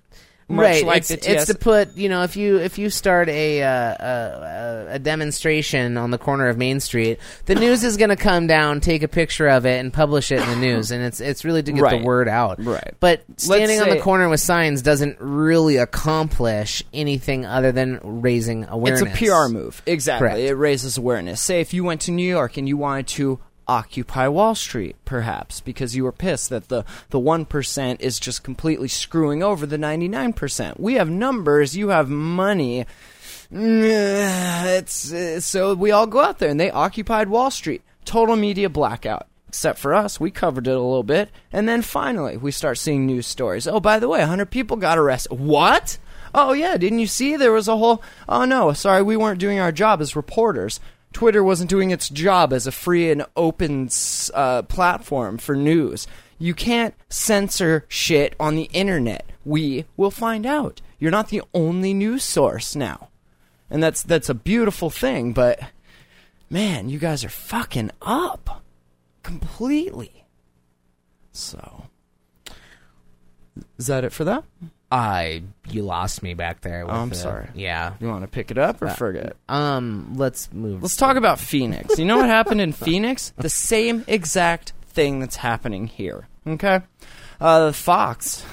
Much 0.49 0.63
right. 0.63 0.85
Like 0.85 0.97
it's, 0.99 1.09
the 1.09 1.31
it's 1.33 1.47
to 1.47 1.55
put 1.55 1.97
you 1.97 2.07
know 2.07 2.23
if 2.23 2.37
you 2.37 2.57
if 2.57 2.77
you 2.77 2.89
start 2.89 3.27
a 3.27 3.61
uh, 3.63 3.67
a, 3.69 4.87
a 4.93 4.99
demonstration 4.99 5.97
on 5.97 6.09
the 6.11 6.17
corner 6.17 6.47
of 6.47 6.57
Main 6.57 6.79
Street, 6.79 7.19
the 7.47 7.55
news 7.59 7.83
is 7.83 7.97
going 7.97 8.11
to 8.11 8.15
come 8.15 8.47
down, 8.47 8.79
take 8.79 9.03
a 9.03 9.09
picture 9.09 9.49
of 9.49 9.65
it, 9.65 9.79
and 9.81 9.91
publish 9.91 10.31
it 10.31 10.39
in 10.39 10.47
the 10.49 10.55
news, 10.67 10.91
and 10.91 11.03
it's 11.03 11.19
it's 11.19 11.43
really 11.43 11.63
to 11.63 11.71
get 11.73 11.81
Right. 11.81 11.99
the 11.99 12.05
word 12.05 12.29
out. 12.29 12.63
Right. 12.63 12.93
But 13.01 13.23
standing 13.35 13.79
on 13.81 13.87
say- 13.87 13.95
the 13.95 14.01
corner 14.01 14.29
with 14.29 14.39
signs 14.39 14.81
doesn't 14.81 15.17
really 15.19 15.75
accomplish 15.77 16.81
anything 16.93 17.45
other 17.45 17.73
than 17.73 17.99
raising 18.03 18.63
awareness. 18.69 19.01
It's 19.01 19.21
a 19.21 19.25
PR 19.25 19.49
move. 19.49 19.81
Exactly. 19.85 20.29
Correct. 20.29 20.39
It 20.39 20.55
raises 20.55 20.97
awareness. 20.97 21.41
Say 21.41 21.59
if 21.59 21.73
you 21.73 21.83
went 21.83 22.01
to 22.01 22.11
New 22.11 22.27
York 22.27 22.55
and 22.55 22.67
you 22.69 22.77
wanted 22.77 23.07
to 23.07 23.39
occupy 23.67 24.27
Wall 24.27 24.55
Street, 24.55 24.95
perhaps, 25.05 25.61
because 25.61 25.95
you 25.95 26.03
were 26.03 26.11
pissed 26.11 26.49
that 26.49 26.69
the, 26.69 26.85
the 27.09 27.19
1% 27.19 28.01
is 28.01 28.19
just 28.19 28.43
completely 28.43 28.87
screwing 28.87 29.43
over 29.43 29.65
the 29.65 29.77
99%. 29.77 30.79
We 30.79 30.95
have 30.95 31.09
numbers, 31.09 31.75
you 31.75 31.89
have 31.89 32.09
money. 32.09 32.85
It's, 33.49 35.45
so 35.45 35.73
we 35.73 35.91
all 35.91 36.05
go 36.05 36.19
out 36.19 36.39
there 36.39 36.49
and 36.49 36.59
they 36.59 36.69
occupied 36.69 37.29
Wall 37.29 37.49
Street. 37.49 37.81
Total 38.03 38.35
media 38.35 38.69
blackout. 38.69 39.27
Except 39.47 39.79
for 39.79 39.93
us, 39.93 40.19
we 40.19 40.29
covered 40.29 40.67
it 40.67 40.71
a 40.71 40.81
little 40.81 41.03
bit. 41.03 41.29
And 41.53 41.67
then 41.67 41.81
finally, 41.81 42.35
we 42.35 42.51
start 42.51 42.77
seeing 42.77 43.05
news 43.05 43.25
stories. 43.25 43.65
Oh, 43.65 43.79
by 43.79 43.99
the 43.99 44.09
way, 44.09 44.19
100 44.19 44.51
people 44.51 44.75
got 44.75 44.97
arrested. 44.97 45.39
What? 45.39 45.97
Oh, 46.35 46.51
yeah, 46.53 46.75
didn't 46.77 46.99
you 46.99 47.07
see? 47.07 47.37
There 47.37 47.53
was 47.53 47.67
a 47.67 47.77
whole. 47.77 48.03
Oh, 48.27 48.45
no, 48.45 48.73
sorry, 48.73 49.01
we 49.01 49.15
weren't 49.15 49.39
doing 49.39 49.59
our 49.59 49.71
job 49.71 50.01
as 50.01 50.15
reporters. 50.15 50.79
Twitter 51.17 51.43
wasn't 51.43 51.67
doing 51.67 51.89
its 51.89 52.09
job 52.09 52.53
as 52.53 52.67
a 52.67 52.71
free 52.71 53.09
and 53.09 53.25
open 53.35 53.89
uh, 54.35 54.61
platform 54.61 55.39
for 55.39 55.55
news. 55.55 56.05
You 56.37 56.53
can't 56.53 56.93
censor 57.09 57.85
shit 57.87 58.35
on 58.39 58.55
the 58.55 58.69
internet. 58.71 59.25
We 59.43 59.85
will 59.97 60.11
find 60.11 60.45
out. 60.45 60.79
You're 60.99 61.09
not 61.09 61.29
the 61.29 61.41
only 61.55 61.91
news 61.91 62.23
source 62.23 62.75
now. 62.75 63.09
And 63.67 63.81
that's 63.81 64.03
that's 64.03 64.29
a 64.29 64.35
beautiful 64.35 64.91
thing, 64.91 65.33
but 65.33 65.59
man, 66.51 66.87
you 66.87 66.99
guys 66.99 67.25
are 67.25 67.29
fucking 67.29 67.89
up 68.03 68.61
completely. 69.23 70.23
So, 71.31 71.85
is 73.79 73.87
that 73.87 74.03
it 74.03 74.13
for 74.13 74.23
that? 74.23 74.43
I 74.89 75.43
you 75.69 75.83
lost 75.83 76.23
me 76.23 76.33
back 76.33 76.61
there. 76.61 76.85
Oh, 76.87 76.89
I'm 76.89 77.09
the- 77.09 77.15
sorry. 77.15 77.49
Yeah. 77.53 77.93
You 77.99 78.07
want 78.07 78.21
to 78.23 78.27
pick 78.27 78.51
it 78.51 78.57
up 78.57 78.81
or 78.81 78.89
forget? 78.89 79.35
Um. 79.49 80.13
Let's 80.15 80.51
move. 80.53 80.81
Let's 80.81 80.95
talk 80.95 81.17
about 81.17 81.39
Phoenix. 81.39 81.99
You 81.99 82.05
know 82.05 82.17
what 82.17 82.29
happened 82.29 82.61
in 82.61 82.71
Phoenix? 82.71 83.33
The 83.37 83.49
same 83.49 84.03
exact 84.07 84.73
thing 84.85 85.19
that's 85.19 85.35
happening 85.37 85.87
here. 85.87 86.27
Okay? 86.45 86.81
Uh, 87.39 87.71
Fox, 87.71 88.43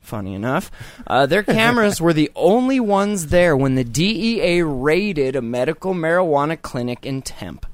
funny 0.00 0.34
enough, 0.34 0.70
uh, 1.06 1.26
their 1.26 1.42
cameras 1.42 2.00
were 2.00 2.12
the 2.12 2.30
only 2.34 2.80
ones 2.80 3.28
there 3.28 3.56
when 3.56 3.74
the 3.76 3.84
DEA 3.84 4.62
raided 4.62 5.36
a 5.36 5.42
medical 5.42 5.94
marijuana 5.94 6.60
clinic 6.60 7.06
in 7.06 7.22
Tempe. 7.22 7.68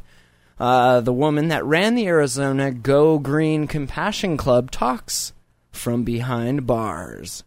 Uh, 0.61 1.01
the 1.01 1.13
woman 1.13 1.49
that 1.49 1.65
ran 1.65 1.95
the 1.95 2.07
Arizona 2.07 2.71
Go 2.71 3.19
Green 3.19 3.67
Compassion 3.67 4.37
Club 4.37 4.71
talks 4.71 5.33
from 5.71 6.05
behind 6.05 6.67
bars. 6.67 7.45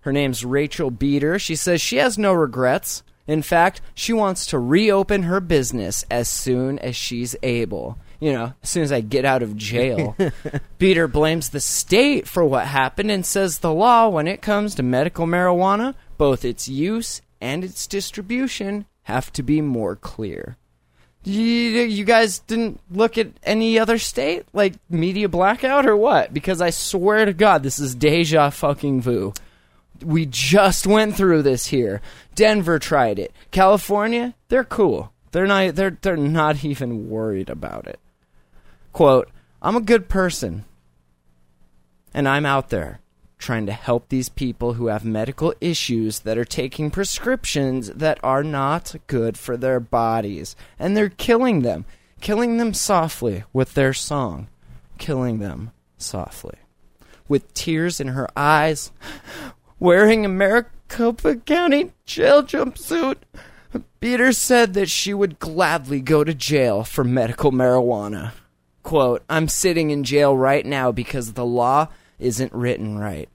Her 0.00 0.12
name's 0.12 0.44
Rachel 0.44 0.90
Beater. 0.90 1.38
She 1.38 1.56
says 1.56 1.80
she 1.80 1.96
has 1.96 2.18
no 2.18 2.32
regrets. 2.32 3.02
In 3.26 3.42
fact, 3.42 3.80
she 3.94 4.12
wants 4.12 4.46
to 4.46 4.58
reopen 4.58 5.24
her 5.24 5.40
business 5.40 6.04
as 6.10 6.28
soon 6.28 6.78
as 6.78 6.96
she's 6.96 7.36
able. 7.42 7.98
You 8.18 8.32
know, 8.32 8.54
as 8.62 8.68
soon 8.68 8.82
as 8.82 8.92
I 8.92 9.00
get 9.00 9.24
out 9.24 9.42
of 9.42 9.56
jail. 9.56 10.16
Beater 10.78 11.06
blames 11.06 11.50
the 11.50 11.60
state 11.60 12.26
for 12.26 12.44
what 12.44 12.66
happened 12.66 13.10
and 13.10 13.24
says 13.24 13.58
the 13.58 13.72
law, 13.72 14.08
when 14.08 14.26
it 14.26 14.42
comes 14.42 14.74
to 14.74 14.82
medical 14.82 15.26
marijuana, 15.26 15.94
both 16.18 16.44
its 16.44 16.68
use 16.68 17.22
and 17.40 17.64
its 17.64 17.86
distribution 17.86 18.86
have 19.02 19.32
to 19.32 19.42
be 19.42 19.60
more 19.60 19.96
clear. 19.96 20.56
You, 21.22 21.42
you 21.42 22.04
guys 22.04 22.38
didn't 22.40 22.80
look 22.90 23.18
at 23.18 23.28
any 23.42 23.78
other 23.78 23.98
state, 23.98 24.46
like 24.52 24.74
media 24.88 25.28
blackout 25.28 25.86
or 25.86 25.96
what? 25.96 26.32
Because 26.32 26.62
I 26.62 26.70
swear 26.70 27.26
to 27.26 27.34
God, 27.34 27.62
this 27.62 27.78
is 27.78 27.94
deja 27.94 28.50
fucking 28.50 29.02
vu. 29.02 29.34
We 30.04 30.26
just 30.26 30.86
went 30.86 31.16
through 31.16 31.42
this 31.42 31.66
here. 31.66 32.00
Denver 32.34 32.78
tried 32.78 33.18
it. 33.18 33.32
California, 33.50 34.34
they're 34.48 34.64
cool. 34.64 35.12
They're 35.32 35.46
not. 35.46 35.74
They're 35.74 35.98
they're 36.00 36.16
not 36.16 36.64
even 36.64 37.08
worried 37.08 37.50
about 37.50 37.86
it. 37.86 38.00
Quote: 38.92 39.30
I'm 39.62 39.76
a 39.76 39.80
good 39.80 40.08
person, 40.08 40.64
and 42.12 42.28
I'm 42.28 42.46
out 42.46 42.70
there 42.70 43.00
trying 43.40 43.66
to 43.66 43.72
help 43.72 44.08
these 44.08 44.28
people 44.28 44.74
who 44.74 44.86
have 44.88 45.04
medical 45.04 45.54
issues 45.60 46.20
that 46.20 46.38
are 46.38 46.44
taking 46.44 46.90
prescriptions 46.90 47.88
that 47.90 48.20
are 48.22 48.44
not 48.44 48.94
good 49.06 49.36
for 49.36 49.56
their 49.56 49.80
bodies. 49.80 50.54
And 50.78 50.96
they're 50.96 51.08
killing 51.08 51.62
them, 51.62 51.86
killing 52.20 52.58
them 52.58 52.74
softly 52.74 53.44
with 53.52 53.74
their 53.74 53.94
song, 53.94 54.48
killing 54.98 55.38
them 55.38 55.72
softly. 55.96 56.58
With 57.28 57.54
tears 57.54 58.00
in 58.00 58.08
her 58.08 58.28
eyes, 58.36 58.92
wearing 59.80 60.24
a 60.24 60.28
Maricopa 60.28 61.36
County 61.36 61.92
jail 62.04 62.44
jumpsuit, 62.44 63.16
Peter 64.00 64.32
said 64.32 64.74
that 64.74 64.88
she 64.88 65.12
would 65.12 65.38
gladly 65.38 66.00
go 66.00 66.22
to 66.22 66.34
jail 66.34 66.84
for 66.84 67.02
medical 67.02 67.50
marijuana. 67.50 68.32
Quote, 68.82 69.22
I'm 69.28 69.48
sitting 69.48 69.90
in 69.90 70.04
jail 70.04 70.36
right 70.36 70.64
now 70.64 70.92
because 70.92 71.32
the 71.32 71.44
law 71.44 71.88
isn't 72.18 72.52
written 72.52 72.98
right. 72.98 73.28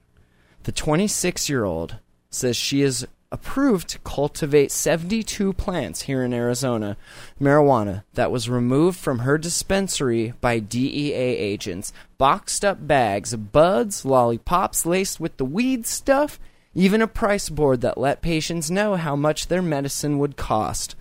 The 0.64 0.72
26 0.72 1.50
year 1.50 1.64
old 1.64 1.98
says 2.30 2.56
she 2.56 2.82
is 2.82 3.08
approved 3.36 3.90
to 3.90 4.00
cultivate 4.00 4.72
72 4.72 5.52
plants 5.54 6.04
here 6.04 6.24
in 6.24 6.34
Arizona, 6.34 6.96
marijuana 7.40 8.04
that 8.14 8.32
was 8.32 8.50
removed 8.50 8.98
from 8.98 9.20
her 9.20 9.38
dispensary 9.38 10.34
by 10.40 10.58
DEA 10.58 11.14
agents, 11.14 11.92
boxed 12.18 12.64
up 12.64 12.88
bags 12.88 13.36
buds, 13.36 14.06
lollipops 14.06 14.86
laced 14.86 15.20
with 15.20 15.36
the 15.36 15.44
weed 15.44 15.86
stuff, 15.86 16.40
even 16.74 17.02
a 17.02 17.08
price 17.08 17.50
board 17.50 17.82
that 17.82 17.98
let 17.98 18.22
patients 18.22 18.72
know 18.72 18.96
how 18.96 19.18
much 19.18 19.48
their 19.48 19.62
medicine 19.62 20.18
would 20.18 20.38
cost. 20.38 20.96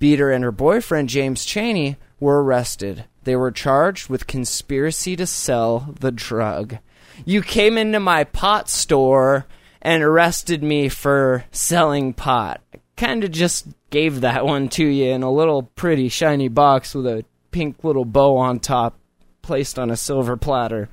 Beater 0.00 0.32
and 0.32 0.42
her 0.42 0.50
boyfriend 0.50 1.08
James 1.08 1.44
Cheney 1.44 1.96
were 2.18 2.42
arrested. 2.42 3.04
They 3.22 3.36
were 3.36 3.52
charged 3.52 4.08
with 4.08 4.26
conspiracy 4.26 5.14
to 5.14 5.26
sell 5.26 5.94
the 6.00 6.10
drug. 6.10 6.78
You 7.24 7.42
came 7.42 7.78
into 7.78 8.00
my 8.00 8.24
pot 8.24 8.68
store 8.68 9.46
and 9.84 10.02
arrested 10.02 10.62
me 10.62 10.88
for 10.88 11.44
selling 11.52 12.12
pot. 12.14 12.60
I 12.74 12.78
kind 12.96 13.22
of 13.22 13.30
just 13.30 13.66
gave 13.90 14.22
that 14.22 14.44
one 14.44 14.68
to 14.70 14.84
you 14.84 15.12
in 15.12 15.22
a 15.22 15.30
little 15.30 15.62
pretty 15.62 16.08
shiny 16.08 16.48
box 16.48 16.94
with 16.94 17.06
a 17.06 17.24
pink 17.50 17.84
little 17.84 18.04
bow 18.04 18.36
on 18.38 18.58
top 18.58 18.98
placed 19.42 19.78
on 19.78 19.90
a 19.90 19.96
silver 19.96 20.36
platter. 20.36 20.88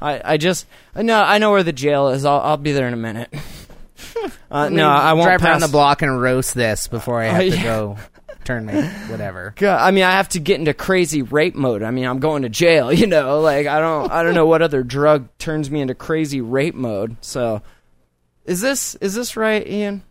I, 0.00 0.22
I 0.24 0.36
just 0.38 0.66
no 0.94 1.20
I 1.22 1.36
know 1.38 1.50
where 1.50 1.62
the 1.62 1.72
jail 1.72 2.08
is. 2.08 2.24
I'll 2.24 2.40
I'll 2.40 2.56
be 2.56 2.72
there 2.72 2.86
in 2.86 2.94
a 2.94 2.96
minute. 2.96 3.34
Uh, 4.50 4.68
no, 4.68 4.88
I 4.88 5.12
won't 5.12 5.26
drive 5.26 5.40
pass 5.40 5.48
around 5.48 5.60
the 5.60 5.68
block 5.68 6.02
and 6.02 6.20
roast 6.20 6.54
this 6.54 6.88
before 6.88 7.20
I 7.22 7.26
have 7.26 7.42
Oh, 7.42 7.50
to 7.50 7.62
go 7.62 7.96
turn 8.44 8.66
me 8.66 8.82
whatever. 9.08 9.54
God, 9.56 9.80
I 9.80 9.90
mean, 9.92 10.04
I 10.04 10.12
have 10.12 10.28
to 10.30 10.40
get 10.40 10.58
into 10.58 10.74
crazy 10.74 11.22
rape 11.22 11.54
mode. 11.54 11.82
I 11.82 11.90
mean, 11.90 12.06
I'm 12.06 12.18
going 12.18 12.42
to 12.42 12.48
jail, 12.48 12.92
you 13.00 13.06
know. 13.06 13.40
Like, 13.40 13.66
I 13.66 13.78
don't, 13.78 14.10
I 14.10 14.22
don't 14.22 14.34
know 14.34 14.46
what 14.46 14.62
other 14.62 14.82
drug 14.82 15.28
turns 15.38 15.70
me 15.70 15.80
into 15.80 15.94
crazy 15.94 16.40
rape 16.40 16.74
mode. 16.74 17.16
So, 17.20 17.62
is 18.44 18.60
this, 18.60 18.94
is 18.96 19.14
this 19.14 19.36
right, 19.36 19.66
Ian? 19.66 20.02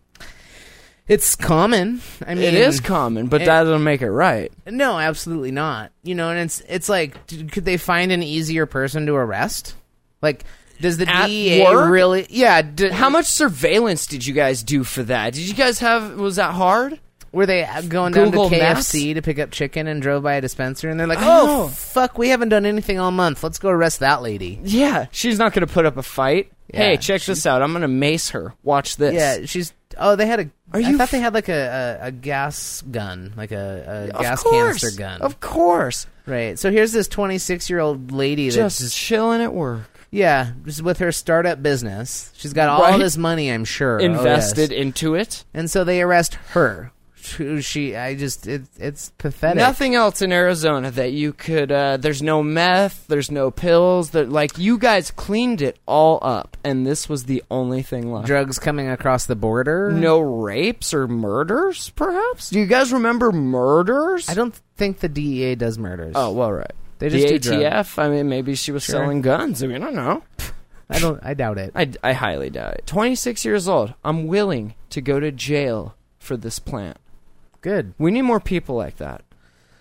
It's 1.08 1.34
common. 1.34 2.00
I 2.24 2.34
mean, 2.34 2.44
it 2.44 2.54
is 2.54 2.78
common, 2.78 3.26
but 3.26 3.42
it- 3.42 3.46
that 3.46 3.64
doesn't 3.64 3.82
make 3.82 4.00
it 4.00 4.10
right. 4.12 4.52
No, 4.66 4.96
absolutely 4.98 5.50
not. 5.50 5.90
You 6.04 6.14
know, 6.14 6.30
and 6.30 6.38
it's 6.38 6.60
it's 6.68 6.88
like, 6.88 7.26
could 7.26 7.64
they 7.64 7.76
find 7.78 8.12
an 8.12 8.22
easier 8.22 8.64
person 8.64 9.06
to 9.06 9.14
arrest? 9.16 9.74
Like, 10.22 10.44
does 10.80 10.98
the 10.98 11.08
At 11.10 11.26
DEA 11.26 11.64
work? 11.64 11.90
really? 11.90 12.26
Yeah. 12.30 12.62
D- 12.62 12.90
How 12.90 13.10
much 13.10 13.26
surveillance 13.26 14.06
did 14.06 14.24
you 14.24 14.32
guys 14.34 14.62
do 14.62 14.84
for 14.84 15.02
that? 15.04 15.32
Did 15.34 15.48
you 15.48 15.54
guys 15.54 15.80
have? 15.80 16.14
Was 16.16 16.36
that 16.36 16.52
hard? 16.54 17.00
were 17.32 17.46
they 17.46 17.64
going 17.88 18.12
down 18.12 18.24
Google 18.30 18.48
to 18.50 18.58
Maps? 18.58 18.90
KFC 18.92 19.14
to 19.14 19.22
pick 19.22 19.38
up 19.38 19.52
chicken 19.52 19.86
and 19.86 20.02
drove 20.02 20.22
by 20.24 20.34
a 20.34 20.40
dispenser 20.40 20.88
and 20.90 20.98
they're 20.98 21.06
like, 21.06 21.18
"Oh 21.20 21.68
fuck, 21.68 22.18
we 22.18 22.28
haven't 22.30 22.48
done 22.50 22.66
anything 22.66 22.98
all 22.98 23.10
month. 23.12 23.42
Let's 23.44 23.58
go 23.60 23.68
arrest 23.68 24.00
that 24.00 24.20
lady." 24.22 24.58
Yeah, 24.64 25.06
she's 25.12 25.38
not 25.38 25.52
going 25.52 25.64
to 25.66 25.72
put 25.72 25.86
up 25.86 25.96
a 25.96 26.02
fight. 26.02 26.50
Hey, 26.72 26.96
check 26.96 27.22
this 27.22 27.46
out. 27.46 27.62
I'm 27.62 27.72
going 27.72 27.82
to 27.82 27.88
mace 27.88 28.30
her. 28.30 28.54
Watch 28.62 28.96
this. 28.96 29.14
Yeah, 29.14 29.46
she's. 29.46 29.72
Oh, 29.98 30.16
they 30.16 30.26
had 30.26 30.40
a. 30.40 30.42
Are 30.72 30.78
I 30.78 30.88
you 30.90 30.96
thought 30.98 31.10
they 31.10 31.18
had 31.20 31.34
like 31.34 31.48
a, 31.48 31.98
a, 32.02 32.06
a 32.06 32.12
gas 32.12 32.82
gun, 32.90 33.32
like 33.36 33.50
a, 33.52 34.08
a 34.12 34.16
of 34.16 34.22
gas 34.22 34.42
course, 34.42 34.54
canister 34.80 34.90
gun. 34.98 35.20
Of 35.22 35.40
course, 35.40 36.06
right. 36.26 36.58
So 36.58 36.70
here's 36.70 36.92
this 36.92 37.08
26 37.08 37.68
year 37.68 37.80
old 37.80 38.12
lady 38.12 38.48
that's 38.50 38.78
just 38.78 38.96
chilling 38.96 39.40
at 39.42 39.52
work. 39.52 39.82
yeah, 40.12 40.52
just 40.64 40.82
with 40.82 40.98
her 40.98 41.10
startup 41.10 41.60
business. 41.62 42.32
She's 42.36 42.52
got 42.52 42.68
all 42.68 42.82
Right. 42.82 42.98
this 42.98 43.16
money, 43.16 43.50
I'm 43.50 43.64
sure, 43.64 44.00
Oh, 44.00 44.04
yes. 44.04 44.18
Invested 44.18 44.70
into 44.72 45.16
it. 45.16 45.44
and 45.52 45.68
so 45.68 45.82
they 45.82 46.00
arrest 46.02 46.34
her. 46.50 46.92
She? 47.62 47.96
I 47.96 48.14
just 48.14 48.46
it, 48.46 48.62
it's 48.78 49.10
pathetic. 49.18 49.56
Nothing 49.58 49.94
else 49.94 50.22
in 50.22 50.32
Arizona 50.32 50.90
that 50.92 51.12
you 51.12 51.32
could. 51.32 51.70
Uh, 51.70 51.96
there's 51.96 52.22
no 52.22 52.42
meth. 52.42 53.06
There's 53.08 53.30
no 53.30 53.50
pills. 53.50 54.10
That 54.10 54.30
like 54.30 54.58
you 54.58 54.78
guys 54.78 55.10
cleaned 55.10 55.62
it 55.62 55.78
all 55.86 56.18
up, 56.22 56.56
and 56.64 56.86
this 56.86 57.08
was 57.08 57.24
the 57.24 57.42
only 57.50 57.82
thing 57.82 58.12
left. 58.12 58.26
Drugs 58.26 58.58
coming 58.58 58.88
across 58.88 59.26
the 59.26 59.36
border. 59.36 59.90
no 59.92 60.18
rapes 60.20 60.92
or 60.94 61.06
murders, 61.08 61.90
perhaps. 61.90 62.50
Do 62.50 62.58
you 62.60 62.66
guys 62.66 62.92
remember 62.92 63.32
murders? 63.32 64.28
I 64.28 64.34
don't 64.34 64.58
think 64.76 65.00
the 65.00 65.08
DEA 65.08 65.54
does 65.56 65.78
murders. 65.78 66.12
Oh 66.16 66.32
well, 66.32 66.52
right. 66.52 66.72
They 66.98 67.08
the 67.08 67.18
just 67.28 67.42
do 67.44 67.50
ATF. 67.52 67.70
drugs. 67.94 67.98
I 67.98 68.08
mean, 68.08 68.28
maybe 68.28 68.54
she 68.54 68.72
was 68.72 68.82
Sure. 68.84 68.96
selling 68.96 69.22
guns. 69.22 69.62
I 69.62 69.66
mean, 69.66 69.82
I 69.82 69.86
don't 69.86 69.94
know. 69.94 70.22
I 70.90 70.98
don't. 70.98 71.20
I 71.22 71.34
doubt 71.34 71.56
it. 71.58 71.72
I, 71.74 71.90
I 72.02 72.12
highly 72.14 72.50
doubt 72.50 72.74
it. 72.74 72.86
26 72.86 73.44
years 73.44 73.68
old. 73.68 73.94
I'm 74.04 74.26
willing 74.26 74.74
to 74.90 75.00
go 75.00 75.20
to 75.20 75.30
jail 75.30 75.94
for 76.18 76.36
this 76.36 76.58
plant. 76.58 76.96
Good. 77.60 77.94
We 77.98 78.10
need 78.10 78.22
more 78.22 78.40
people 78.40 78.76
like 78.76 78.96
that. 78.96 79.22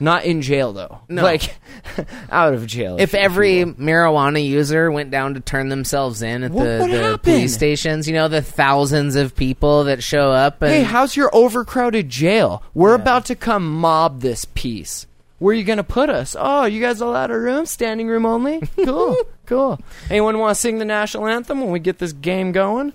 Not 0.01 0.23
in 0.23 0.41
jail 0.41 0.71
though. 0.71 0.99
No. 1.09 1.23
Like 1.23 1.57
out 2.31 2.53
of 2.53 2.65
jail. 2.65 2.95
If 2.99 3.11
you 3.11 3.19
every 3.19 3.65
marijuana 3.65 4.45
user 4.45 4.89
went 4.89 5.11
down 5.11 5.33
to 5.33 5.41
turn 5.41 5.67
themselves 5.67 6.21
in 6.21 6.43
at 6.43 6.51
What 6.51 6.63
the, 6.63 6.77
would 6.81 6.91
the 6.91 7.01
happen? 7.01 7.19
police 7.19 7.53
stations, 7.53 8.07
you 8.07 8.13
know, 8.13 8.29
the 8.29 8.41
thousands 8.41 9.17
of 9.17 9.35
people 9.35 9.83
that 9.85 10.01
show 10.01 10.31
up 10.31 10.61
and 10.61 10.71
Hey, 10.71 10.83
how's 10.83 11.17
your 11.17 11.29
overcrowded 11.35 12.07
jail? 12.07 12.63
We're 12.73 12.93
about 12.95 13.25
to 13.25 13.35
come 13.35 13.69
mob 13.79 14.21
this 14.21 14.45
piece. 14.45 15.05
Where 15.39 15.51
are 15.53 15.57
you 15.57 15.65
gonna 15.65 15.83
put 15.83 16.09
us? 16.09 16.33
Oh, 16.39 16.63
you 16.65 16.79
guys 16.81 17.01
all 17.01 17.15
out 17.15 17.31
of 17.31 17.41
room? 17.41 17.65
Standing 17.65 18.07
room 18.07 18.25
only? 18.25 18.61
Cool, 18.85 19.17
cool. 19.45 19.79
Anyone 20.09 20.37
want 20.39 20.55
to 20.55 20.59
sing 20.61 20.77
the 20.79 20.85
national 20.85 21.27
anthem 21.27 21.59
when 21.59 21.71
we 21.71 21.79
get 21.79 21.97
this 21.99 22.13
game 22.13 22.51
going? 22.53 22.93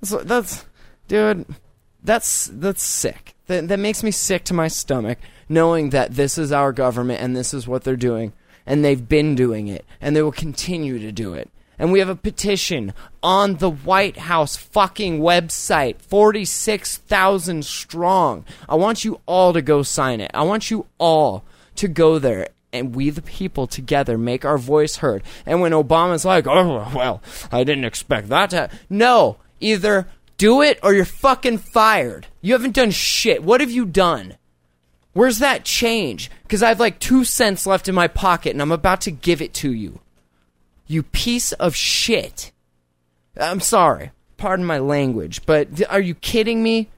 That's, 0.00 0.24
that's 0.24 0.64
dude. 1.08 1.46
That's 2.04 2.48
that's 2.52 2.82
sick. 2.82 3.34
That 3.48 3.68
that 3.68 3.78
makes 3.78 4.02
me 4.02 4.10
sick 4.10 4.44
to 4.44 4.54
my 4.54 4.68
stomach 4.68 5.18
knowing 5.48 5.90
that 5.90 6.14
this 6.14 6.38
is 6.38 6.52
our 6.52 6.72
government 6.72 7.20
and 7.20 7.34
this 7.34 7.52
is 7.52 7.66
what 7.66 7.84
they're 7.84 7.96
doing 7.96 8.32
and 8.66 8.84
they've 8.84 9.08
been 9.08 9.34
doing 9.34 9.68
it 9.68 9.84
and 10.00 10.14
they 10.14 10.22
will 10.22 10.32
continue 10.32 10.98
to 10.98 11.10
do 11.10 11.34
it. 11.34 11.50
And 11.78 11.92
we 11.92 12.00
have 12.00 12.08
a 12.08 12.16
petition 12.16 12.92
on 13.22 13.56
the 13.56 13.70
White 13.70 14.16
House 14.16 14.56
fucking 14.56 15.20
website, 15.20 16.00
46,000 16.02 17.64
strong. 17.64 18.44
I 18.68 18.74
want 18.74 19.04
you 19.04 19.20
all 19.26 19.52
to 19.52 19.62
go 19.62 19.82
sign 19.82 20.20
it. 20.20 20.32
I 20.34 20.42
want 20.42 20.70
you 20.70 20.86
all 20.98 21.44
to 21.76 21.86
go 21.86 22.18
there 22.18 22.48
and 22.72 22.94
we 22.94 23.10
the 23.10 23.22
people 23.22 23.66
together 23.66 24.18
make 24.18 24.44
our 24.44 24.58
voice 24.58 24.96
heard. 24.96 25.22
And 25.46 25.60
when 25.60 25.72
Obama's 25.72 26.24
like, 26.24 26.46
"Oh, 26.46 26.90
well, 26.94 27.22
I 27.50 27.64
didn't 27.64 27.84
expect 27.84 28.28
that 28.28 28.50
to." 28.50 28.68
No, 28.90 29.38
either 29.60 30.06
do 30.38 30.62
it 30.62 30.78
or 30.82 30.94
you're 30.94 31.04
fucking 31.04 31.58
fired. 31.58 32.26
You 32.40 32.54
haven't 32.54 32.74
done 32.74 32.90
shit. 32.90 33.42
What 33.42 33.60
have 33.60 33.70
you 33.70 33.84
done? 33.84 34.36
Where's 35.12 35.40
that 35.40 35.64
change? 35.64 36.30
Because 36.44 36.62
I 36.62 36.68
have 36.68 36.80
like 36.80 37.00
two 37.00 37.24
cents 37.24 37.66
left 37.66 37.88
in 37.88 37.94
my 37.94 38.08
pocket 38.08 38.52
and 38.52 38.62
I'm 38.62 38.72
about 38.72 39.02
to 39.02 39.10
give 39.10 39.42
it 39.42 39.52
to 39.54 39.72
you. 39.72 40.00
You 40.86 41.02
piece 41.02 41.52
of 41.52 41.74
shit. 41.74 42.52
I'm 43.38 43.60
sorry. 43.60 44.12
Pardon 44.36 44.64
my 44.64 44.78
language, 44.78 45.44
but 45.44 45.82
are 45.90 46.00
you 46.00 46.14
kidding 46.14 46.62
me? 46.62 46.88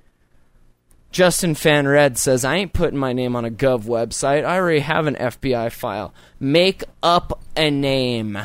Justin 1.10 1.54
Fan 1.54 1.88
Red 1.88 2.18
says, 2.18 2.44
I 2.44 2.56
ain't 2.56 2.72
putting 2.72 2.98
my 2.98 3.12
name 3.12 3.34
on 3.34 3.44
a 3.44 3.50
Gov 3.50 3.82
website. 3.82 4.44
I 4.44 4.58
already 4.58 4.80
have 4.80 5.06
an 5.06 5.16
FBI 5.16 5.72
file. 5.72 6.14
Make 6.38 6.84
up 7.02 7.40
a 7.56 7.70
name. 7.70 8.38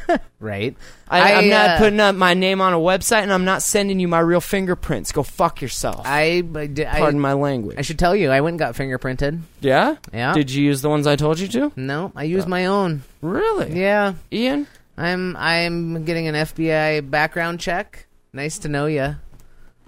right. 0.40 0.76
I, 1.08 1.20
I, 1.20 1.30
am 1.42 1.48
not 1.48 1.70
uh, 1.70 1.78
putting 1.78 2.00
up 2.00 2.14
my 2.14 2.34
name 2.34 2.60
on 2.60 2.72
a 2.72 2.78
website 2.78 3.22
and 3.22 3.32
I'm 3.32 3.44
not 3.44 3.62
sending 3.62 3.98
you 4.00 4.08
my 4.08 4.20
real 4.20 4.40
fingerprints. 4.40 5.12
Go 5.12 5.22
fuck 5.22 5.62
yourself. 5.62 6.02
I, 6.04 6.42
I, 6.54 6.66
did- 6.66 6.86
I, 6.86 6.98
Pardon 6.98 7.20
my 7.20 7.32
language. 7.32 7.76
I 7.78 7.82
should 7.82 7.98
tell 7.98 8.14
you, 8.14 8.30
I 8.30 8.40
went 8.40 8.54
and 8.54 8.58
got 8.58 8.74
fingerprinted. 8.74 9.40
yeah? 9.60 9.96
Yeah. 10.12 10.32
Did 10.34 10.50
you 10.50 10.64
use 10.64 10.82
the 10.82 10.88
ones 10.88 11.06
I 11.06 11.16
told 11.16 11.38
you 11.38 11.48
to? 11.48 11.72
No, 11.76 12.12
I 12.14 12.24
used 12.24 12.48
my 12.48 12.66
own. 12.66 13.02
Really? 13.22 13.78
Yeah, 13.78 14.14
Ian? 14.32 14.66
I'm 14.96 15.36
I'm 15.36 16.04
getting 16.04 16.26
an 16.26 16.34
FBI 16.34 17.08
background 17.08 17.60
check. 17.60 18.06
Nice 18.32 18.58
to 18.58 18.68
know 18.68 18.86
you. 18.86 19.16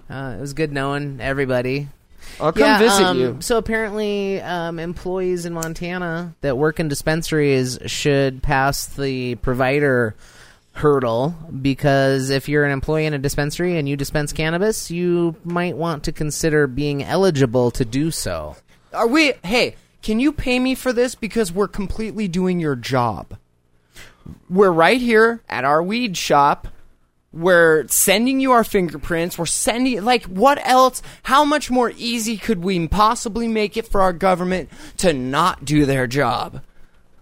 Uh, 0.09 0.35
it 0.37 0.41
was 0.41 0.53
good 0.53 0.71
knowing 0.71 1.19
everybody. 1.21 1.89
I'll 2.41 2.51
come 2.51 2.63
Yeah, 2.63 2.79
visit 2.79 3.03
um, 3.03 3.19
you. 3.19 3.37
So 3.39 3.57
apparently, 3.57 4.41
um, 4.41 4.79
employees 4.79 5.45
in 5.45 5.53
Montana 5.53 6.33
that 6.41 6.57
work 6.57 6.79
in 6.79 6.87
dispensaries 6.87 7.77
should 7.85 8.41
pass 8.41 8.87
the 8.87 9.35
provider 9.35 10.15
hurdle 10.73 11.35
because 11.61 12.29
if 12.29 12.47
you're 12.47 12.63
an 12.63 12.71
employee 12.71 13.05
in 13.05 13.13
a 13.13 13.19
dispensary 13.19 13.77
and 13.77 13.87
you 13.87 13.97
dispense 13.97 14.33
cannabis, 14.33 14.89
you 14.89 15.35
might 15.43 15.75
want 15.75 16.03
to 16.05 16.11
consider 16.11 16.67
being 16.67 17.03
eligible 17.03 17.71
to 17.71 17.85
do 17.85 18.09
so. 18.09 18.55
Are 18.93 19.07
we? 19.07 19.33
Hey, 19.43 19.75
can 20.01 20.19
you 20.19 20.31
pay 20.31 20.59
me 20.59 20.75
for 20.75 20.91
this 20.91 21.15
because 21.15 21.51
we're 21.51 21.67
completely 21.67 22.27
doing 22.27 22.59
your 22.59 22.75
job? 22.75 23.37
We're 24.49 24.71
right 24.71 24.99
here 24.99 25.41
at 25.49 25.65
our 25.65 25.81
weed 25.83 26.17
shop. 26.17 26.67
We're 27.33 27.87
sending 27.87 28.41
you 28.41 28.51
our 28.51 28.63
fingerprints. 28.65 29.37
We're 29.37 29.45
sending 29.45 30.03
like 30.03 30.25
what 30.25 30.59
else? 30.67 31.01
How 31.23 31.45
much 31.45 31.71
more 31.71 31.93
easy 31.95 32.37
could 32.37 32.63
we 32.63 32.87
possibly 32.87 33.47
make 33.47 33.77
it 33.77 33.87
for 33.87 34.01
our 34.01 34.11
government 34.11 34.69
to 34.97 35.13
not 35.13 35.63
do 35.63 35.85
their 35.85 36.07
job? 36.07 36.61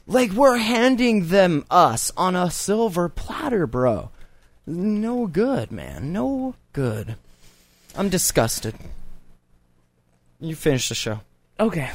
Like 0.07 0.32
we're 0.32 0.57
handing 0.57 1.28
them 1.28 1.64
us 1.70 2.12
on 2.18 2.36
a 2.36 2.49
silver 2.49 3.07
platter, 3.07 3.68
bro. 3.68 4.10
No 4.66 5.28
good, 5.28 5.72
man. 5.72 6.12
No 6.12 6.55
good. 6.74 7.16
I'm 7.95 8.10
disgusted. 8.10 8.74
You 10.39 10.55
finish 10.55 10.89
the 10.89 10.95
show. 10.95 11.22
Okay. 11.60 11.91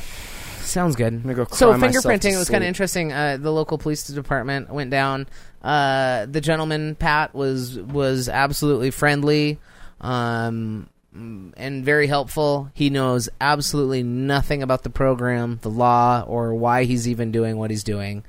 Sounds 0.60 0.96
good. 0.96 1.22
gonna 1.22 1.34
go 1.34 1.44
so 1.46 1.68
cry 1.68 1.76
myself 1.76 2.02
to 2.02 2.08
fingerprinting 2.08 2.34
it 2.34 2.38
was 2.38 2.48
kind 2.48 2.60
sleep. 2.60 2.62
of 2.62 2.62
interesting. 2.62 3.12
Uh, 3.12 3.36
the 3.36 3.52
local 3.52 3.78
police 3.78 4.06
department 4.06 4.70
went 4.70 4.90
down. 4.90 5.26
Uh, 5.64 6.26
the 6.26 6.42
gentleman 6.42 6.94
Pat 6.94 7.34
was 7.34 7.78
was 7.78 8.28
absolutely 8.28 8.90
friendly, 8.90 9.58
um, 10.02 10.90
and 11.14 11.84
very 11.84 12.06
helpful. 12.06 12.70
He 12.74 12.90
knows 12.90 13.30
absolutely 13.40 14.02
nothing 14.02 14.62
about 14.62 14.82
the 14.82 14.90
program, 14.90 15.60
the 15.62 15.70
law, 15.70 16.22
or 16.26 16.54
why 16.54 16.84
he's 16.84 17.08
even 17.08 17.32
doing 17.32 17.56
what 17.56 17.70
he's 17.70 17.82
doing. 17.82 18.24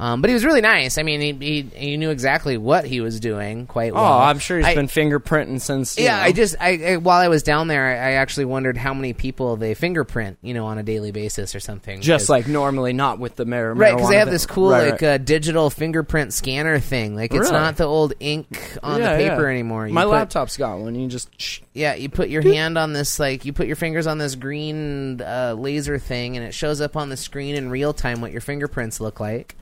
Um, 0.00 0.22
but 0.22 0.28
he 0.30 0.34
was 0.34 0.44
really 0.46 0.62
nice. 0.62 0.96
I 0.96 1.02
mean, 1.02 1.20
he, 1.20 1.32
he 1.32 1.62
he 1.76 1.96
knew 1.98 2.08
exactly 2.08 2.56
what 2.56 2.86
he 2.86 3.02
was 3.02 3.20
doing 3.20 3.66
quite 3.66 3.92
well. 3.94 4.02
Oh, 4.02 4.18
I'm 4.18 4.38
sure 4.38 4.56
he's 4.56 4.66
I- 4.66 4.74
been 4.74 4.86
fingerprinting 4.86 5.60
since. 5.60 5.98
yeah, 5.98 6.16
know. 6.16 6.22
I 6.22 6.32
just 6.32 6.56
I, 6.58 6.92
I 6.92 6.96
while 6.96 7.20
I 7.20 7.28
was 7.28 7.42
down 7.42 7.68
there, 7.68 7.84
I, 7.86 8.12
actually 8.12 8.46
wondered 8.46 8.78
how 8.78 8.94
many 8.94 9.12
people 9.12 9.56
they 9.56 9.74
fingerprint, 9.74 10.38
you 10.40 10.54
know, 10.54 10.64
on 10.66 10.78
a 10.78 10.82
daily 10.82 11.12
basis 11.12 11.54
or 11.54 11.60
something. 11.60 12.00
Just 12.00 12.30
like 12.30 12.48
normally, 12.48 12.94
not 12.94 13.18
with 13.18 13.36
the 13.36 13.44
mar- 13.44 13.74
right 13.74 13.94
because 13.94 14.08
they 14.08 14.16
have 14.16 14.30
this 14.30 14.46
cool 14.46 14.70
Right, 14.70 14.92
like 14.92 15.02
right. 15.02 15.08
uh, 15.10 15.18
digital 15.18 15.68
fingerprint 15.68 16.32
scanner 16.32 16.78
thing. 16.80 17.14
Like 17.14 17.32
it's 17.34 17.40
Really? 17.40 17.52
not 17.52 17.76
the 17.76 17.84
old 17.84 18.14
ink 18.20 18.78
on 18.82 19.00
Yeah, 19.00 19.12
the 19.12 19.18
paper 19.28 19.42
yeah. 19.42 19.50
anymore. 19.50 19.86
You 19.86 19.92
My 19.92 20.04
put- 20.04 20.10
laptop's 20.12 20.56
got 20.56 20.78
one. 20.78 20.94
You 20.94 21.08
just 21.08 21.28
shh. 21.38 21.60
yeah, 21.74 21.94
you 21.94 22.08
put 22.08 22.30
your 22.30 22.40
hand 22.42 22.78
on 22.78 22.94
this 22.94 23.18
like 23.20 23.44
you 23.44 23.52
put 23.52 23.66
your 23.66 23.76
fingers 23.76 24.06
on 24.06 24.16
this 24.16 24.34
green 24.34 25.20
uh, 25.20 25.54
laser 25.58 25.98
thing, 25.98 26.36
and 26.38 26.46
it 26.46 26.54
shows 26.54 26.80
up 26.80 26.96
on 26.96 27.10
the 27.10 27.16
screen 27.18 27.54
in 27.54 27.68
real 27.68 27.92
time 27.92 28.20
what 28.22 28.32
your 28.32 28.40
fingerprints 28.40 28.98
look 28.98 29.20
like. 29.20 29.56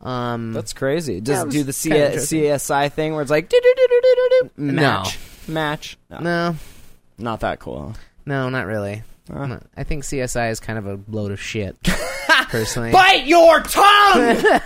Um, 0.00 0.52
that's 0.52 0.72
crazy. 0.72 1.20
Does 1.20 1.36
Yeah, 1.38 1.42
it 1.42 1.48
it 1.48 1.50
do 1.52 1.62
the 1.64 1.72
C- 1.72 1.90
CSI 1.90 2.92
thing 2.92 3.12
where 3.14 3.22
it's 3.22 3.30
like 3.30 3.50
No. 4.56 4.82
match, 4.82 5.18
match? 5.48 5.96
No, 6.10 6.18
no, 6.20 6.56
not 7.18 7.40
that 7.40 7.58
cool. 7.60 7.94
no, 8.26 8.48
not 8.50 8.66
really. 8.66 9.02
Uh. 9.32 9.46
No, 9.46 9.60
I 9.76 9.84
think 9.84 10.04
CSI 10.04 10.50
is 10.50 10.60
kind 10.60 10.78
of 10.78 10.86
a 10.86 11.00
load 11.10 11.32
of 11.32 11.40
shit. 11.40 11.76
personally, 12.50 12.92
Bite 12.92 13.26
your 13.26 13.60
tongue. 13.62 14.60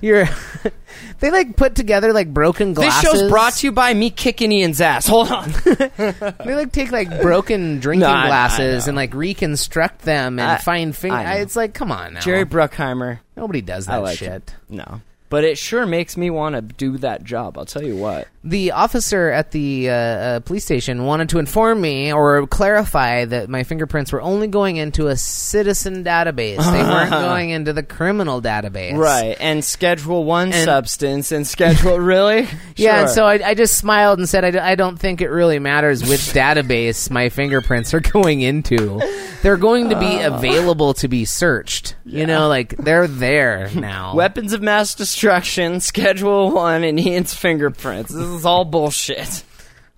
you're 0.00 0.26
they 1.20 1.30
like 1.30 1.56
put 1.56 1.74
together 1.74 2.12
like 2.12 2.32
broken 2.32 2.74
glasses. 2.74 3.02
this 3.02 3.10
glasses. 3.10 3.20
show's 3.22 3.30
brought 3.30 3.52
to 3.54 3.66
you 3.66 3.72
by 3.72 3.92
me 3.94 4.10
kicking 4.10 4.52
Ian's 4.52 4.80
ass. 4.80 5.06
Hold 5.06 5.30
on. 5.30 5.52
They 5.64 6.54
like 6.54 6.72
take 6.72 6.90
like 6.92 7.20
broken 7.22 7.78
drinking 7.80 8.00
No, 8.08 8.14
I- 8.14 8.24
I 8.24 8.26
glasses 8.28 8.86
know. 8.86 8.90
and 8.90 8.96
like 8.96 9.14
reconstruct 9.14 10.02
them 10.02 10.38
and 10.38 10.50
I- 10.50 10.56
find 10.58 10.94
finger. 10.96 11.16
I 11.16 11.34
know. 11.36 11.40
It's 11.42 11.56
like, 11.56 11.74
come 11.74 11.92
on 11.92 12.14
now, 12.14 12.20
Jerry 12.20 12.44
Bruckheimer. 12.44 13.20
Nobody 13.36 13.60
does 13.60 13.88
I 13.88 13.92
that 13.96 14.02
like 14.02 14.18
shit. 14.18 14.28
it. 14.32 14.54
No, 14.68 15.00
but 15.28 15.44
it 15.44 15.58
sure 15.58 15.86
makes 15.86 16.16
me 16.16 16.30
want 16.30 16.54
to 16.54 16.62
do 16.62 16.98
that 16.98 17.24
job. 17.24 17.58
I'll 17.58 17.64
tell 17.66 17.82
you 17.84 17.96
what. 17.96 18.28
The 18.44 18.72
officer 18.72 19.28
at 19.30 19.50
the 19.50 19.90
uh, 19.90 19.92
uh, 19.92 20.40
police 20.40 20.64
station 20.64 21.04
wanted 21.04 21.28
to 21.30 21.38
inform 21.38 21.80
me 21.80 22.12
or 22.12 22.46
clarify 22.46 23.24
that 23.26 23.48
my 23.50 23.62
fingerprints 23.62 24.10
were 24.12 24.22
only 24.22 24.46
going 24.46 24.76
into 24.76 25.08
a 25.08 25.16
citizen 25.16 26.02
database. 26.04 26.56
They 26.56 26.82
weren't 26.82 27.10
going 27.10 27.50
into 27.50 27.72
the 27.72 27.82
criminal 27.82 28.40
database. 28.40 28.96
Right, 28.96 29.36
and 29.38 29.62
Schedule 29.64 30.24
One 30.24 30.52
And- 30.52 30.64
substance 30.64 31.30
and 31.32 31.46
Schedule 31.46 31.98
really. 32.00 32.48
Yeah, 32.76 33.00
and 33.00 33.08
Sure. 33.08 33.14
so 33.14 33.26
I, 33.26 33.48
I 33.50 33.54
just 33.54 33.76
smiled 33.76 34.18
and 34.18 34.28
said, 34.28 34.44
I, 34.44 34.50
d- 34.50 34.58
I 34.58 34.74
don't 34.76 34.98
think 34.98 35.20
it 35.20 35.28
really 35.28 35.58
matters 35.58 36.08
which 36.08 36.20
database 36.32 37.10
my 37.10 37.28
fingerprints 37.28 37.92
are 37.92 38.00
going 38.00 38.40
into. 38.40 39.00
They're 39.42 39.56
going 39.56 39.90
to 39.90 39.98
be 40.00 40.20
available 40.20 40.94
to 40.94 41.08
be 41.08 41.24
searched. 41.24 41.96
You 42.04 42.26
know, 42.26 42.48
like 42.48 42.76
they're 42.76 43.06
there 43.06 43.70
now. 43.74 44.14
Weapons 44.14 44.52
of 44.54 44.62
mass 44.62 44.94
destruction, 45.18 45.80
Schedule 45.80 46.52
One, 46.52 46.84
and 46.84 46.98
Ian's 46.98 47.34
fingerprints. 47.34 48.12
This 48.12 48.26
is 48.26 48.44
all 48.44 48.64
bullshit. 48.64 49.42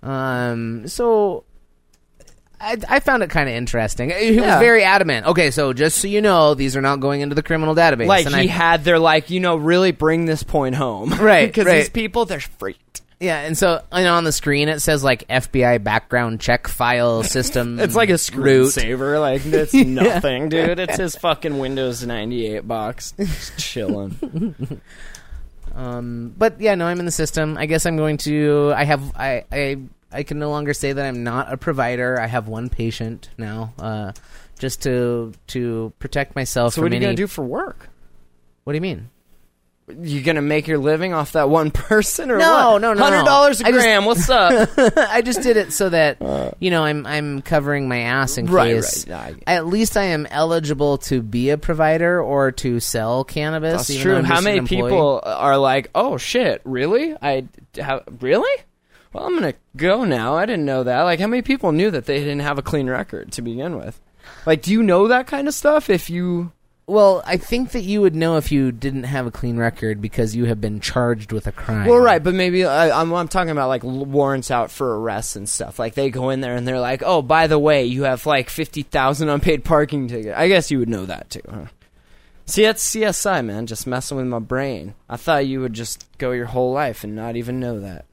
Um, 0.01 0.87
so 0.87 1.43
I, 2.59 2.77
I 2.89 2.99
found 2.99 3.21
it 3.21 3.29
kind 3.29 3.47
of 3.47 3.55
interesting. 3.55 4.09
He 4.09 4.39
was 4.39 4.59
very 4.59 4.83
adamant. 4.83 5.27
Okay, 5.27 5.51
so 5.51 5.73
just 5.73 5.99
so 5.99 6.07
you 6.07 6.21
know, 6.21 6.55
these 6.55 6.75
are 6.75 6.81
not 6.81 6.99
going 6.99 7.21
into 7.21 7.35
the 7.35 7.43
criminal 7.43 7.75
database. 7.75 8.07
Like 8.07 8.25
and 8.25 8.35
he 8.35 8.49
I, 8.49 8.51
had 8.51 8.83
their 8.83 8.99
like, 8.99 9.29
you 9.29 9.39
know, 9.39 9.55
really 9.57 9.91
bring 9.91 10.25
this 10.25 10.43
point 10.43 10.75
home, 10.75 11.11
Right, 11.11 11.47
Because 11.49 11.65
right. 11.65 11.79
these 11.79 11.89
people, 11.89 12.25
they're 12.25 12.39
freaked. 12.39 13.01
Yeah, 13.21 13.41
and 13.41 13.55
so 13.55 13.83
and 13.91 14.07
on 14.07 14.23
the 14.23 14.31
screen 14.31 14.67
it 14.67 14.79
says 14.79 15.03
like 15.03 15.27
FBI 15.27 15.83
background 15.83 16.41
check 16.41 16.67
file 16.67 17.21
system. 17.23 17.79
It's 17.79 17.95
like 17.95 18.09
a 18.09 18.13
screensaver. 18.13 19.21
Like 19.21 19.45
it's 19.45 19.73
nothing, 19.73 20.49
dude. 20.49 20.79
It's 20.79 20.97
his 20.97 21.15
fucking 21.15 21.59
Windows 21.59 22.05
ninety 22.05 22.47
eight 22.47 22.67
box, 22.67 23.13
just 23.17 23.57
chilling. 23.57 24.81
Um, 25.73 26.33
but 26.37 26.59
yeah, 26.59 26.75
no, 26.75 26.85
I'm 26.85 26.99
in 26.99 27.05
the 27.05 27.13
system. 27.13 27.57
I 27.57 27.65
guess 27.65 27.85
I'm 27.85 27.95
going 27.95 28.17
to. 28.17 28.73
I 28.75 28.83
have. 28.83 29.15
I. 29.15 29.45
I. 29.49 29.77
I 30.13 30.23
can 30.23 30.39
no 30.39 30.49
longer 30.49 30.73
say 30.73 30.91
that 30.91 31.05
I'm 31.05 31.23
not 31.23 31.53
a 31.53 31.55
provider. 31.55 32.19
I 32.19 32.27
have 32.27 32.49
one 32.49 32.67
patient 32.67 33.29
now, 33.37 33.73
uh, 33.79 34.11
just 34.59 34.81
to 34.83 35.31
to 35.47 35.93
protect 35.99 36.35
myself. 36.35 36.73
So 36.73 36.81
from 36.81 36.83
what 36.83 36.91
are 36.91 36.95
you 36.95 36.97
any, 36.97 37.05
gonna 37.05 37.15
do 37.15 37.27
for 37.27 37.45
work? 37.45 37.87
What 38.65 38.73
do 38.73 38.75
you 38.75 38.81
mean? 38.81 39.09
You 39.99 40.21
gonna 40.21 40.41
make 40.41 40.67
your 40.67 40.77
living 40.77 41.13
off 41.13 41.33
that 41.33 41.49
one 41.49 41.71
person 41.71 42.31
or 42.31 42.37
No, 42.37 42.71
what? 42.73 42.81
no, 42.81 42.93
no. 42.93 43.03
Hundred 43.03 43.25
dollars 43.25 43.61
a 43.61 43.65
I 43.67 43.71
just- 43.71 43.83
gram. 43.83 44.05
What's 44.05 44.29
up? 44.29 44.69
I 44.77 45.21
just 45.21 45.41
did 45.41 45.57
it 45.57 45.73
so 45.73 45.89
that 45.89 46.55
you 46.59 46.69
know 46.71 46.83
I'm 46.83 47.05
I'm 47.05 47.41
covering 47.41 47.87
my 47.87 47.99
ass 48.01 48.37
in 48.37 48.47
Uh. 48.47 48.51
Right, 48.51 48.75
case. 48.75 49.07
right. 49.07 49.35
I- 49.47 49.55
At 49.55 49.67
least 49.67 49.97
I 49.97 50.03
am 50.05 50.25
eligible 50.27 50.97
to 50.99 51.21
be 51.21 51.49
a 51.49 51.57
provider 51.57 52.21
or 52.21 52.51
to 52.53 52.79
sell 52.79 53.23
cannabis. 53.23 53.87
That's 53.87 53.99
true. 54.01 54.21
How 54.23 54.41
many 54.41 54.61
people 54.61 55.21
are 55.23 55.57
like, 55.57 55.89
"Oh 55.95 56.17
shit, 56.17 56.61
really? 56.63 57.15
I 57.21 57.47
how, 57.79 58.03
really? 58.19 58.63
Well, 59.13 59.25
I'm 59.25 59.33
gonna 59.35 59.53
go 59.75 60.05
now. 60.05 60.35
I 60.35 60.45
didn't 60.45 60.65
know 60.65 60.83
that. 60.83 61.01
Like, 61.01 61.19
how 61.19 61.27
many 61.27 61.41
people 61.41 61.71
knew 61.73 61.91
that 61.91 62.05
they 62.05 62.19
didn't 62.19 62.39
have 62.39 62.57
a 62.57 62.61
clean 62.61 62.89
record 62.89 63.31
to 63.33 63.41
begin 63.41 63.77
with? 63.77 63.99
Like, 64.45 64.61
do 64.61 64.71
you 64.71 64.83
know 64.83 65.09
that 65.09 65.27
kind 65.27 65.47
of 65.47 65.53
stuff? 65.53 65.89
If 65.89 66.09
you 66.09 66.51
Well, 66.91 67.23
I 67.25 67.37
think 67.37 67.71
that 67.71 67.83
you 67.83 68.01
would 68.01 68.15
know 68.15 68.35
if 68.35 68.51
you 68.51 68.69
didn't 68.73 69.03
have 69.03 69.25
a 69.25 69.31
clean 69.31 69.55
record 69.55 70.01
because 70.01 70.35
you 70.35 70.43
have 70.47 70.59
been 70.59 70.81
charged 70.81 71.31
with 71.31 71.47
a 71.47 71.53
crime. 71.53 71.87
well, 71.87 71.99
right, 71.99 72.21
but 72.21 72.33
maybe 72.33 72.65
I, 72.65 72.99
I'm, 72.99 73.13
I'm 73.13 73.29
talking 73.29 73.51
about 73.51 73.69
like 73.69 73.81
warrants 73.81 74.51
out 74.51 74.71
for 74.71 74.99
arrests 74.99 75.37
and 75.37 75.47
stuff. 75.47 75.79
Like, 75.79 75.93
they 75.93 76.09
go 76.09 76.31
in 76.31 76.41
there 76.41 76.53
and 76.53 76.67
they're 76.67 76.81
like, 76.81 77.01
"Oh, 77.01 77.21
by 77.21 77.47
the 77.47 77.57
way, 77.57 77.85
you 77.85 78.03
have 78.03 78.25
like 78.25 78.49
fifty 78.49 78.83
thousand 78.83 79.29
unpaid 79.29 79.63
parking 79.63 80.09
ticket." 80.09 80.35
I 80.35 80.49
guess 80.49 80.69
you 80.69 80.79
would 80.79 80.89
know 80.89 81.05
that 81.05 81.29
too. 81.29 81.39
Huh? 81.49 81.65
See, 82.45 82.63
that's 82.63 82.85
CSI, 82.93 83.45
man. 83.45 83.67
Just 83.67 83.87
messing 83.87 84.17
with 84.17 84.27
my 84.27 84.39
brain. 84.39 84.93
I 85.07 85.15
thought 85.15 85.47
you 85.47 85.61
would 85.61 85.71
just 85.71 86.05
go 86.17 86.31
your 86.31 86.47
whole 86.47 86.73
life 86.73 87.05
and 87.05 87.15
not 87.15 87.37
even 87.37 87.61
know 87.61 87.79
that. 87.79 88.05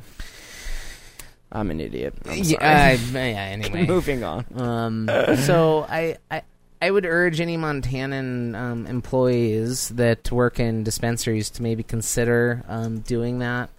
I'm 1.50 1.72
an 1.72 1.80
idiot. 1.80 2.14
I'm 2.26 2.44
sorry. 2.44 2.58
Yeah, 2.62 2.96
uh, 2.96 3.18
yeah. 3.18 3.44
Anyway, 3.50 3.86
Moving 3.88 4.22
on. 4.22 4.44
um, 4.54 5.08
so 5.38 5.84
I, 5.88 6.18
I 6.30 6.42
I 6.80 6.90
would 6.90 7.04
urge 7.04 7.40
any 7.40 7.56
Montanan 7.56 8.54
um, 8.54 8.86
employees 8.86 9.88
that 9.90 10.30
work 10.30 10.60
in 10.60 10.84
dispensaries 10.84 11.50
to 11.50 11.62
maybe 11.62 11.82
consider 11.82 12.64
um, 12.68 13.00
doing 13.00 13.40
that. 13.40 13.70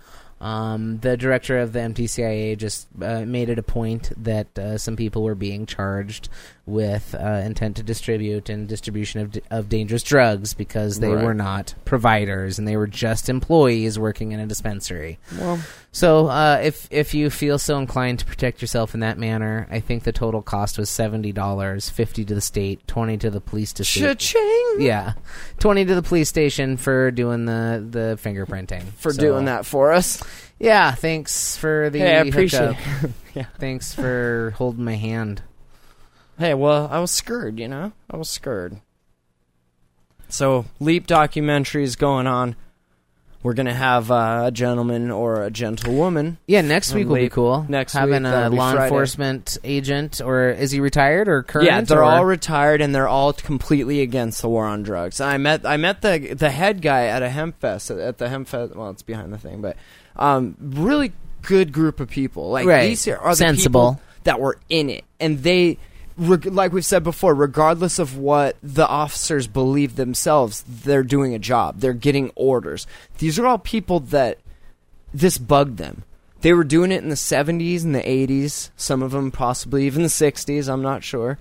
Um, 0.41 0.99
the 0.99 1.17
director 1.17 1.57
of 1.57 1.73
the 1.73 1.79
MTCIA 1.79 2.57
just 2.57 2.87
uh, 3.01 3.25
made 3.25 3.49
it 3.49 3.59
a 3.59 3.63
point 3.63 4.11
that 4.23 4.57
uh, 4.57 4.77
some 4.77 4.95
people 4.95 5.23
were 5.23 5.35
being 5.35 5.65
charged 5.65 6.29
with 6.69 7.15
uh, 7.19 7.41
intent 7.43 7.77
to 7.77 7.83
distribute 7.83 8.49
and 8.49 8.67
distribution 8.67 9.21
of, 9.21 9.31
d- 9.31 9.41
of 9.51 9.69
dangerous 9.69 10.03
drugs 10.03 10.53
because 10.53 10.99
they 10.99 11.09
Right. 11.09 11.23
were 11.25 11.33
not 11.33 11.73
providers 11.85 12.59
and 12.59 12.67
they 12.67 12.77
were 12.77 12.87
just 12.87 13.29
employees 13.29 13.97
working 13.97 14.31
in 14.31 14.39
a 14.39 14.45
dispensary. 14.45 15.19
Well, 15.37 15.59
So, 15.91 16.27
uh, 16.27 16.59
if 16.63 16.87
if 16.91 17.13
you 17.15 17.29
feel 17.31 17.57
so 17.57 17.79
inclined 17.79 18.19
to 18.19 18.25
protect 18.25 18.61
yourself 18.61 18.93
in 18.93 18.99
that 18.99 19.17
manner, 19.17 19.67
I 19.71 19.79
think 19.79 20.03
the 20.03 20.11
total 20.11 20.41
cost 20.43 20.77
was 20.77 20.89
seventy 20.89 21.31
dollars, 21.31 21.89
fifty 21.89 22.23
to 22.25 22.35
the 22.35 22.41
state, 22.41 22.87
twenty 22.87 23.17
to 23.17 23.29
the 23.31 23.41
police 23.41 23.73
to 23.73 23.83
cha-ching 23.83 24.75
Yeah, 24.79 25.13
twenty 25.57 25.85
to 25.85 25.95
the 25.95 26.03
police 26.03 26.29
station 26.29 26.77
for 26.77 27.09
doing 27.09 27.45
the 27.45 27.83
the 27.89 28.19
fingerprinting 28.23 28.83
for 28.97 29.11
So, 29.11 29.19
doing 29.19 29.45
that 29.45 29.65
for 29.65 29.91
us. 29.91 30.21
Yeah, 30.59 30.91
thanks 30.93 31.55
for 31.57 31.89
the. 31.89 31.99
Hey, 31.99 32.17
I 32.17 32.21
appreciate. 32.21 32.75
Yeah. 33.35 33.45
Thanks 33.59 33.93
for 33.93 34.53
holding 34.57 34.83
my 34.83 34.95
hand. 34.95 35.43
Hey, 36.39 36.53
well, 36.53 36.87
I 36.89 36.99
was 36.99 37.11
scared, 37.11 37.59
you 37.59 37.67
know? 37.67 37.91
I 38.09 38.17
was 38.17 38.29
scared. 38.29 38.77
So, 40.29 40.65
Leap 40.79 41.05
documentary 41.05 41.83
is 41.83 41.95
going 41.95 42.27
on. 42.27 42.55
We're 43.41 43.53
going 43.53 43.65
to 43.67 43.73
have 43.73 44.11
uh, 44.11 44.43
a 44.47 44.51
gentleman 44.51 45.11
or 45.11 45.43
a 45.43 45.49
gentlewoman. 45.51 46.37
Yeah, 46.45 46.59
next 46.61 46.93
week 46.93 47.07
will 47.07 47.15
be 47.15 47.29
cool. 47.29 47.65
next 47.69 47.93
having 47.93 48.23
week, 48.23 48.27
a 48.29 48.31
that'll 48.31 48.51
be 48.51 48.57
law 48.57 48.71
Friday. 48.71 48.85
enforcement 48.87 49.57
agent, 49.63 50.19
or 50.21 50.49
is 50.49 50.71
he 50.71 50.81
retired 50.81 51.29
or 51.29 51.43
current? 51.43 51.65
Yeah, 51.67 51.79
they're 51.81 51.99
or- 51.99 52.03
all 52.03 52.25
retired 52.25 52.81
and 52.81 52.93
they're 52.93 53.07
all 53.07 53.31
completely 53.31 54.01
against 54.01 54.41
the 54.41 54.49
war 54.49 54.65
on 54.65 54.83
drugs. 54.83 55.21
I 55.21 55.37
met 55.37 55.65
I 55.65 55.77
met 55.77 56.01
the 56.01 56.33
the 56.37 56.49
head 56.51 56.81
guy 56.81 57.05
at 57.05 57.23
a 57.23 57.29
hemp 57.29 57.61
fest 57.61 57.89
at 57.91 58.17
the 58.17 58.27
hemp 58.27 58.49
fest. 58.49 58.75
Well, 58.75 58.89
it's 58.89 59.03
behind 59.03 59.31
the 59.31 59.37
thing, 59.37 59.61
but 59.61 59.77
um, 60.17 60.57
really 60.59 61.13
good 61.43 61.71
group 61.71 62.01
of 62.01 62.09
people. 62.09 62.49
Like 62.49 62.65
Right. 62.67 62.89
these 62.89 63.07
are 63.07 63.17
the 63.29 63.35
Sensible. 63.37 63.91
people 63.93 64.01
that 64.25 64.41
were 64.41 64.57
in 64.69 64.89
it, 64.89 65.05
and 65.19 65.41
they. 65.43 65.77
Reg- 66.19 66.45
Like 66.45 66.73
we've 66.73 66.85
said 66.85 67.03
before, 67.03 67.33
regardless 67.33 67.99
of 67.99 68.17
what 68.17 68.57
the 68.61 68.87
officers 68.87 69.47
believe 69.47 69.95
themselves, 69.95 70.63
they're 70.67 71.03
doing 71.03 71.33
a 71.33 71.39
job. 71.39 71.79
They're 71.79 71.93
getting 71.93 72.31
orders. 72.35 72.85
These 73.17 73.39
are 73.39 73.47
all 73.47 73.57
people 73.57 73.99
that 74.01 74.39
this 75.13 75.37
bugged 75.37 75.77
them. 75.77 76.03
They 76.41 76.53
were 76.53 76.63
doing 76.63 76.91
it 76.91 77.03
in 77.03 77.09
the 77.09 77.15
70s 77.15 77.83
and 77.83 77.93
the 77.93 78.01
80s, 78.01 78.69
some 78.77 79.03
of 79.03 79.11
them 79.11 79.31
possibly 79.31 79.85
even 79.85 80.03
the 80.03 80.09
60s, 80.09 80.71
I'm 80.71 80.81
not 80.81 81.03
sure. 81.03 81.37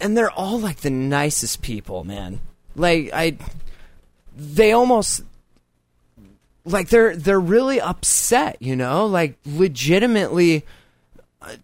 And 0.00 0.16
they're 0.16 0.30
all 0.30 0.58
like 0.58 0.78
the 0.78 0.90
nicest 0.90 1.62
people, 1.62 2.02
man. 2.02 2.40
Like 2.74 3.10
I 3.12 3.36
they 4.36 4.72
almost 4.72 5.22
like 6.64 6.88
they're 6.88 7.14
they're 7.14 7.38
really 7.38 7.80
upset, 7.80 8.56
you 8.60 8.74
know? 8.74 9.06
Like 9.06 9.38
legitimately 9.46 10.64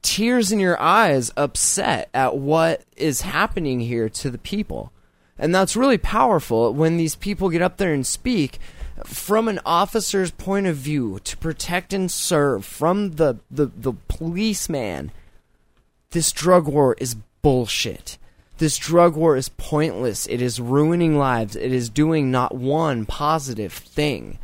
tears 0.02 0.52
in 0.52 0.60
your 0.60 0.80
eyes 0.80 1.32
upset 1.36 2.08
at 2.14 2.36
what 2.36 2.82
is 2.96 3.22
happening 3.22 3.80
here 3.80 4.08
to 4.08 4.30
the 4.30 4.38
people. 4.38 4.92
And 5.38 5.54
that's 5.54 5.76
really 5.76 5.98
powerful 5.98 6.72
when 6.74 6.96
these 6.96 7.14
people 7.14 7.48
get 7.48 7.62
up 7.62 7.78
there 7.78 7.94
and 7.94 8.06
speak 8.06 8.58
from 9.04 9.48
an 9.48 9.60
officer's 9.64 10.30
point 10.30 10.66
of 10.66 10.76
view 10.76 11.18
to 11.24 11.36
protect 11.38 11.92
and 11.92 12.10
serve 12.10 12.64
from 12.64 13.12
the, 13.12 13.38
the, 13.50 13.66
the 13.66 13.94
policeman. 14.08 15.10
This 16.10 16.32
drug 16.32 16.66
war 16.66 16.94
is 16.98 17.16
bullshit. 17.42 18.18
This 18.58 18.76
drug 18.76 19.16
war 19.16 19.36
is 19.36 19.48
pointless. 19.48 20.26
It 20.26 20.42
is 20.42 20.60
ruining 20.60 21.16
lives. 21.16 21.56
It 21.56 21.72
is 21.72 21.88
doing 21.88 22.30
not 22.30 22.54
one 22.54 23.06
positive 23.06 23.72
thing. 23.72 24.38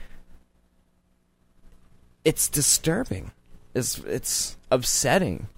It's 2.25 2.49
disturbing. 2.49 3.33
It's 3.77 3.99
it's 3.99 4.57
upsetting. 4.71 5.49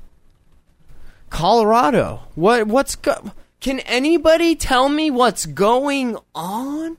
Colorado. 1.30 2.22
What 2.34 2.66
what's 2.66 2.96
go- 2.96 3.32
Can 3.60 3.78
anybody 3.80 4.56
tell 4.56 4.88
me 4.88 5.08
what's 5.08 5.46
going 5.46 6.16
on? 6.34 6.96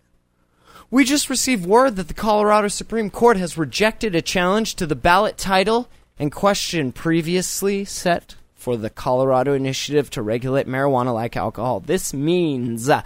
We 0.89 1.03
just 1.03 1.30
received 1.30 1.65
word 1.65 1.97
that 1.97 2.07
the 2.07 2.13
Colorado 2.13 2.70
Supreme 2.70 3.09
Court 3.09 3.36
has 3.36 3.57
rejected 3.57 4.15
a 4.15 4.22
challenge 4.22 4.76
to 4.76 4.88
the 4.88 4.95
ballot 4.95 5.38
title 5.38 5.89
and 6.17 6.32
question 6.32 6.93
previously 6.93 7.84
set 7.84 8.36
for 8.55 8.78
the 8.78 8.89
Colorado 8.89 9.53
initiative 9.53 10.09
to 10.11 10.22
regulate 10.22 10.67
marijuana 10.67 11.13
like 11.13 11.36
alcohol. 11.36 11.82
This 11.82 12.13
means 12.13 12.89
uh, 12.89 13.03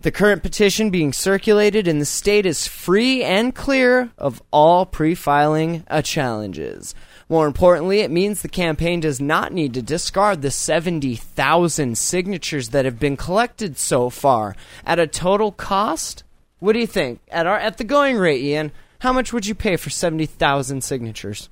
the 0.00 0.10
current 0.10 0.42
petition 0.42 0.90
being 0.90 1.12
circulated 1.12 1.88
in 1.88 1.98
the 1.98 2.04
state 2.04 2.46
is 2.46 2.66
free 2.66 3.22
and 3.22 3.54
clear 3.54 4.10
of 4.16 4.42
all 4.52 4.86
pre 4.86 5.16
filing 5.16 5.84
uh, 5.88 6.02
challenges. 6.02 6.94
More 7.28 7.46
importantly, 7.46 8.00
it 8.00 8.10
means 8.10 8.42
the 8.42 8.48
campaign 8.48 9.00
does 9.00 9.20
not 9.20 9.52
need 9.52 9.74
to 9.74 9.82
discard 9.82 10.42
the 10.42 10.50
70,000 10.50 11.96
signatures 11.96 12.70
that 12.70 12.84
have 12.84 12.98
been 12.98 13.16
collected 13.16 13.78
so 13.78 14.10
far 14.10 14.56
at 14.84 14.98
a 14.98 15.06
total 15.06 15.52
cost. 15.52 16.24
What 16.58 16.74
do 16.74 16.78
you 16.78 16.86
think? 16.86 17.20
At 17.30 17.46
our 17.46 17.58
at 17.58 17.78
the 17.78 17.84
going 17.84 18.16
rate, 18.16 18.42
Ian, 18.42 18.72
how 19.00 19.12
much 19.12 19.32
would 19.32 19.46
you 19.46 19.54
pay 19.54 19.76
for 19.76 19.90
70,000 19.90 20.82
signatures? 20.82 21.48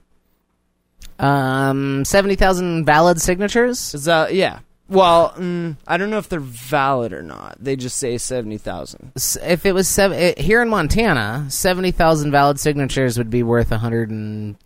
um 1.20 2.04
seventy 2.04 2.34
thousand 2.34 2.84
valid 2.84 3.20
signatures. 3.20 3.94
Is 3.94 4.04
that 4.06 4.34
yeah? 4.34 4.60
Well, 4.88 5.32
mm, 5.36 5.76
I 5.86 5.98
don't 5.98 6.10
know 6.10 6.18
if 6.18 6.28
they're 6.28 6.40
valid 6.40 7.12
or 7.12 7.22
not. 7.22 7.58
They 7.60 7.76
just 7.76 7.96
say 7.98 8.18
70,000. 8.18 9.12
If 9.40 9.64
it 9.64 9.70
was 9.72 9.86
seven, 9.86 10.18
it, 10.18 10.38
here 10.38 10.60
in 10.62 10.68
Montana, 10.68 11.46
seventy 11.48 11.92
thousand 11.92 12.32
valid 12.32 12.58
signatures 12.58 13.16
would 13.16 13.30
be 13.30 13.42
worth 13.42 13.70
one 13.70 13.80
hundred 13.80 14.10
and 14.10 14.56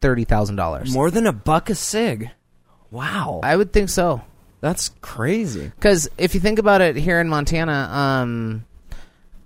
thirty 0.00 0.24
thousand 0.24 0.56
dollars. 0.56 0.92
More 0.92 1.10
than 1.10 1.26
a 1.26 1.32
buck 1.32 1.70
a 1.70 1.74
sig. 1.74 2.30
Wow. 2.90 3.40
I 3.42 3.56
would 3.56 3.72
think 3.72 3.88
so. 3.88 4.22
That's 4.60 4.90
crazy. 5.00 5.72
Because 5.74 6.08
if 6.18 6.34
you 6.34 6.40
think 6.40 6.58
about 6.58 6.80
it, 6.80 6.96
here 6.96 7.20
in 7.20 7.28
Montana, 7.28 7.88
um, 7.90 8.66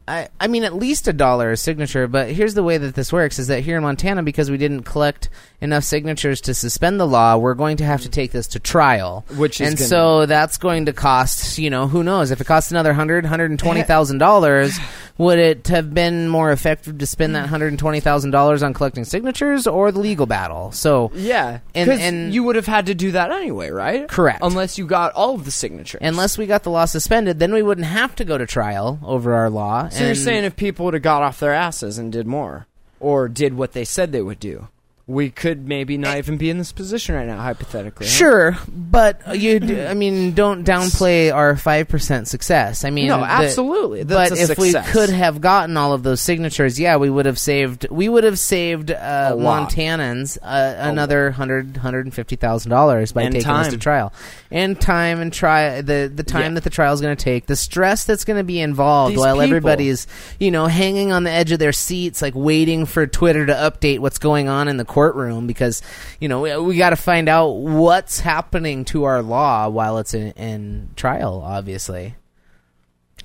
I 0.07 0.28
I 0.38 0.48
mean 0.48 0.64
at 0.64 0.74
least 0.74 1.09
a 1.09 1.12
dollar 1.12 1.50
a 1.52 1.57
signature. 1.57 2.07
But 2.07 2.30
here's 2.30 2.55
the 2.55 2.62
way 2.62 2.76
that 2.78 2.94
this 2.94 3.12
works: 3.12 3.38
is 3.38 3.46
that 3.48 3.61
here 3.61 3.76
in 3.76 3.82
Montana, 3.82 4.22
because 4.22 4.50
we 4.50 4.59
didn't 4.59 4.82
collect 4.82 5.28
enough 5.61 5.84
signatures 5.84 6.42
to 6.42 6.52
suspend 6.52 7.00
the 7.00 7.07
law, 7.07 7.38
we're 7.38 7.55
going 7.55 7.78
to 7.78 7.84
have 7.84 8.02
to 8.02 8.11
take 8.11 8.30
this 8.32 8.46
to 8.48 8.59
trial. 8.59 9.24
Which 9.36 9.61
is 9.62 9.68
and 9.68 9.78
gonna- 9.78 9.88
so 9.88 10.26
that's 10.26 10.59
going 10.59 10.86
to 10.86 10.92
cost 10.92 11.59
you 11.59 11.70
know 11.70 11.86
who 11.88 12.02
knows 12.02 12.30
if 12.30 12.40
it 12.40 12.46
costs 12.46 12.70
another 12.70 12.92
hundred 12.92 13.24
hundred 13.24 13.50
and 13.50 13.59
twenty 13.59 13.82
thousand 13.82 14.18
dollars. 14.28 14.78
Would 15.16 15.38
it 15.38 15.68
have 15.68 15.94
been 15.94 16.26
more 16.28 16.50
effective 16.50 16.98
to 16.98 17.07
spend 17.07 17.36
that 17.36 17.48
hundred 17.48 17.68
and 17.68 17.78
twenty 17.78 18.00
thousand 18.00 18.32
dollars 18.32 18.64
on 18.64 18.74
collecting 18.74 19.05
signatures 19.05 19.66
or 19.66 19.92
the 19.92 20.00
legal 20.00 20.26
battle? 20.26 20.72
So 20.72 21.12
Yeah, 21.14 21.61
And- 21.74 21.86
because 21.88 22.00
and- 22.00 22.34
you 22.34 22.42
would 22.42 22.57
have 22.57 22.66
had 22.66 22.86
to 22.86 22.94
do 22.94 23.12
that 23.12 23.30
anyway, 23.30 23.70
right? 23.70 24.09
Correct. 24.09 24.40
Unless 24.42 24.76
you 24.76 24.86
got 24.86 25.12
all 25.12 25.34
of 25.36 25.44
the 25.44 25.50
signatures. 25.52 26.00
unless 26.02 26.36
we 26.36 26.46
got 26.46 26.64
the 26.64 26.70
law 26.70 26.84
suspended, 26.84 27.38
then 27.38 27.55
we 27.55 27.62
wouldn't 27.62 27.86
have 27.86 28.14
to 28.16 28.24
go 28.24 28.36
to 28.36 28.44
trial 28.44 28.98
over 29.05 29.34
our 29.34 29.48
law. 29.50 29.88
So 29.95 30.05
you're 30.05 30.14
saying 30.14 30.45
if 30.45 30.57
people 30.57 30.84
would 30.84 30.95
have 30.95 31.03
got 31.03 31.22
off 31.22 31.40
their 31.40 31.55
asses 31.55 31.99
and 31.99 32.12
did 32.12 32.26
more, 32.26 32.66
or 33.01 33.28
did 33.28 33.55
what 33.55 33.72
they 33.72 33.84
said 33.84 34.12
they 34.12 34.22
would 34.22 34.40
do, 34.40 34.68
we 35.07 35.28
could 35.28 35.68
maybe 35.68 35.98
not 35.98 36.16
even 36.16 36.38
be 36.38 36.48
in 36.48 36.57
this 36.57 36.72
position 36.72 37.14
right 37.14 37.26
now, 37.26 37.36
hypothetically. 37.38 38.07
Sure, 38.07 38.57
but 38.68 39.36
you, 39.38 39.61
d- 39.61 39.84
I 39.84 39.92
mean, 39.92 40.32
don't 40.32 40.64
downplay 40.66 41.30
our 41.30 41.57
five 41.57 41.88
percent 41.88 42.26
success. 42.26 42.86
I 42.86 42.90
mean, 42.90 43.09
No, 43.09 43.18
the- 43.18 43.24
absolutely. 43.24 44.05
That's 44.05 44.30
but 44.30 44.38
if 44.38 44.59
we 44.59 44.72
could 44.72 45.11
have 45.11 45.42
gotten 45.42 45.76
all 45.76 45.92
of 45.92 46.02
those 46.05 46.22
signatures, 46.22 46.80
yeah, 46.80 46.96
we 46.96 47.11
would 47.11 47.26
have 47.26 47.38
saved. 47.38 47.86
We 47.90 48.09
would 48.09 48.24
have 48.24 48.38
saved 48.38 48.90
uh, 48.92 49.32
Montanans 49.36 50.38
uh, 50.42 50.74
another 50.78 51.30
hundred, 51.32 51.76
hundred 51.76 52.07
and 52.07 52.14
fifty 52.14 52.36
thousand 52.36 52.70
dollars 52.70 53.12
by 53.12 53.22
And 53.24 53.34
taking 53.34 53.52
this 53.59 53.68
to 53.68 53.76
trial, 53.78 54.11
and 54.50 54.80
time 54.80 55.20
and 55.20 55.30
try 55.32 55.82
the 55.82 56.11
the 56.14 56.22
time 56.22 56.42
Yeah. 56.42 56.55
that 56.55 56.64
the 56.64 56.70
trial 56.70 56.94
is 56.94 57.00
going 57.02 57.14
to 57.14 57.22
take, 57.22 57.44
the 57.46 57.57
stress 57.57 58.05
that's 58.07 58.24
going 58.24 58.38
to 58.38 58.44
be 58.44 58.59
involved 58.61 59.12
These 59.12 59.18
while 59.18 59.34
people- 59.34 59.42
everybody's 59.42 60.07
you 60.40 60.50
know 60.50 60.66
hanging 60.66 61.12
on 61.12 61.24
the 61.24 61.30
edge 61.30 61.52
of 61.52 61.59
their 61.59 61.72
seats, 61.72 62.22
like 62.22 62.34
waiting 62.34 62.86
for 62.86 63.07
Twitter 63.07 63.44
to 63.44 63.52
update 63.52 63.98
what's 63.98 64.18
going 64.18 64.48
on 64.48 64.66
in 64.68 64.78
the 64.78 64.84
courtroom 64.95 65.49
because 65.49 65.82
you 66.20 66.28
know 66.28 66.42
we, 66.42 66.57
we 66.57 66.76
got 66.76 66.90
to 66.90 66.97
find 66.97 67.28
out 67.28 67.49
what's 67.49 68.20
happening 68.20 68.84
to 68.84 69.03
our 69.05 69.22
law 69.22 69.68
while 69.68 69.99
it's 69.99 70.14
in, 70.14 70.30
in 70.32 70.90
trial. 70.95 71.42
Obviously, 71.45 72.14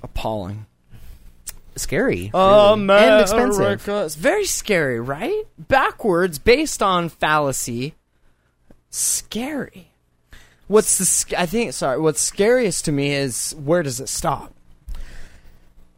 appalling. 0.02 0.66
scary 1.76 2.32
really. 2.34 2.44
Um, 2.44 2.90
uh, 2.90 2.94
and 2.94 3.22
expensive. 3.22 3.88
It's 3.88 4.16
very 4.16 4.46
scary, 4.46 5.00
right? 5.00 5.44
Backwards, 5.60 6.40
based 6.40 6.82
on 6.82 7.08
fallacy. 7.08 7.94
Scary. 8.90 9.92
What's 10.68 10.98
the? 10.98 11.06
sc- 11.06 11.34
I 11.34 11.46
think. 11.46 11.74
Sorry. 11.74 12.00
What's 12.00 12.20
scariest 12.20 12.86
to 12.86 12.92
me 12.92 13.14
is 13.14 13.56
where 13.64 13.84
does 13.84 14.00
it 14.00 14.10
stop? 14.10 14.54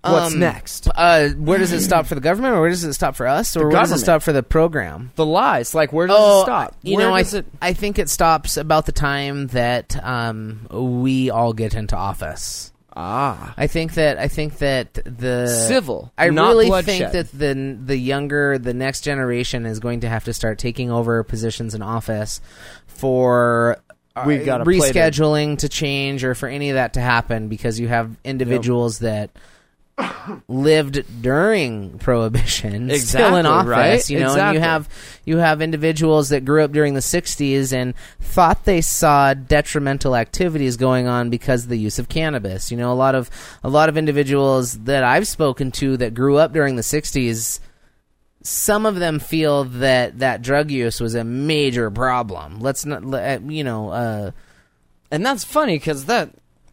What's 0.03 0.33
Um, 0.33 0.39
next? 0.39 0.87
Uh, 0.95 1.29
where 1.29 1.59
does 1.59 1.71
it 1.71 1.81
stop 1.81 2.07
for 2.07 2.15
the 2.15 2.21
government, 2.21 2.55
or 2.55 2.61
where 2.61 2.69
does 2.71 2.83
it 2.83 2.93
stop 2.93 3.15
for 3.15 3.27
us, 3.27 3.55
or 3.55 3.67
where 3.67 3.71
does 3.71 3.77
it 3.77 3.81
government. 3.81 4.01
stop 4.01 4.21
for 4.23 4.33
the 4.33 4.41
program? 4.43 5.11
The 5.15 5.25
lies. 5.25 5.75
Like 5.75 5.93
where 5.93 6.07
does 6.07 6.17
Oh, 6.19 6.39
it 6.41 6.45
stop? 6.45 6.75
You 6.81 6.97
Where 6.97 7.07
know, 7.09 7.13
I 7.13 7.21
does 7.21 7.35
it? 7.35 7.45
I 7.61 7.73
think 7.73 7.99
it 7.99 8.09
stops 8.09 8.57
about 8.57 8.87
the 8.87 8.91
time 8.93 9.47
that 9.47 9.95
um, 10.03 10.67
we 10.71 11.29
all 11.29 11.53
get 11.53 11.75
into 11.75 11.95
office. 11.95 12.71
Ah. 12.95 13.53
I 13.55 13.67
think 13.67 13.93
that 13.93 14.17
I 14.17 14.27
think 14.27 14.57
that 14.57 14.95
the 15.05 15.47
Civil, 15.47 16.11
I 16.17 16.29
not 16.29 16.49
really 16.49 16.67
bloodshed. 16.67 17.11
think 17.11 17.11
that 17.13 17.31
the 17.37 17.77
the 17.85 17.95
younger, 17.97 18.57
the 18.57 18.73
next 18.73 19.01
generation 19.01 19.65
is 19.67 19.79
going 19.79 19.99
to 20.01 20.09
have 20.09 20.23
to 20.25 20.33
start 20.33 20.57
taking 20.57 20.89
over 20.91 21.23
positions 21.23 21.73
in 21.75 21.81
office 21.83 22.41
for. 22.87 23.77
uh, 24.15 24.23
We 24.25 24.39
gotta 24.39 24.63
play 24.65 24.79
to- 24.79 24.99
rescheduling 24.99 25.59
to 25.59 25.69
change 25.69 26.23
or 26.25 26.35
for 26.35 26.49
any 26.49 26.69
of 26.69 26.75
that 26.75 26.93
to 26.93 27.01
happen 27.01 27.47
because 27.47 27.79
you 27.79 27.87
have 27.87 28.17
individuals 28.25 28.99
that 28.99 29.29
lived 30.47 31.21
during 31.21 31.97
prohibition 31.99 32.89
still 32.95 33.35
in 33.35 33.45
Exactly, 33.45 33.49
office 33.49 33.67
right? 33.67 34.09
you 34.09 34.19
know 34.19 34.35
and 34.35 34.53
you 34.55 34.59
have 34.59 34.89
you 35.25 35.37
have 35.37 35.61
individuals 35.61 36.29
that 36.29 36.45
grew 36.45 36.63
up 36.63 36.71
during 36.71 36.93
the 36.93 36.99
60s 36.99 37.73
and 37.73 37.93
thought 38.19 38.65
they 38.65 38.81
saw 38.81 39.33
detrimental 39.33 40.15
activities 40.15 40.77
going 40.77 41.07
on 41.07 41.29
because 41.29 41.63
of 41.63 41.69
the 41.69 41.77
use 41.77 41.99
of 41.99 42.09
cannabis. 42.09 42.71
You 42.71 42.77
know 42.77 42.91
a 42.91 42.95
lot 42.95 43.15
of 43.15 43.29
a 43.63 43.69
lot 43.69 43.89
of 43.89 43.97
individuals 43.97 44.79
that 44.79 45.03
I've 45.03 45.27
spoken 45.27 45.71
to 45.73 45.97
that 45.97 46.13
grew 46.13 46.37
up 46.37 46.53
during 46.53 46.75
the 46.75 46.81
60s 46.83 47.59
some 48.43 48.87
of 48.87 48.95
them 48.95 49.19
feel 49.19 49.65
that 49.65 50.17
that 50.17 50.41
drug 50.41 50.71
use 50.71 50.99
was 50.99 51.13
a 51.13 51.23
major 51.23 51.91
problem. 51.91 52.59
Let's 52.59 52.85
not 52.85 53.03
you 53.43 53.63
know 53.63 53.89
uh 53.89 54.31
And 55.11 55.25
that's 55.25 55.43
funny 55.43 55.75
because 55.77 56.05
that 56.05 56.31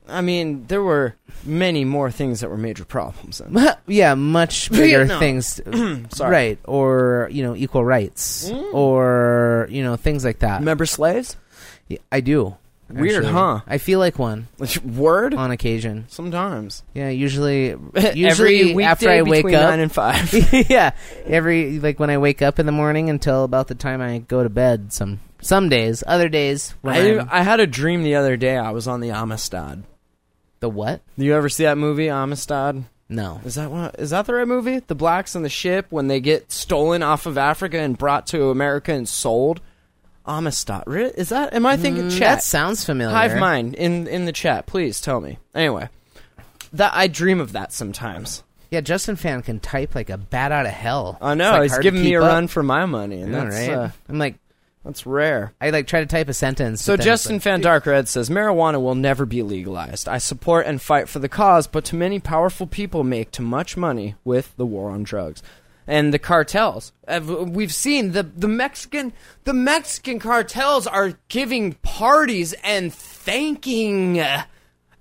I 0.08 0.20
mean, 0.20 0.66
there 0.66 0.82
were 0.82 1.14
many 1.44 1.84
more 1.84 2.10
things 2.10 2.40
that 2.40 2.50
were 2.50 2.56
major 2.56 2.84
problems. 2.84 3.38
Then. 3.38 3.76
yeah, 3.86 4.14
much 4.14 4.70
bigger 4.70 5.04
Vietnam. 5.04 5.18
things. 5.20 5.60
Sorry. 6.16 6.30
Right, 6.30 6.58
or 6.64 7.28
you 7.30 7.42
know, 7.42 7.54
equal 7.54 7.84
rights, 7.84 8.50
mm. 8.50 8.74
or 8.74 9.68
you 9.70 9.82
know, 9.82 9.96
things 9.96 10.24
like 10.24 10.40
that. 10.40 10.60
Remember 10.60 10.86
slaves? 10.86 11.36
Yeah, 11.88 11.98
I 12.10 12.20
do. 12.20 12.56
Weird, 12.90 13.16
actually. 13.16 13.32
huh? 13.32 13.60
I 13.66 13.76
feel 13.76 13.98
like 13.98 14.18
one 14.18 14.48
Word. 14.84 15.34
on 15.34 15.50
occasion. 15.50 16.06
Sometimes. 16.08 16.82
Yeah, 16.94 17.10
usually, 17.10 17.72
Every 17.72 18.18
usually 18.18 18.74
weekday 18.74 18.84
after 18.84 19.10
I 19.10 19.22
wake 19.22 19.44
between 19.44 19.56
up. 19.56 19.68
nine 19.70 19.80
and 19.80 19.92
five. 19.92 20.32
yeah, 20.70 20.92
every 21.26 21.80
like 21.80 22.00
when 22.00 22.08
I 22.08 22.16
wake 22.16 22.40
up 22.40 22.58
in 22.58 22.64
the 22.64 22.72
morning 22.72 23.10
until 23.10 23.44
about 23.44 23.68
the 23.68 23.74
time 23.74 24.00
I 24.00 24.18
go 24.18 24.42
to 24.42 24.48
bed. 24.48 24.92
Some 24.92 25.20
some 25.40 25.68
days, 25.68 26.02
other 26.06 26.28
days 26.28 26.74
when 26.80 26.94
I, 26.94 27.18
I'm, 27.18 27.28
I 27.30 27.42
had 27.42 27.60
a 27.60 27.66
dream 27.66 28.02
the 28.02 28.16
other 28.16 28.36
day. 28.36 28.56
I 28.56 28.70
was 28.70 28.88
on 28.88 29.00
the 29.00 29.10
Amistad. 29.10 29.84
The 30.60 30.68
what? 30.68 31.00
Do 31.18 31.24
you 31.24 31.34
ever 31.34 31.48
see 31.48 31.64
that 31.64 31.78
movie 31.78 32.08
Amistad? 32.08 32.84
No. 33.08 33.40
Is 33.44 33.54
that 33.54 33.70
what? 33.70 33.98
Is 33.98 34.10
that 34.10 34.26
the 34.26 34.34
right 34.34 34.46
movie? 34.46 34.80
The 34.80 34.94
blacks 34.94 35.34
on 35.34 35.42
the 35.42 35.48
ship 35.48 35.86
when 35.90 36.08
they 36.08 36.20
get 36.20 36.52
stolen 36.52 37.02
off 37.02 37.24
of 37.26 37.38
Africa 37.38 37.78
and 37.78 37.96
brought 37.96 38.26
to 38.28 38.50
America 38.50 38.92
and 38.92 39.08
sold. 39.08 39.60
Amistad. 40.26 40.84
Is 41.16 41.30
that? 41.30 41.54
Am 41.54 41.64
I 41.64 41.76
thinking 41.78 42.04
Mm, 42.04 42.10
chat? 42.10 42.20
That 42.38 42.42
sounds 42.42 42.84
familiar. 42.84 43.14
Hive 43.16 43.38
mind 43.38 43.74
in 43.74 44.06
in 44.06 44.26
the 44.26 44.32
chat. 44.32 44.66
Please 44.66 45.00
tell 45.00 45.20
me. 45.22 45.38
Anyway, 45.54 45.88
that 46.74 46.92
I 46.94 47.06
dream 47.06 47.40
of 47.40 47.52
that 47.52 47.72
sometimes. 47.72 48.42
Yeah, 48.70 48.82
Justin 48.82 49.16
Fan 49.16 49.40
can 49.40 49.58
type 49.60 49.94
like 49.94 50.10
a 50.10 50.18
bat 50.18 50.52
out 50.52 50.66
of 50.66 50.72
hell. 50.72 51.16
I 51.22 51.32
know 51.34 51.52
like, 51.52 51.62
he's 51.70 51.78
giving 51.78 52.02
me 52.02 52.12
a 52.14 52.22
up. 52.22 52.28
run 52.28 52.46
for 52.48 52.62
my 52.62 52.84
money, 52.84 53.22
and 53.22 53.32
that's 53.32 53.54
right? 53.56 53.70
uh, 53.70 53.88
I'm 54.10 54.18
like, 54.18 54.34
that's 54.88 55.04
rare. 55.04 55.52
I 55.60 55.68
like 55.68 55.86
try 55.86 56.00
to 56.00 56.06
type 56.06 56.30
a 56.30 56.32
sentence. 56.32 56.80
So 56.80 56.94
but 56.94 57.00
then 57.00 57.12
it's 57.12 57.22
Justin 57.22 57.36
like- 57.36 57.42
Fan 57.42 57.60
Dark 57.60 57.84
Red 57.84 58.08
says 58.08 58.30
marijuana 58.30 58.80
will 58.82 58.94
never 58.94 59.26
be 59.26 59.42
legalized. 59.42 60.08
I 60.08 60.16
support 60.16 60.66
and 60.66 60.80
fight 60.80 61.10
for 61.10 61.18
the 61.18 61.28
cause, 61.28 61.66
but 61.66 61.84
too 61.84 61.98
many 61.98 62.18
powerful 62.18 62.66
people 62.66 63.04
make 63.04 63.30
too 63.30 63.42
much 63.42 63.76
money 63.76 64.14
with 64.24 64.56
the 64.56 64.64
war 64.64 64.90
on 64.90 65.02
drugs. 65.02 65.42
And 65.86 66.12
the 66.12 66.18
cartels. 66.18 66.92
Uh, 67.06 67.20
We've 67.46 67.72
seen 67.72 68.12
the 68.12 68.22
the 68.22 68.48
Mexican 68.48 69.12
the 69.44 69.52
Mexican 69.52 70.18
cartels 70.20 70.86
are 70.86 71.18
giving 71.28 71.74
parties 71.74 72.54
and 72.64 72.92
thanking 72.92 74.22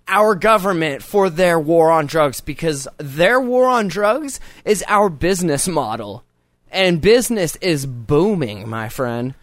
our 0.09 0.35
government 0.35 1.01
for 1.01 1.29
their 1.29 1.57
war 1.57 1.91
on 1.91 2.07
drugs 2.07 2.41
because 2.41 2.89
their 2.97 3.39
war 3.39 3.67
on 3.69 3.87
drugs 3.87 4.39
is 4.65 4.83
our 4.89 5.09
business 5.09 5.65
model. 5.65 6.25
And 6.69 6.99
business 7.01 7.55
is 7.57 7.85
booming, 7.85 8.67
my 8.67 8.89
friend. 8.89 9.33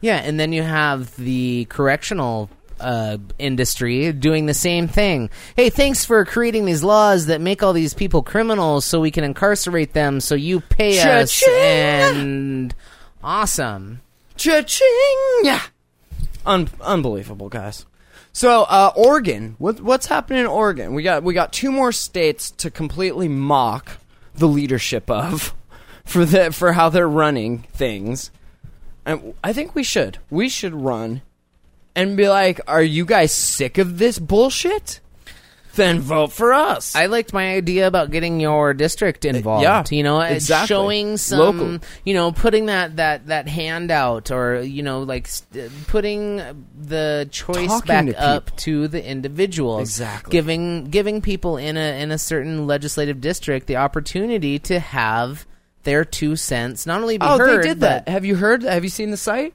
Yeah, 0.00 0.16
and 0.16 0.38
then 0.38 0.52
you 0.52 0.62
have 0.62 1.14
the 1.16 1.64
correctional 1.66 2.48
uh, 2.80 3.18
industry 3.38 4.12
doing 4.12 4.46
the 4.46 4.54
same 4.54 4.88
thing. 4.88 5.30
Hey, 5.56 5.70
thanks 5.70 6.04
for 6.04 6.24
creating 6.24 6.64
these 6.64 6.84
laws 6.84 7.26
that 7.26 7.40
make 7.40 7.62
all 7.62 7.72
these 7.72 7.94
people 7.94 8.22
criminals 8.22 8.84
so 8.84 9.00
we 9.00 9.10
can 9.10 9.24
incarcerate 9.24 9.92
them 9.92 10.20
so 10.20 10.34
you 10.34 10.60
pay 10.60 11.00
us 11.00 11.32
Cha-ching! 11.32 12.16
and 12.16 12.74
awesome. 13.22 14.00
Cha-ching! 14.36 15.58
Un- 16.46 16.68
unbelievable, 16.80 17.48
guys. 17.48 17.84
So, 18.32 18.62
uh, 18.62 18.92
Oregon. 18.94 19.56
What, 19.58 19.80
what's 19.80 20.06
happening 20.06 20.40
in 20.40 20.46
Oregon? 20.46 20.94
We 20.94 21.02
got 21.02 21.24
we 21.24 21.34
got 21.34 21.52
two 21.52 21.72
more 21.72 21.90
states 21.90 22.52
to 22.52 22.70
completely 22.70 23.26
mock 23.26 23.98
the 24.34 24.46
leadership 24.46 25.10
of 25.10 25.54
for 26.04 26.24
the 26.24 26.52
for 26.52 26.72
how 26.72 26.88
they're 26.88 27.08
running 27.08 27.64
things. 27.72 28.30
And 29.08 29.34
I 29.42 29.54
think 29.54 29.74
we 29.74 29.82
should. 29.82 30.18
We 30.28 30.50
should 30.50 30.74
run 30.74 31.22
and 31.96 32.14
be 32.14 32.28
like, 32.28 32.60
"Are 32.68 32.82
you 32.82 33.06
guys 33.06 33.32
sick 33.32 33.78
of 33.78 33.98
this 33.98 34.18
bullshit? 34.18 35.00
Then 35.76 36.00
vote 36.00 36.30
for 36.32 36.52
us." 36.52 36.94
I 36.94 37.06
liked 37.06 37.32
my 37.32 37.54
idea 37.54 37.86
about 37.86 38.10
getting 38.10 38.38
your 38.38 38.74
district 38.74 39.24
involved. 39.24 39.62
yeah, 39.62 39.82
you 39.90 40.02
know, 40.02 40.20
uh, 40.20 40.24
exactly. 40.24 40.66
showing 40.66 41.16
some, 41.16 41.38
Local. 41.38 41.88
you 42.04 42.12
know, 42.12 42.32
putting 42.32 42.66
that 42.66 42.96
that 42.96 43.28
that 43.28 43.48
hand 43.48 43.90
out, 43.90 44.30
or 44.30 44.60
you 44.60 44.82
know, 44.82 45.00
like 45.00 45.26
st- 45.26 45.70
putting 45.86 46.42
the 46.78 47.28
choice 47.30 47.68
Talking 47.68 47.88
back 47.88 48.06
to 48.08 48.20
up 48.20 48.56
to 48.58 48.88
the 48.88 49.02
individuals. 49.02 49.88
Exactly. 49.88 50.32
giving 50.32 50.84
giving 50.90 51.22
people 51.22 51.56
in 51.56 51.78
a 51.78 52.02
in 52.02 52.10
a 52.10 52.18
certain 52.18 52.66
legislative 52.66 53.22
district 53.22 53.68
the 53.68 53.76
opportunity 53.76 54.58
to 54.58 54.78
have 54.80 55.46
their 55.84 56.04
two 56.04 56.36
cents 56.36 56.86
not 56.86 57.00
only 57.00 57.18
be 57.18 57.26
oh, 57.26 57.38
heard. 57.38 57.62
they 57.62 57.68
did 57.68 57.80
that. 57.80 58.08
Have 58.08 58.24
you 58.24 58.36
heard? 58.36 58.62
Have 58.62 58.84
you 58.84 58.90
seen 58.90 59.10
the 59.10 59.16
site? 59.16 59.54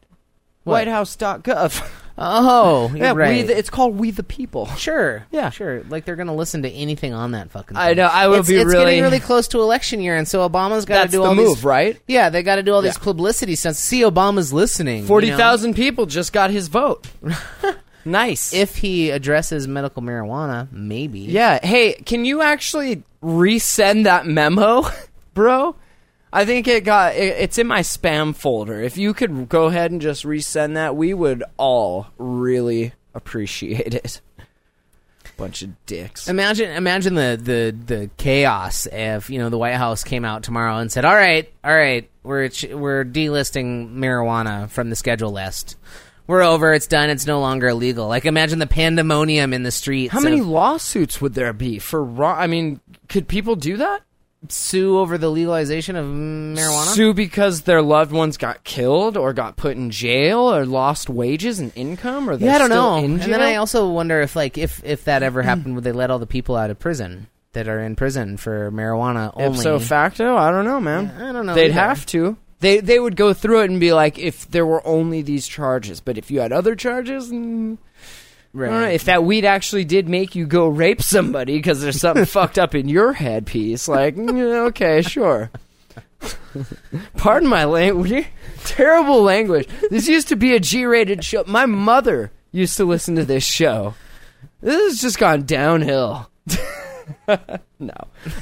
What? 0.63 0.88
Whitehouse.gov. 0.88 1.86
oh, 2.17 2.93
yeah, 2.95 3.11
right. 3.13 3.36
we 3.36 3.41
the, 3.43 3.57
it's 3.57 3.69
called 3.69 3.97
We 3.97 4.11
the 4.11 4.24
People. 4.24 4.65
Sure. 4.78 5.26
Yeah. 5.30 5.49
Sure. 5.49 5.84
Like 5.89 6.05
they're 6.05 6.15
going 6.15 6.28
to 6.28 6.34
listen 6.34 6.61
to 6.63 6.69
anything 6.69 7.13
on 7.13 7.32
that 7.32 7.51
fucking. 7.51 7.76
I 7.76 7.93
know, 7.95 8.05
I 8.05 8.28
would 8.30 8.39
it's, 8.41 8.49
be 8.49 8.55
it's 8.55 8.65
really- 8.65 8.86
getting 8.86 9.01
really 9.03 9.19
close 9.19 9.49
to 9.49 9.59
election 9.61 9.99
year, 10.01 10.15
and 10.15 10.26
so 10.28 10.47
Obama's 10.47 10.86
got 10.86 10.95
to 10.95 10.99
That's 11.01 11.11
do 11.11 11.17
the 11.17 11.26
all 11.26 11.36
move, 11.36 11.57
these. 11.57 11.63
right? 11.65 11.99
Yeah, 12.07 12.30
they 12.30 12.43
got 12.43 12.55
to 12.55 12.63
do 12.63 12.74
all 12.74 12.82
these 12.82 12.95
Yeah. 12.97 13.03
publicity 13.03 13.55
stunts. 13.55 13.80
See, 13.80 14.01
Obama's 14.03 14.53
listening. 14.53 14.95
you 14.97 15.01
know? 15.01 15.07
Forty 15.07 15.32
thousand 15.32 15.74
people 15.74 16.05
just 16.05 16.32
got 16.32 16.49
his 16.49 16.69
vote. 16.69 17.05
nice. 18.05 18.53
If 18.53 18.78
he 18.78 19.09
addresses 19.09 19.67
medical 19.67 20.01
marijuana, 20.01 20.71
maybe. 20.71 21.19
yeah. 21.19 21.59
Hey, 21.65 21.93
can 21.93 22.24
you 22.26 22.41
actually 22.41 23.03
resend 23.21 24.05
that 24.05 24.26
memo, 24.26 24.86
bro? 25.34 25.76
I 26.34 26.46
think 26.46 26.68
it 26.68 26.84
got. 26.84 27.16
It, 27.16 27.36
it's 27.38 27.60
in 27.60 27.68
my 27.68 27.82
spam 27.82 28.36
folder. 28.36 28.82
If 28.82 28.98
you 28.98 29.14
could 29.14 29.48
go 29.48 29.66
ahead 29.66 29.92
and 29.92 30.02
just 30.02 30.24
resend 30.26 30.74
that, 30.74 30.96
we 30.96 31.14
would 31.14 31.44
all 31.58 32.08
really 32.18 32.94
appreciate 33.14 33.94
it. 33.94 34.20
Bunch 35.38 35.62
of 35.62 35.86
dicks. 35.86 36.28
Imagine, 36.28 36.72
imagine 36.72 37.16
the, 37.16 37.40
the, 37.42 37.76
the 37.86 38.10
chaos 38.18 38.88
if 38.92 39.30
you 39.30 39.40
know 39.40 39.50
the 39.50 39.58
White 39.58 39.76
House 39.76 40.04
came 40.04 40.26
out 40.26 40.44
tomorrow 40.44 40.78
and 40.78 40.92
said, 40.92 41.06
"All 41.06 41.16
right, 41.16 41.52
all 41.64 41.76
right, 41.76 42.10
we're 42.24 42.50
we're 42.72 43.06
delisting 43.06 43.96
marijuana 43.96 44.70
from 44.70 44.90
the 44.90 44.96
schedule 44.96 45.32
list. 45.32 45.78
We're 46.26 46.44
over. 46.44 46.74
It's 46.74 46.88
done. 46.88 47.10
It's 47.10 47.28
no 47.28 47.40
longer 47.42 47.68
illegal." 47.70 48.08
Like 48.08 48.26
imagine 48.26 48.60
the 48.60 48.68
pandemonium 48.68 49.54
in 49.54 49.64
the 49.64 49.72
streets. 49.72 50.14
How 50.14 50.20
many 50.20 50.40
of- 50.40 50.48
lawsuits 50.48 51.22
would 51.22 51.34
there 51.36 51.54
be 51.54 51.78
for 51.80 52.04
wrong? 52.04 52.38
I 52.40 52.48
mean, 52.48 52.80
could 53.08 53.28
people 53.28 53.56
do 53.56 53.78
that? 53.78 54.02
Sue 54.50 55.00
over 55.00 55.18
the 55.18 55.30
legalization 55.30 55.96
of 55.96 56.06
marijuana? 56.06 56.94
Sue 56.94 57.14
because 57.14 57.62
their 57.62 57.82
loved 57.82 58.12
ones 58.12 58.38
got 58.38 58.64
killed 58.64 59.18
or 59.18 59.34
got 59.34 59.56
put 59.56 59.76
in 59.78 59.89
jail 59.89 60.39
or 60.54 60.66
lost 60.66 61.10
wages 61.10 61.60
and 61.60 61.72
income 61.76 62.30
or 62.30 62.34
Yeah, 62.34 62.56
I 62.56 62.58
don't 62.58 62.70
know. 62.70 62.96
And 62.98 63.22
then 63.22 63.41
I 63.41 63.56
also 63.56 63.89
wonder 63.89 64.22
if, 64.22 64.36
like, 64.36 64.58
if 64.58 64.84
if 64.84 65.06
that 65.06 65.24
ever 65.24 65.41
happened, 65.41 65.76
would 65.76 65.84
they 65.84 65.91
let 65.91 66.12
all 66.12 66.20
the 66.20 66.26
people 66.28 66.56
out 66.56 66.70
of 66.70 66.80
prison 66.80 67.28
that 67.54 67.68
are 67.68 67.80
in 67.80 67.96
prison 67.96 68.38
for 68.38 68.72
marijuana 68.72 69.32
only? 69.36 69.58
Ipso 69.60 69.80
facto, 69.80 70.36
I 70.36 70.52
don't 70.52 70.66
know, 70.66 70.80
man. 70.80 71.12
I 71.22 71.32
don't 71.32 71.46
know 71.46 71.54
They'd 71.56 71.66
either. 71.72 71.74
have 71.74 72.06
to. 72.08 72.38
They 72.60 72.80
they 72.80 72.98
would 73.00 73.16
go 73.18 73.34
through 73.34 73.62
it 73.64 73.70
and 73.72 73.80
be 73.80 73.91
like, 73.94 74.18
if 74.18 74.50
there 74.50 74.66
were 74.66 74.86
only 74.88 75.22
these 75.22 75.48
charges, 75.48 76.00
but 76.00 76.18
if 76.18 76.32
you 76.32 76.39
had 76.39 76.54
other 76.54 76.76
charges, 76.76 77.30
mm, 77.32 77.78
Know. 78.54 78.84
If 78.84 79.06
that 79.06 79.24
weed 79.24 79.45
actually 79.45 79.84
did 79.84 80.08
make 80.08 80.36
you 80.36 80.45
go 80.45 80.68
rape 80.68 81.01
somebody 81.01 81.58
because 81.58 81.82
there's 81.82 81.99
something 81.99 82.26
fucked 82.28 82.60
up 82.60 82.76
in 82.76 82.88
your 82.88 83.14
headpiece, 83.14 83.88
like, 83.88 84.16
mm, 84.16 84.68
okay, 84.68 85.01
sure. 85.01 85.49
Pardon 87.18 87.49
my 87.49 87.66
language. 87.66 88.28
Terrible 88.64 89.24
language. 89.24 89.68
This 89.89 90.08
used 90.08 90.28
to 90.30 90.36
be 90.36 90.56
a 90.56 90.60
G-rated 90.60 91.24
show. 91.24 91.43
My 91.47 91.66
mother 91.66 92.32
used 92.51 92.78
to 92.78 92.86
listen 92.86 93.16
to 93.16 93.26
this 93.26 93.43
show. 93.43 93.95
This 94.62 94.76
has 94.76 95.01
just 95.01 95.20
gone 95.20 95.43
downhill. 95.43 96.30
no, 97.80 97.93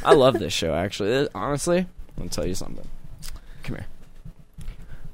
I 0.03 0.13
love 0.13 0.37
this 0.37 0.53
show. 0.53 0.73
Actually, 0.73 1.27
honestly, 1.33 1.87
I'll 2.19 2.27
tell 2.27 2.45
you 2.45 2.53
something. 2.53 2.87
Come 3.63 3.77
here. 3.77 3.87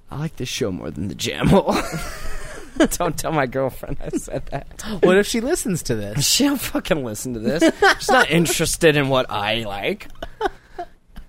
I 0.09 0.17
like 0.17 0.35
this 0.37 0.49
show 0.49 0.71
more 0.71 0.89
than 0.89 1.07
the 1.07 1.15
Jam 1.15 1.47
Hole. 1.47 1.75
Don't 2.97 3.17
tell 3.17 3.31
my 3.31 3.45
girlfriend 3.45 3.97
I 4.01 4.09
said 4.17 4.45
that. 4.47 4.81
what 5.03 5.17
if 5.17 5.27
she 5.27 5.41
listens 5.41 5.83
to 5.83 5.95
this? 5.95 6.25
She 6.37 6.43
don't 6.43 6.59
fucking 6.61 7.03
listen 7.03 7.33
to 7.33 7.39
this. 7.39 7.63
She's 7.99 8.09
not 8.09 8.29
interested 8.29 8.95
in 8.95 9.09
what 9.09 9.29
I 9.29 9.63
like. 9.63 10.07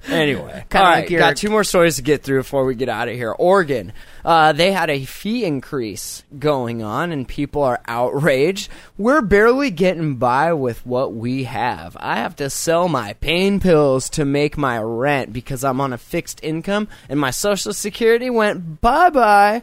Anyway, 0.06 0.64
Kinda 0.70 0.84
all 0.86 0.92
like 0.92 1.10
your- 1.10 1.20
got 1.20 1.36
two 1.36 1.50
more 1.50 1.64
stories 1.64 1.96
to 1.96 2.02
get 2.02 2.22
through 2.22 2.38
before 2.40 2.64
we 2.64 2.74
get 2.74 2.88
out 2.88 3.08
of 3.08 3.14
here. 3.14 3.32
Oregon, 3.32 3.92
uh, 4.24 4.52
they 4.52 4.72
had 4.72 4.88
a 4.90 5.04
fee 5.04 5.44
increase 5.44 6.22
going 6.38 6.82
on, 6.82 7.12
and 7.12 7.28
people 7.28 7.62
are 7.62 7.80
outraged. 7.86 8.70
We're 8.96 9.20
barely 9.20 9.70
getting 9.70 10.16
by 10.16 10.52
with 10.54 10.84
what 10.86 11.12
we 11.14 11.44
have. 11.44 11.96
I 12.00 12.16
have 12.16 12.36
to 12.36 12.48
sell 12.48 12.88
my 12.88 13.14
pain 13.14 13.60
pills 13.60 14.08
to 14.10 14.24
make 14.24 14.56
my 14.56 14.78
rent 14.78 15.32
because 15.32 15.62
I'm 15.62 15.80
on 15.80 15.92
a 15.92 15.98
fixed 15.98 16.40
income, 16.42 16.88
and 17.08 17.20
my 17.20 17.30
Social 17.30 17.72
Security 17.74 18.30
went 18.30 18.80
bye 18.80 19.10
bye. 19.10 19.62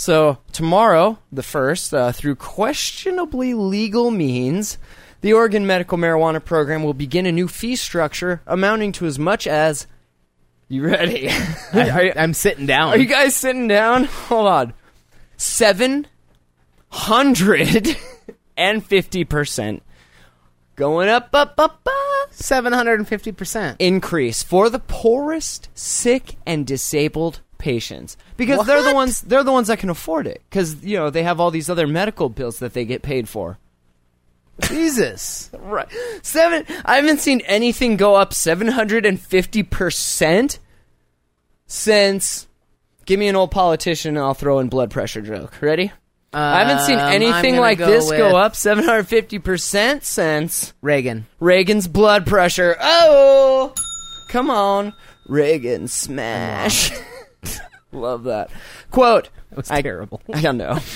So 0.00 0.38
tomorrow, 0.52 1.18
the 1.30 1.42
first, 1.42 1.92
uh, 1.92 2.12
through 2.12 2.36
questionably 2.36 3.52
legal 3.52 4.10
means, 4.10 4.78
the 5.20 5.34
Oregon 5.34 5.66
Medical 5.66 5.98
Marijuana 5.98 6.42
Program 6.42 6.82
will 6.82 6.94
begin 6.94 7.26
a 7.26 7.32
new 7.32 7.46
fee 7.46 7.76
structure 7.76 8.40
amounting 8.46 8.92
to 8.92 9.04
as 9.04 9.18
much 9.18 9.46
as. 9.46 9.86
You 10.68 10.86
ready? 10.86 11.28
you, 11.74 12.12
I'm 12.16 12.32
sitting 12.32 12.64
down. 12.64 12.94
are 12.94 12.96
you 12.96 13.04
guys 13.04 13.36
sitting 13.36 13.68
down? 13.68 14.04
Hold 14.28 14.46
on. 14.46 14.72
Seven 15.36 16.06
hundred 16.88 17.94
and 18.56 18.82
fifty 18.82 19.24
percent 19.24 19.82
going 20.76 21.10
up, 21.10 21.28
up, 21.34 21.60
up, 21.60 21.86
up. 21.86 22.28
Seven 22.30 22.72
hundred 22.72 23.00
and 23.00 23.06
fifty 23.06 23.32
percent. 23.32 23.76
increase 23.78 24.42
for 24.42 24.70
the 24.70 24.78
poorest, 24.78 25.68
sick, 25.74 26.36
and 26.46 26.66
disabled 26.66 27.42
patients 27.60 28.16
because 28.36 28.66
they're 28.66 28.82
the 28.82 28.92
ones 28.94 29.20
they're 29.20 29.44
the 29.44 29.52
ones 29.52 29.68
that 29.68 29.78
can 29.78 29.90
afford 29.90 30.26
it 30.26 30.42
because 30.50 30.82
you 30.84 30.96
know 30.96 31.10
they 31.10 31.22
have 31.22 31.38
all 31.38 31.52
these 31.52 31.70
other 31.70 31.86
medical 31.86 32.28
bills 32.28 32.58
that 32.58 32.72
they 32.74 32.84
get 32.84 33.02
paid 33.02 33.28
for. 33.28 33.58
Jesus. 34.62 35.50
Right, 35.60 35.88
seven. 36.22 36.64
I 36.84 36.96
haven't 36.96 37.20
seen 37.20 37.40
anything 37.42 37.96
go 37.96 38.14
up 38.16 38.32
seven 38.34 38.66
hundred 38.66 39.06
and 39.06 39.20
fifty 39.20 39.62
percent 39.62 40.58
since. 41.66 42.46
Give 43.06 43.18
me 43.18 43.28
an 43.28 43.36
old 43.36 43.50
politician, 43.50 44.16
and 44.16 44.24
I'll 44.24 44.34
throw 44.34 44.58
in 44.58 44.68
blood 44.68 44.90
pressure 44.90 45.22
joke. 45.22 45.60
Ready? 45.62 45.92
I 46.32 46.60
haven't 46.64 46.84
seen 46.86 46.98
Um, 46.98 47.10
anything 47.12 47.56
like 47.56 47.78
go 47.78 47.86
this 47.86 48.08
go 48.10 48.36
up 48.36 48.54
seven 48.54 48.84
hundred 48.84 49.08
fifty 49.08 49.38
percent 49.38 50.04
since. 50.04 50.72
Reagan. 50.80 51.26
Reagan's 51.40 51.88
blood 51.88 52.26
pressure. 52.26 52.76
Oh, 52.80 53.72
come 54.28 54.50
on, 54.50 54.92
Reagan 55.26 55.88
smash. 55.88 56.90
Love 57.92 58.24
that. 58.24 58.50
Quote 58.90 59.28
That 59.50 59.56
was 59.56 59.68
terrible. 59.68 60.20
I 60.32 60.40
don't 60.40 60.58
know. 60.58 60.78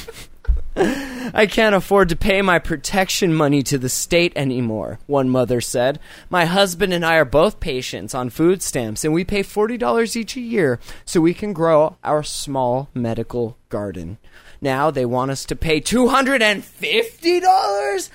I 0.77 1.47
can't 1.47 1.75
afford 1.75 2.09
to 2.09 2.17
pay 2.17 2.43
my 2.43 2.59
protection 2.59 3.33
money 3.33 3.63
to 3.63 3.79
the 3.79 3.89
state 3.89 4.33
anymore, 4.35 4.99
one 5.07 5.29
mother 5.29 5.61
said. 5.61 6.01
My 6.29 6.47
husband 6.47 6.93
and 6.93 7.05
I 7.05 7.17
are 7.17 7.25
both 7.25 7.61
patients 7.61 8.15
on 8.15 8.31
food 8.31 8.61
stamps, 8.61 9.05
and 9.05 9.15
we 9.15 9.25
pay 9.25 9.43
$40 9.43 10.17
each 10.17 10.37
a 10.37 10.41
year 10.41 10.81
so 11.05 11.21
we 11.21 11.33
can 11.33 11.53
grow 11.53 11.97
our 12.03 12.25
small 12.25 12.89
medical 12.93 13.57
garden. 13.69 14.19
Now 14.61 14.91
they 14.91 15.05
want 15.05 15.31
us 15.31 15.45
to 15.47 15.57
pay 15.57 15.81
$250? 15.81 18.11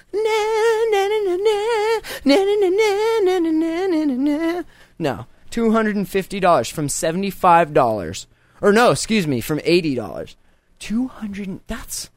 No, 5.00 5.26
$250 5.52 6.72
from 6.72 6.88
$75 6.88 8.26
or 8.62 8.72
no, 8.74 8.92
excuse 8.92 9.26
me, 9.28 9.42
from 9.42 9.60
$80. 9.60 10.36
200 10.80 11.60
that's 11.68 12.10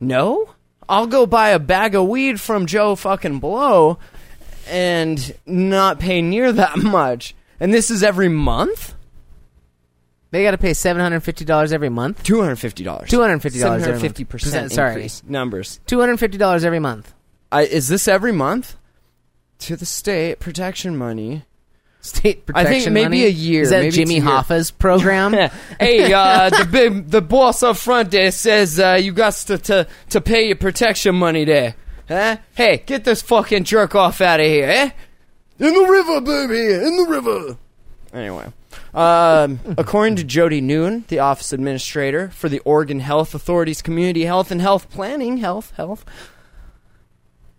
no 0.00 0.50
i'll 0.88 1.06
go 1.06 1.26
buy 1.26 1.50
a 1.50 1.60
bag 1.60 1.94
of 1.94 2.08
weed 2.08 2.40
from 2.40 2.66
joe 2.66 2.96
fucking 2.96 3.38
blow 3.38 3.98
and 4.68 5.32
not 5.46 6.00
pay 6.00 6.20
near 6.20 6.50
that 6.52 6.76
much 6.82 7.36
and 7.60 7.72
this 7.72 7.88
is 7.88 8.02
every 8.02 8.28
month 8.28 8.94
They 10.32 10.42
got 10.42 10.50
to 10.50 10.58
pay 10.58 10.74
seven 10.74 11.00
hundred 11.00 11.20
fifty 11.20 11.44
dollars 11.44 11.72
every 11.72 11.88
month. 11.88 12.22
$250 12.24 13.06
$250 13.06 13.62
every 13.64 13.92
month. 13.92 14.02
750% 14.02 14.28
Percent, 14.28 14.72
sorry. 14.72 14.90
increase. 14.94 15.22
numbers 15.26 15.78
Two 15.86 16.00
hundred 16.00 16.18
fifty 16.18 16.36
dollars 16.36 16.64
every 16.64 16.80
month. 16.80 17.14
I, 17.52 17.62
is 17.62 17.86
this 17.86 18.08
every 18.08 18.32
month 18.32 18.74
to 19.60 19.76
the 19.76 19.86
state 19.86 20.40
protection 20.40 20.96
money 20.96 21.44
State 22.08 22.44
I 22.54 22.64
think 22.64 22.90
maybe 22.90 23.04
money? 23.04 23.24
a 23.24 23.28
year, 23.28 23.62
Is 23.62 23.70
that 23.70 23.80
maybe 23.82 23.96
Jimmy. 23.96 24.18
Hoffa's 24.20 24.70
program? 24.84 25.32
hey, 25.80 26.12
uh, 26.12 26.50
the 26.50 26.68
big, 26.70 27.08
the 27.08 27.22
boss 27.22 27.62
up 27.62 27.76
front 27.76 28.10
there 28.10 28.30
says 28.30 28.78
uh, 28.80 28.98
you 29.00 29.12
got 29.12 29.34
to, 29.34 29.58
to 29.58 29.86
to 30.10 30.20
pay 30.20 30.46
your 30.46 30.56
protection 30.56 31.14
money 31.14 31.44
there. 31.44 31.74
Huh? 32.08 32.38
Hey, 32.54 32.82
get 32.86 33.04
this 33.04 33.20
fucking 33.22 33.64
jerk 33.64 33.94
off 33.94 34.20
out 34.20 34.40
of 34.40 34.46
here, 34.46 34.68
eh? 34.68 34.90
In 35.58 35.74
the 35.74 35.88
river, 35.88 36.20
baby, 36.20 36.72
in 36.72 36.96
the 36.96 37.06
river. 37.08 37.56
Anyway, 38.14 38.46
um, 38.94 39.60
according 39.76 40.16
to 40.16 40.24
Jody 40.24 40.60
Noon, 40.62 41.04
the 41.08 41.18
office 41.18 41.52
administrator 41.52 42.30
for 42.30 42.48
the 42.48 42.60
Oregon 42.60 43.00
Health 43.00 43.34
Authority's 43.34 43.82
Community 43.82 44.24
Health 44.24 44.50
and 44.50 44.62
Health 44.62 44.88
Planning, 44.88 45.38
health, 45.38 45.72
health, 45.76 46.04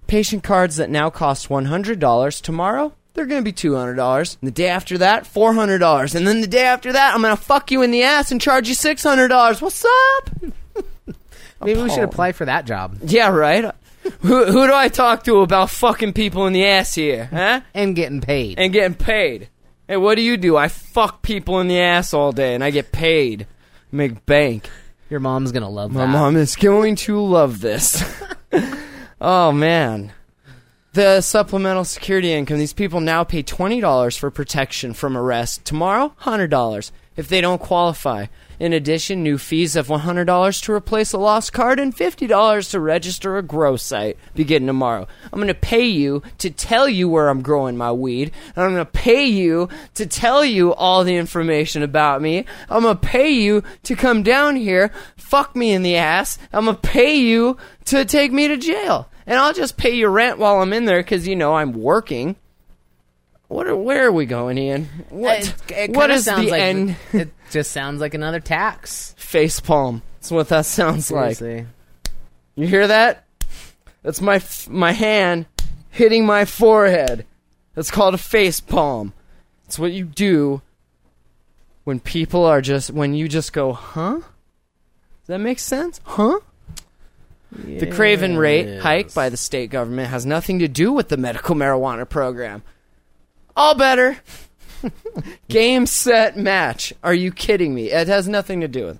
patient 0.07 0.43
cards 0.43 0.77
that 0.77 0.89
now 0.89 1.09
cost 1.11 1.49
one 1.51 1.65
hundred 1.65 1.99
dollars 1.99 2.41
tomorrow. 2.41 2.93
They're 3.19 3.25
going 3.25 3.41
to 3.41 3.45
be 3.45 3.51
two 3.51 3.75
hundred 3.75 3.95
dollars. 3.95 4.37
The 4.41 4.49
day 4.49 4.69
after 4.69 4.97
that, 4.99 5.27
four 5.27 5.53
hundred 5.53 5.79
dollars, 5.79 6.15
and 6.15 6.25
then 6.25 6.39
the 6.39 6.47
day 6.47 6.63
after 6.63 6.93
that, 6.93 7.13
I'm 7.13 7.21
going 7.21 7.35
to 7.35 7.41
fuck 7.43 7.69
you 7.69 7.81
in 7.81 7.91
the 7.91 8.03
ass 8.03 8.31
and 8.31 8.39
charge 8.39 8.69
you 8.69 8.73
six 8.75 9.03
hundred 9.03 9.27
dollars. 9.27 9.61
What's 9.61 9.83
up? 9.83 10.29
Maybe 11.61 11.81
we 11.81 11.89
should 11.89 12.05
apply 12.05 12.31
for 12.31 12.45
that 12.45 12.63
job 12.63 12.95
Yeah, 13.03 13.27
right. 13.27 13.75
who, 14.21 14.45
who 14.45 14.67
do 14.67 14.73
I 14.73 14.87
talk 14.87 15.25
to 15.25 15.39
about 15.41 15.69
fucking 15.69 16.13
people 16.13 16.47
in 16.47 16.53
the 16.53 16.65
ass 16.65 16.95
here, 16.95 17.25
huh? 17.25 17.59
and 17.73 17.93
getting 17.93 18.21
paid. 18.21 18.57
And 18.57 18.71
getting 18.71 18.95
paid. 18.95 19.49
Hey, 19.85 19.97
what 19.97 20.15
do 20.15 20.21
you 20.21 20.37
do? 20.37 20.55
I 20.55 20.69
fuck 20.69 21.21
people 21.21 21.59
in 21.59 21.67
the 21.67 21.81
ass 21.81 22.13
all 22.13 22.31
day, 22.31 22.55
and 22.55 22.63
I 22.63 22.71
get 22.71 22.93
paid. 22.93 23.47
Make 23.91 24.25
bank. 24.25 24.69
Your 25.09 25.19
mom's 25.19 25.51
gonna 25.51 25.69
love 25.69 25.91
My 25.91 26.05
that. 26.05 26.11
mom 26.13 26.37
is 26.37 26.55
going 26.55 26.95
to 26.95 27.19
love 27.19 27.59
this. 27.59 28.01
oh 29.19 29.51
man. 29.51 30.13
The 30.91 31.21
supplemental 31.21 31.85
security 31.85 32.33
income, 32.33 32.57
these 32.57 32.73
people 32.73 32.99
now 32.99 33.23
pay 33.23 33.43
$20 33.43 34.17
for 34.17 34.31
protection 34.31 34.95
from 34.95 35.15
arrest. 35.15 35.63
Tomorrow, 35.63 36.15
$100 36.21 36.91
if 37.15 37.27
they 37.27 37.41
don't 37.41 37.61
qualify. 37.61 38.25
In 38.59 38.73
addition, 38.73 39.21
new 39.21 39.37
fees 39.37 39.75
of 39.75 39.87
$100 39.87 40.63
to 40.63 40.73
replace 40.73 41.13
a 41.13 41.17
lost 41.17 41.53
card 41.53 41.79
and 41.79 41.95
$50 41.95 42.71
to 42.71 42.79
register 42.79 43.37
a 43.37 43.43
grow 43.43 43.75
site 43.75 44.17
beginning 44.33 44.67
tomorrow. 44.67 45.05
I'm 45.25 45.39
going 45.39 45.47
to 45.47 45.53
pay 45.53 45.85
you 45.85 46.23
to 46.39 46.49
tell 46.49 46.89
you 46.89 47.07
where 47.07 47.29
I'm 47.29 47.43
growing 47.43 47.77
my 47.77 47.91
weed, 47.91 48.31
and 48.55 48.65
I'm 48.65 48.73
going 48.73 48.85
to 48.85 48.91
pay 48.91 49.25
you 49.25 49.69
to 49.93 50.07
tell 50.07 50.43
you 50.43 50.73
all 50.73 51.03
the 51.03 51.17
information 51.17 51.83
about 51.83 52.21
me. 52.21 52.45
I'm 52.69 52.81
going 52.81 52.97
to 52.97 53.07
pay 53.07 53.29
you 53.29 53.63
to 53.83 53.95
come 53.95 54.23
down 54.23 54.55
here, 54.55 54.91
fuck 55.17 55.55
me 55.55 55.71
in 55.71 55.83
the 55.83 55.97
ass. 55.97 56.39
I'm 56.51 56.65
going 56.65 56.77
to 56.77 56.81
pay 56.81 57.17
you 57.17 57.57
to 57.85 58.05
take 58.05 58.31
me 58.31 58.47
to 58.47 58.57
jail. 58.57 59.07
And 59.29 59.37
I'll 59.37 59.53
just 59.53 59.77
pay 59.77 59.91
your 59.93 60.09
rent 60.09 60.39
while 60.39 60.59
I'm 60.61 60.73
in 60.73 60.85
there 60.85 60.99
because, 61.01 61.27
you 61.27 61.35
know, 61.35 61.55
I'm 61.55 61.71
working. 61.73 62.35
What 63.47 63.67
are, 63.67 63.75
where 63.77 64.07
are 64.07 64.11
we 64.11 64.25
going, 64.25 64.57
Ian? 64.57 64.89
What, 65.09 65.39
It- 65.69 65.71
it 65.91 65.95
what 65.95 66.09
sounds 66.19 66.45
the 66.45 66.51
like 66.51 66.61
end? 66.61 66.95
it 67.13 67.29
just 67.51 67.71
sounds 67.71 68.01
like 68.01 68.13
another 68.15 68.39
tax. 68.39 69.13
Face 69.17 69.59
palm. 69.59 70.01
That's 70.19 70.31
what 70.31 70.49
that 70.49 70.65
sounds 70.65 71.11
like. 71.11 71.37
Seriously. 71.37 71.67
You 72.55 72.67
hear 72.67 72.87
that? 72.87 73.23
That's 74.03 74.19
my 74.19 74.35
f- 74.35 74.67
my 74.67 74.91
hand 74.93 75.45
hitting 75.91 76.25
my 76.25 76.45
forehead. 76.45 77.25
That's 77.75 77.91
called 77.91 78.13
a 78.15 78.17
face 78.19 78.59
palm. 78.59 79.13
It's 79.65 79.77
what 79.79 79.91
you 79.91 80.05
do 80.05 80.61
when 81.83 81.99
people 81.99 82.45
are 82.45 82.61
just 82.61 82.91
when 82.91 83.13
you 83.13 83.27
just 83.27 83.53
go, 83.53 83.73
"Huh?" 83.73 84.19
Does 84.21 85.27
that 85.27 85.39
make 85.39 85.59
sense? 85.59 85.99
Huh? 86.03 86.39
The 87.51 87.87
Craven 87.87 88.37
rate 88.37 88.79
hike 88.79 89.13
by 89.13 89.29
the 89.29 89.37
state 89.37 89.71
government 89.71 90.09
has 90.09 90.25
nothing 90.25 90.59
to 90.59 90.67
do 90.67 90.91
with 90.91 91.09
the 91.09 91.17
medical 91.17 91.55
marijuana 91.55 92.07
program. 92.07 92.63
All 93.55 93.75
better. 93.75 94.17
Game, 95.49 95.85
set, 95.85 96.37
match. 96.37 96.93
Are 97.03 97.13
you 97.13 97.31
kidding 97.31 97.73
me? 97.73 97.91
It 97.91 98.07
has 98.07 98.27
nothing 98.27 98.61
to 98.61 98.67
do 98.67 98.85
with. 98.85 98.99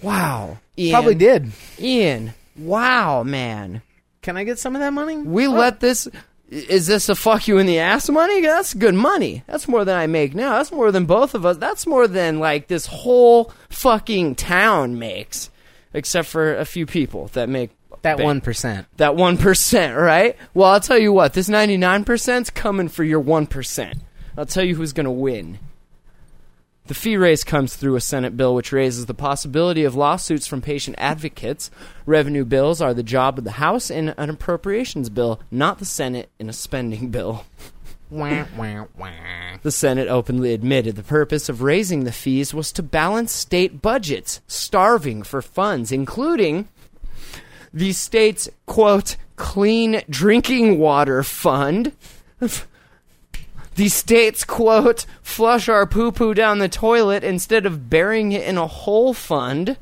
Wow, 0.01 0.59
Ian. 0.77 0.93
Probably 0.93 1.15
did. 1.15 1.51
Ian. 1.79 2.33
Wow, 2.57 3.23
man. 3.23 3.81
Can 4.21 4.37
I 4.37 4.43
get 4.43 4.57
some 4.57 4.75
of 4.75 4.81
that 4.81 4.93
money? 4.93 5.17
We 5.17 5.47
let 5.47 5.79
this. 5.79 6.07
Is 6.49 6.87
this 6.87 7.09
a 7.09 7.15
fuck 7.15 7.47
you 7.47 7.57
in 7.59 7.65
the 7.65 7.79
ass 7.79 8.09
money? 8.09 8.41
That's 8.41 8.73
good 8.73 8.95
money. 8.95 9.43
That's 9.47 9.67
more 9.67 9.85
than 9.85 9.97
I 9.97 10.07
make 10.07 10.33
now. 10.35 10.57
That's 10.57 10.71
more 10.71 10.91
than 10.91 11.05
both 11.05 11.33
of 11.33 11.45
us. 11.45 11.57
That's 11.57 11.85
more 11.85 12.07
than 12.07 12.39
like 12.39 12.67
this 12.67 12.85
whole 12.85 13.53
fucking 13.69 14.35
town 14.35 14.99
makes, 14.99 15.49
except 15.93 16.27
for 16.27 16.55
a 16.55 16.65
few 16.65 16.85
people 16.85 17.27
that 17.33 17.49
make 17.49 17.71
that 18.01 18.17
bank. 18.17 18.25
one 18.25 18.41
percent. 18.41 18.87
that 18.97 19.11
1%, 19.13 20.01
right? 20.01 20.35
Well, 20.53 20.69
I'll 20.69 20.79
tell 20.79 20.97
you 20.97 21.13
what, 21.13 21.33
this 21.33 21.49
99%'s 21.49 22.49
coming 22.49 22.87
for 22.87 23.03
your 23.03 23.21
1%. 23.21 23.99
I'll 24.37 24.45
tell 24.45 24.63
you 24.63 24.75
who's 24.75 24.93
going 24.93 25.05
to 25.05 25.11
win. 25.11 25.59
The 26.87 26.95
fee 26.95 27.15
raise 27.15 27.43
comes 27.43 27.75
through 27.75 27.95
a 27.95 28.01
Senate 28.01 28.35
bill 28.35 28.55
which 28.55 28.71
raises 28.71 29.05
the 29.05 29.13
possibility 29.13 29.83
of 29.83 29.95
lawsuits 29.95 30.47
from 30.47 30.61
patient 30.61 30.95
advocates. 30.99 31.69
Revenue 32.05 32.43
bills 32.43 32.81
are 32.81 32.93
the 32.93 33.03
job 33.03 33.37
of 33.37 33.43
the 33.43 33.51
House 33.51 33.91
in 33.91 34.09
an 34.09 34.29
appropriations 34.29 35.09
bill, 35.09 35.39
not 35.51 35.77
the 35.79 35.85
Senate 35.85 36.29
in 36.39 36.49
a 36.49 36.53
spending 36.53 37.09
bill. 37.11 37.45
The 39.63 39.71
Senate 39.71 40.07
openly 40.07 40.53
admitted 40.53 40.95
the 40.95 41.03
purpose 41.03 41.47
of 41.47 41.61
raising 41.61 42.03
the 42.03 42.11
fees 42.11 42.53
was 42.53 42.71
to 42.73 42.83
balance 42.83 43.31
state 43.31 43.81
budgets, 43.81 44.41
starving 44.47 45.23
for 45.23 45.41
funds, 45.41 45.91
including 45.91 46.67
the 47.73 47.93
state's, 47.93 48.49
quote, 48.65 49.15
clean 49.35 50.01
drinking 50.09 50.77
water 50.77 51.23
fund. 51.23 51.93
The 53.75 53.87
states, 53.87 54.43
quote, 54.43 55.05
flush 55.23 55.69
our 55.69 55.87
poo 55.87 56.11
poo 56.11 56.33
down 56.33 56.59
the 56.59 56.67
toilet 56.67 57.23
instead 57.23 57.65
of 57.65 57.89
burying 57.89 58.33
it 58.33 58.43
in 58.43 58.57
a 58.57 58.67
hole 58.67 59.13
fund. 59.13 59.77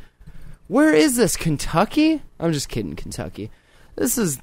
Where 0.67 0.93
is 0.93 1.15
this? 1.15 1.36
Kentucky? 1.36 2.21
I'm 2.39 2.53
just 2.53 2.69
kidding, 2.69 2.95
Kentucky. 2.95 3.49
This 3.95 4.17
is. 4.17 4.39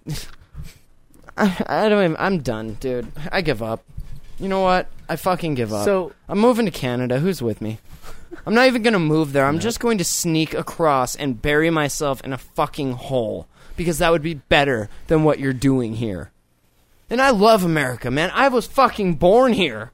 I, 1.37 1.63
I 1.67 1.89
don't 1.89 2.03
even. 2.05 2.17
I'm 2.19 2.41
done, 2.41 2.75
dude. 2.75 3.11
I 3.31 3.41
give 3.41 3.63
up. 3.63 3.85
You 4.39 4.49
know 4.49 4.63
what? 4.63 4.89
I 5.09 5.17
fucking 5.17 5.55
give 5.55 5.73
up. 5.73 5.85
So- 5.85 6.13
I'm 6.29 6.39
moving 6.39 6.67
to 6.67 6.71
Canada. 6.73 7.19
Who's 7.21 7.41
with 7.43 7.61
me? 7.61 7.79
I'm 8.47 8.55
not 8.55 8.67
even 8.67 8.83
gonna 8.83 8.99
move 8.99 9.33
there. 9.33 9.45
I'm 9.47 9.59
just 9.61 9.81
going 9.81 9.99
to 9.99 10.05
sneak 10.05 10.53
across 10.55 11.17
and 11.17 11.41
bury 11.41 11.71
myself 11.71 12.21
in 12.23 12.33
a 12.33 12.39
fucking 12.39 12.93
hole 12.93 13.49
because 13.77 13.99
that 13.99 14.11
would 14.13 14.23
be 14.23 14.35
better 14.35 14.89
than 15.07 15.25
what 15.25 15.39
you're 15.39 15.53
doing 15.53 15.95
here. 15.95 16.31
And 17.09 17.21
I 17.21 17.31
love 17.31 17.65
America, 17.65 18.11
man. 18.11 18.31
I 18.35 18.49
was 18.49 18.67
fucking 18.67 19.15
born 19.15 19.53
here. 19.53 19.93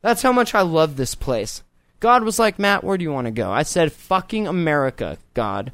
That's 0.00 0.22
how 0.22 0.32
much 0.32 0.54
I 0.54 0.62
love 0.62 0.96
this 0.96 1.14
place. 1.14 1.62
God 2.00 2.22
was 2.24 2.38
like, 2.38 2.58
Matt, 2.58 2.84
where 2.84 2.96
do 2.96 3.02
you 3.04 3.12
want 3.12 3.26
to 3.26 3.30
go? 3.32 3.50
I 3.50 3.64
said, 3.64 3.92
fucking 3.92 4.46
America, 4.46 5.18
God. 5.34 5.72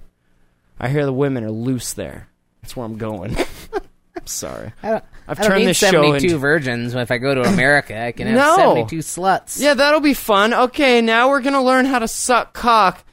I 0.80 0.88
hear 0.88 1.04
the 1.04 1.12
women 1.12 1.44
are 1.44 1.50
loose 1.50 1.92
there. 1.92 2.28
That's 2.62 2.74
where 2.74 2.86
I'm 2.86 2.96
going. 2.98 3.36
I'm 4.16 4.26
sorry. 4.26 4.72
I 4.82 4.90
don't, 4.90 5.04
I've 5.26 5.40
I 5.40 5.46
turned 5.46 5.66
this 5.66 5.76
show 5.78 5.90
72 5.90 6.24
into- 6.26 6.38
virgins. 6.38 6.94
If 6.94 7.10
I 7.10 7.18
go 7.18 7.34
to 7.34 7.42
America, 7.42 7.98
I 8.00 8.12
can 8.12 8.26
have 8.28 8.36
No. 8.36 8.56
72 8.56 8.98
sluts. 8.98 9.60
Yeah, 9.60 9.74
that'll 9.74 10.00
be 10.00 10.14
fun. 10.14 10.54
Okay, 10.54 11.00
now 11.00 11.28
we're 11.30 11.40
gonna 11.40 11.62
learn 11.62 11.84
how 11.86 11.98
to 11.98 12.08
suck 12.08 12.52
cock. 12.52 13.04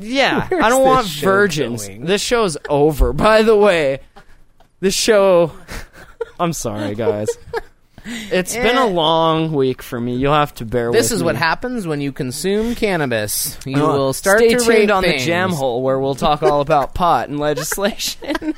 Yeah, 0.00 0.46
Where's 0.50 0.64
I 0.64 0.68
don't 0.70 0.80
this 0.82 0.86
want 0.86 1.06
show 1.08 1.26
virgins. 1.26 1.86
going? 1.88 2.04
This 2.06 2.22
show's 2.22 2.56
over. 2.68 3.12
By 3.12 3.42
the 3.42 3.56
way, 3.56 4.00
this 4.80 4.94
show. 4.94 5.52
I'm 6.40 6.52
sorry, 6.52 6.94
guys. 6.94 7.28
It's 8.06 8.54
been 8.56 8.76
a 8.76 8.86
Eh. 8.86 8.90
long 8.92 9.52
week 9.52 9.82
for 9.82 10.00
me. 10.00 10.16
You'll 10.16 10.32
have 10.34 10.54
to 10.56 10.64
bear 10.64 10.90
with 10.90 10.98
This 10.98 11.10
is 11.12 11.20
me. 11.20 11.26
what 11.26 11.36
happens 11.36 11.86
when 11.86 12.00
you 12.00 12.12
consume 12.12 12.74
cannabis. 12.74 13.58
You 13.66 13.84
Uh, 13.84 13.92
will 13.92 14.12
start 14.12 14.38
Stay 14.38 14.48
to 14.50 14.56
tuned 14.56 14.68
rate 14.68 14.90
on 14.90 15.02
things. 15.02 15.22
the 15.22 15.26
jam 15.26 15.50
hole 15.50 15.82
where 15.82 15.98
we'll 15.98 16.14
talk 16.14 16.42
all 16.42 16.60
about 16.60 16.94
pot 16.94 17.28
and 17.28 17.38
legislation. 17.38 18.54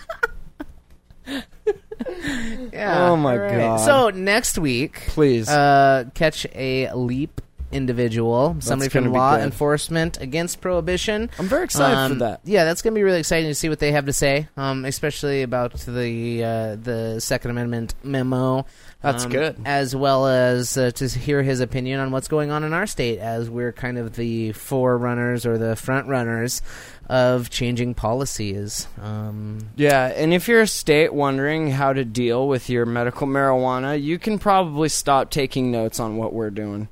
Yeah. 2.73 3.09
Oh, 3.11 3.17
my 3.17 3.37
right. 3.37 3.57
God. 3.57 3.77
So 3.79 4.11
next 4.11 4.59
week, 4.59 5.01
Please. 5.09 5.49
uh, 5.49 6.05
catch 6.15 6.47
a 6.55 6.93
LEAP 6.93 7.41
individual, 7.73 8.57
somebody 8.61 8.89
gonna 8.89 9.05
from 9.07 9.13
be 9.13 9.19
law 9.19 9.37
good. 9.37 9.45
enforcement 9.45 10.21
against 10.21 10.61
prohibition. 10.61 11.29
I'm 11.39 11.47
very 11.47 11.65
excited 11.65 11.97
Um, 11.97 12.13
for 12.13 12.19
that. 12.21 12.41
Yeah, 12.45 12.65
that's 12.65 12.81
gonna 12.81 12.95
be 12.95 13.03
really 13.03 13.19
exciting 13.19 13.51
to 13.51 13.55
see 13.57 13.69
what 13.69 13.81
they 13.81 13.91
have 13.93 14.07
to 14.07 14.13
say, 14.13 14.49
um, 14.57 14.85
especially 14.85 15.43
about 15.43 15.73
the 15.81 16.45
uh, 16.45 16.77
the 16.81 17.17
Second 17.21 17.51
Amendment 17.51 17.95
memo. 18.05 18.67
That's 19.03 19.25
um, 19.25 19.31
good. 19.31 19.57
as 19.65 19.95
well 19.95 20.27
as 20.27 20.77
uh, 20.77 20.91
to 20.93 21.07
hear 21.07 21.43
his 21.43 21.61
opinion 21.61 22.01
on 22.01 22.11
what's 22.11 22.29
going 22.29 22.51
on 22.51 22.65
in 22.65 22.73
our 22.73 22.87
state, 22.87 23.19
as 23.19 23.49
we're 23.49 23.73
kind 23.73 23.99
of 23.99 24.17
the 24.17 24.53
forerunners 24.53 25.45
or 25.45 25.59
the 25.59 25.77
front 25.77 26.09
runners 26.09 26.63
of 27.09 27.51
changing 27.51 27.95
policies. 27.95 28.89
Um, 29.01 29.69
Yeah, 29.77 30.07
and 30.07 30.33
if 30.35 30.49
you're 30.49 30.63
a 30.63 30.67
state 30.67 31.13
wondering 31.13 31.71
how 31.71 31.93
to 31.93 32.05
deal 32.05 32.49
with 32.49 32.71
your 32.71 32.87
medical 32.87 33.27
marijuana, 33.27 34.01
you 34.03 34.19
can 34.19 34.39
probably 34.39 34.89
stop 34.89 35.31
taking 35.31 35.71
notes 35.71 36.01
on 36.01 36.17
what 36.17 36.33
we're 36.33 36.51
doing. 36.51 36.89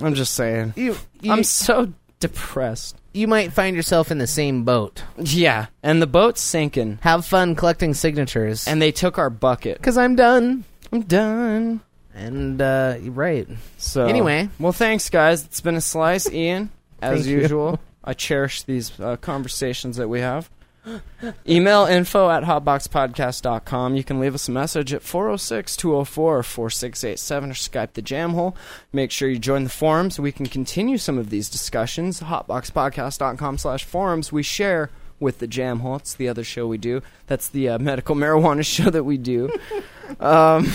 I'm 0.00 0.14
just 0.14 0.34
saying. 0.34 0.74
you 0.76 0.96
you, 1.20 1.32
I'm 1.32 1.44
so 1.44 1.92
depressed. 2.20 2.96
You 3.12 3.26
might 3.28 3.52
find 3.52 3.74
yourself 3.76 4.10
in 4.10 4.18
the 4.18 4.26
same 4.26 4.64
boat. 4.64 5.02
Yeah, 5.18 5.66
and 5.82 6.00
the 6.02 6.06
boat's 6.06 6.40
sinking, 6.40 6.98
Have 7.02 7.24
fun 7.26 7.54
collecting 7.54 7.94
signatures. 7.94 8.66
and 8.68 8.80
they 8.80 8.92
took 8.92 9.18
our 9.18 9.30
bucket. 9.30 9.78
because 9.78 9.96
I'm 9.96 10.14
done. 10.16 10.64
I'm 10.92 11.02
done. 11.02 11.80
And 12.14 12.60
uh, 12.60 12.96
right, 13.02 13.46
So 13.76 14.06
Anyway. 14.06 14.48
well, 14.58 14.72
thanks 14.72 15.08
guys. 15.10 15.44
It's 15.44 15.60
been 15.60 15.76
a 15.76 15.80
slice, 15.80 16.28
Ian, 16.30 16.70
as 17.02 17.20
Thank 17.20 17.26
you. 17.26 17.40
usual. 17.42 17.80
I 18.02 18.14
cherish 18.14 18.62
these 18.62 18.98
uh, 18.98 19.16
conversations 19.16 19.96
that 19.98 20.08
we 20.08 20.20
have. 20.20 20.50
Email 21.48 21.84
info 21.86 22.30
at 22.30 22.44
hotboxpodcast.com. 22.44 23.96
You 23.96 24.04
can 24.04 24.20
leave 24.20 24.34
us 24.34 24.48
a 24.48 24.52
message 24.52 24.92
at 24.92 25.02
406 25.02 25.76
204 25.76 26.42
4687 26.42 27.50
or 27.50 27.54
Skype 27.54 27.92
the 27.92 28.02
jam 28.02 28.34
hole. 28.34 28.56
Make 28.92 29.10
sure 29.10 29.28
you 29.28 29.38
join 29.38 29.64
the 29.64 29.70
forums 29.70 30.18
we 30.18 30.32
can 30.32 30.46
continue 30.46 30.98
some 30.98 31.18
of 31.18 31.30
these 31.30 31.48
discussions. 31.48 32.20
Hotboxpodcast.com 32.20 33.58
slash 33.58 33.84
forums. 33.84 34.32
We 34.32 34.42
share 34.42 34.90
with 35.20 35.38
the 35.38 35.46
jam 35.46 35.80
hole. 35.80 35.96
It's 35.96 36.14
the 36.14 36.28
other 36.28 36.44
show 36.44 36.66
we 36.66 36.78
do. 36.78 37.02
That's 37.26 37.48
the 37.48 37.70
uh, 37.70 37.78
medical 37.78 38.14
marijuana 38.14 38.64
show 38.74 38.90
that 38.90 39.04
we 39.04 39.18
do. 39.18 39.50
um, 40.20 40.70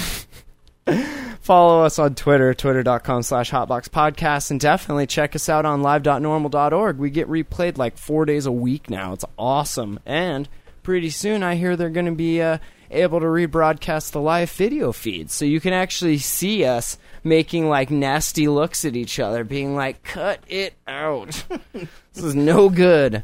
Follow 1.41 1.83
us 1.83 1.99
on 1.99 2.15
Twitter, 2.15 2.53
twitter.com 2.53 3.23
slash 3.23 3.51
hotboxpodcast, 3.51 4.51
and 4.51 4.59
definitely 4.59 5.07
check 5.07 5.35
us 5.35 5.49
out 5.49 5.65
on 5.65 5.81
live.norml.org. 5.81 6.97
We 6.97 7.09
get 7.09 7.27
replayed 7.29 7.77
like 7.77 7.97
four 7.97 8.25
days 8.25 8.45
a 8.45 8.51
week 8.51 8.89
now. 8.89 9.13
It's 9.13 9.25
awesome. 9.37 9.99
And 10.05 10.47
pretty 10.83 11.09
soon 11.09 11.43
I 11.43 11.55
hear 11.55 11.75
they're 11.75 11.89
going 11.89 12.05
to 12.05 12.11
be 12.11 12.41
uh, 12.41 12.59
able 12.91 13.19
to 13.19 13.25
rebroadcast 13.25 14.11
the 14.11 14.21
live 14.21 14.51
video 14.51 14.91
feed. 14.91 15.31
So 15.31 15.45
you 15.45 15.59
can 15.59 15.73
actually 15.73 16.17
see 16.17 16.65
us 16.65 16.97
making 17.23 17.67
like 17.69 17.89
nasty 17.89 18.47
looks 18.47 18.85
at 18.85 18.95
each 18.95 19.19
other, 19.19 19.43
being 19.43 19.75
like, 19.75 20.03
cut 20.03 20.39
it 20.47 20.73
out. 20.87 21.43
this 21.73 22.23
is 22.23 22.35
no 22.35 22.69
good. 22.69 23.23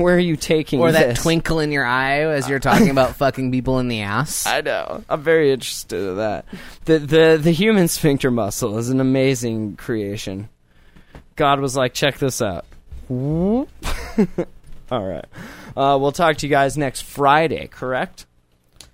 Where 0.04 0.16
are 0.16 0.18
you 0.18 0.36
taking 0.36 0.80
or 0.80 0.92
that 0.92 1.08
this? 1.10 1.22
twinkle 1.22 1.60
in 1.60 1.72
your 1.72 1.84
eye 1.84 2.20
as 2.20 2.48
you're 2.48 2.58
talking 2.58 2.90
about 2.90 3.16
fucking 3.16 3.52
people 3.52 3.78
in 3.78 3.88
the 3.88 4.00
ass. 4.02 4.46
I 4.48 4.60
know. 4.60 5.04
I'm 5.08 5.22
very 5.22 5.52
interested 5.52 6.00
in 6.10 6.16
that. 6.16 6.44
The 6.84 6.98
the 6.98 7.38
the 7.40 7.50
human 7.52 7.88
sphincter 7.88 8.30
muscle 8.30 8.78
is 8.78 8.90
an 8.90 9.00
amazing 9.00 9.76
creation. 9.76 10.48
God 11.36 11.60
was 11.60 11.76
like, 11.76 11.94
check 11.94 12.18
this 12.18 12.42
out. 12.42 12.64
All 13.10 13.66
right. 14.90 15.24
Uh, 15.76 15.96
we'll 16.00 16.12
talk 16.12 16.36
to 16.38 16.46
you 16.46 16.50
guys 16.50 16.76
next 16.76 17.02
Friday, 17.02 17.66
correct? 17.68 18.26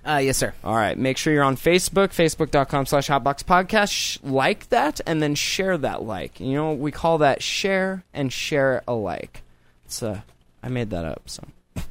Uh, 0.06 0.18
yes, 0.18 0.36
sir. 0.36 0.54
All 0.62 0.76
right. 0.76 0.96
Make 0.96 1.16
sure 1.16 1.32
you're 1.32 1.42
on 1.42 1.56
Facebook, 1.56 2.08
facebook.com 2.08 2.86
slash 2.86 3.08
hotboxpodcast. 3.08 3.90
Sh- 3.90 4.18
like 4.22 4.68
that 4.68 5.00
and 5.06 5.20
then 5.20 5.34
share 5.34 5.76
that 5.78 6.02
like. 6.04 6.38
You 6.38 6.54
know, 6.54 6.72
we 6.74 6.92
call 6.92 7.18
that 7.18 7.42
share 7.42 8.04
and 8.14 8.32
share 8.32 8.82
alike. 8.86 9.42
It's 9.86 10.02
uh, 10.02 10.20
I 10.66 10.68
made 10.68 10.90
that 10.90 11.04
up, 11.04 11.22
so 11.30 11.44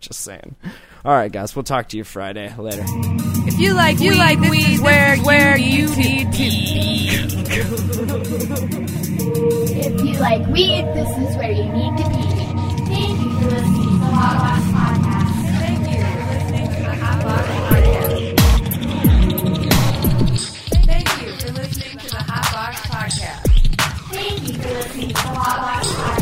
just 0.00 0.20
saying. 0.20 0.54
All 1.02 1.14
right, 1.14 1.32
guys. 1.32 1.56
We'll 1.56 1.62
talk 1.62 1.88
to 1.88 1.96
you 1.96 2.04
Friday. 2.04 2.54
Later. 2.58 2.84
If 3.46 3.58
you 3.58 3.72
like, 3.72 4.00
you 4.00 4.14
like 4.16 4.38
this 4.38 4.68
is 4.68 4.80
where 4.82 5.16
where 5.20 5.56
you 5.56 5.88
need 5.96 6.30
to 6.30 6.38
be. 6.38 7.08
If 9.80 10.02
you 10.04 10.12
like 10.18 10.46
weed, 10.48 10.84
this 10.94 11.08
is 11.16 11.36
where 11.36 11.50
you 11.52 11.64
need 11.72 11.96
to 11.96 12.04
be. 12.10 12.22
Thank 12.84 13.18
you 13.18 13.30
for 13.40 13.48
listening 13.48 13.88
to 13.88 13.98
the 13.98 14.12
Hot 14.12 14.36
Box 14.44 14.62
Podcast. 14.76 15.32
Thank 15.58 15.88
you 15.88 15.96
for 16.04 16.20
listening 16.34 16.68
to 16.68 16.80
the 16.82 16.94
Hot 17.00 17.18
Box 17.24 17.48
Podcast. 17.64 18.12
Thank 20.84 21.08
you 21.22 21.28
for 21.32 21.50
listening 21.52 21.96
to 21.98 22.08
the 22.10 22.22
Hot 22.28 22.46
Box 22.52 22.76
Podcast. 22.90 23.40
Thank 24.12 24.48
you 24.48 24.54
for 24.60 24.68
listening 24.68 25.08
to 25.08 25.14
the 25.14 25.20
Hot 25.20 25.58
Box 25.62 25.88
Podcast. 25.88 26.17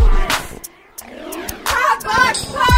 Fuck! 2.07 2.37
Fuck! 2.37 2.76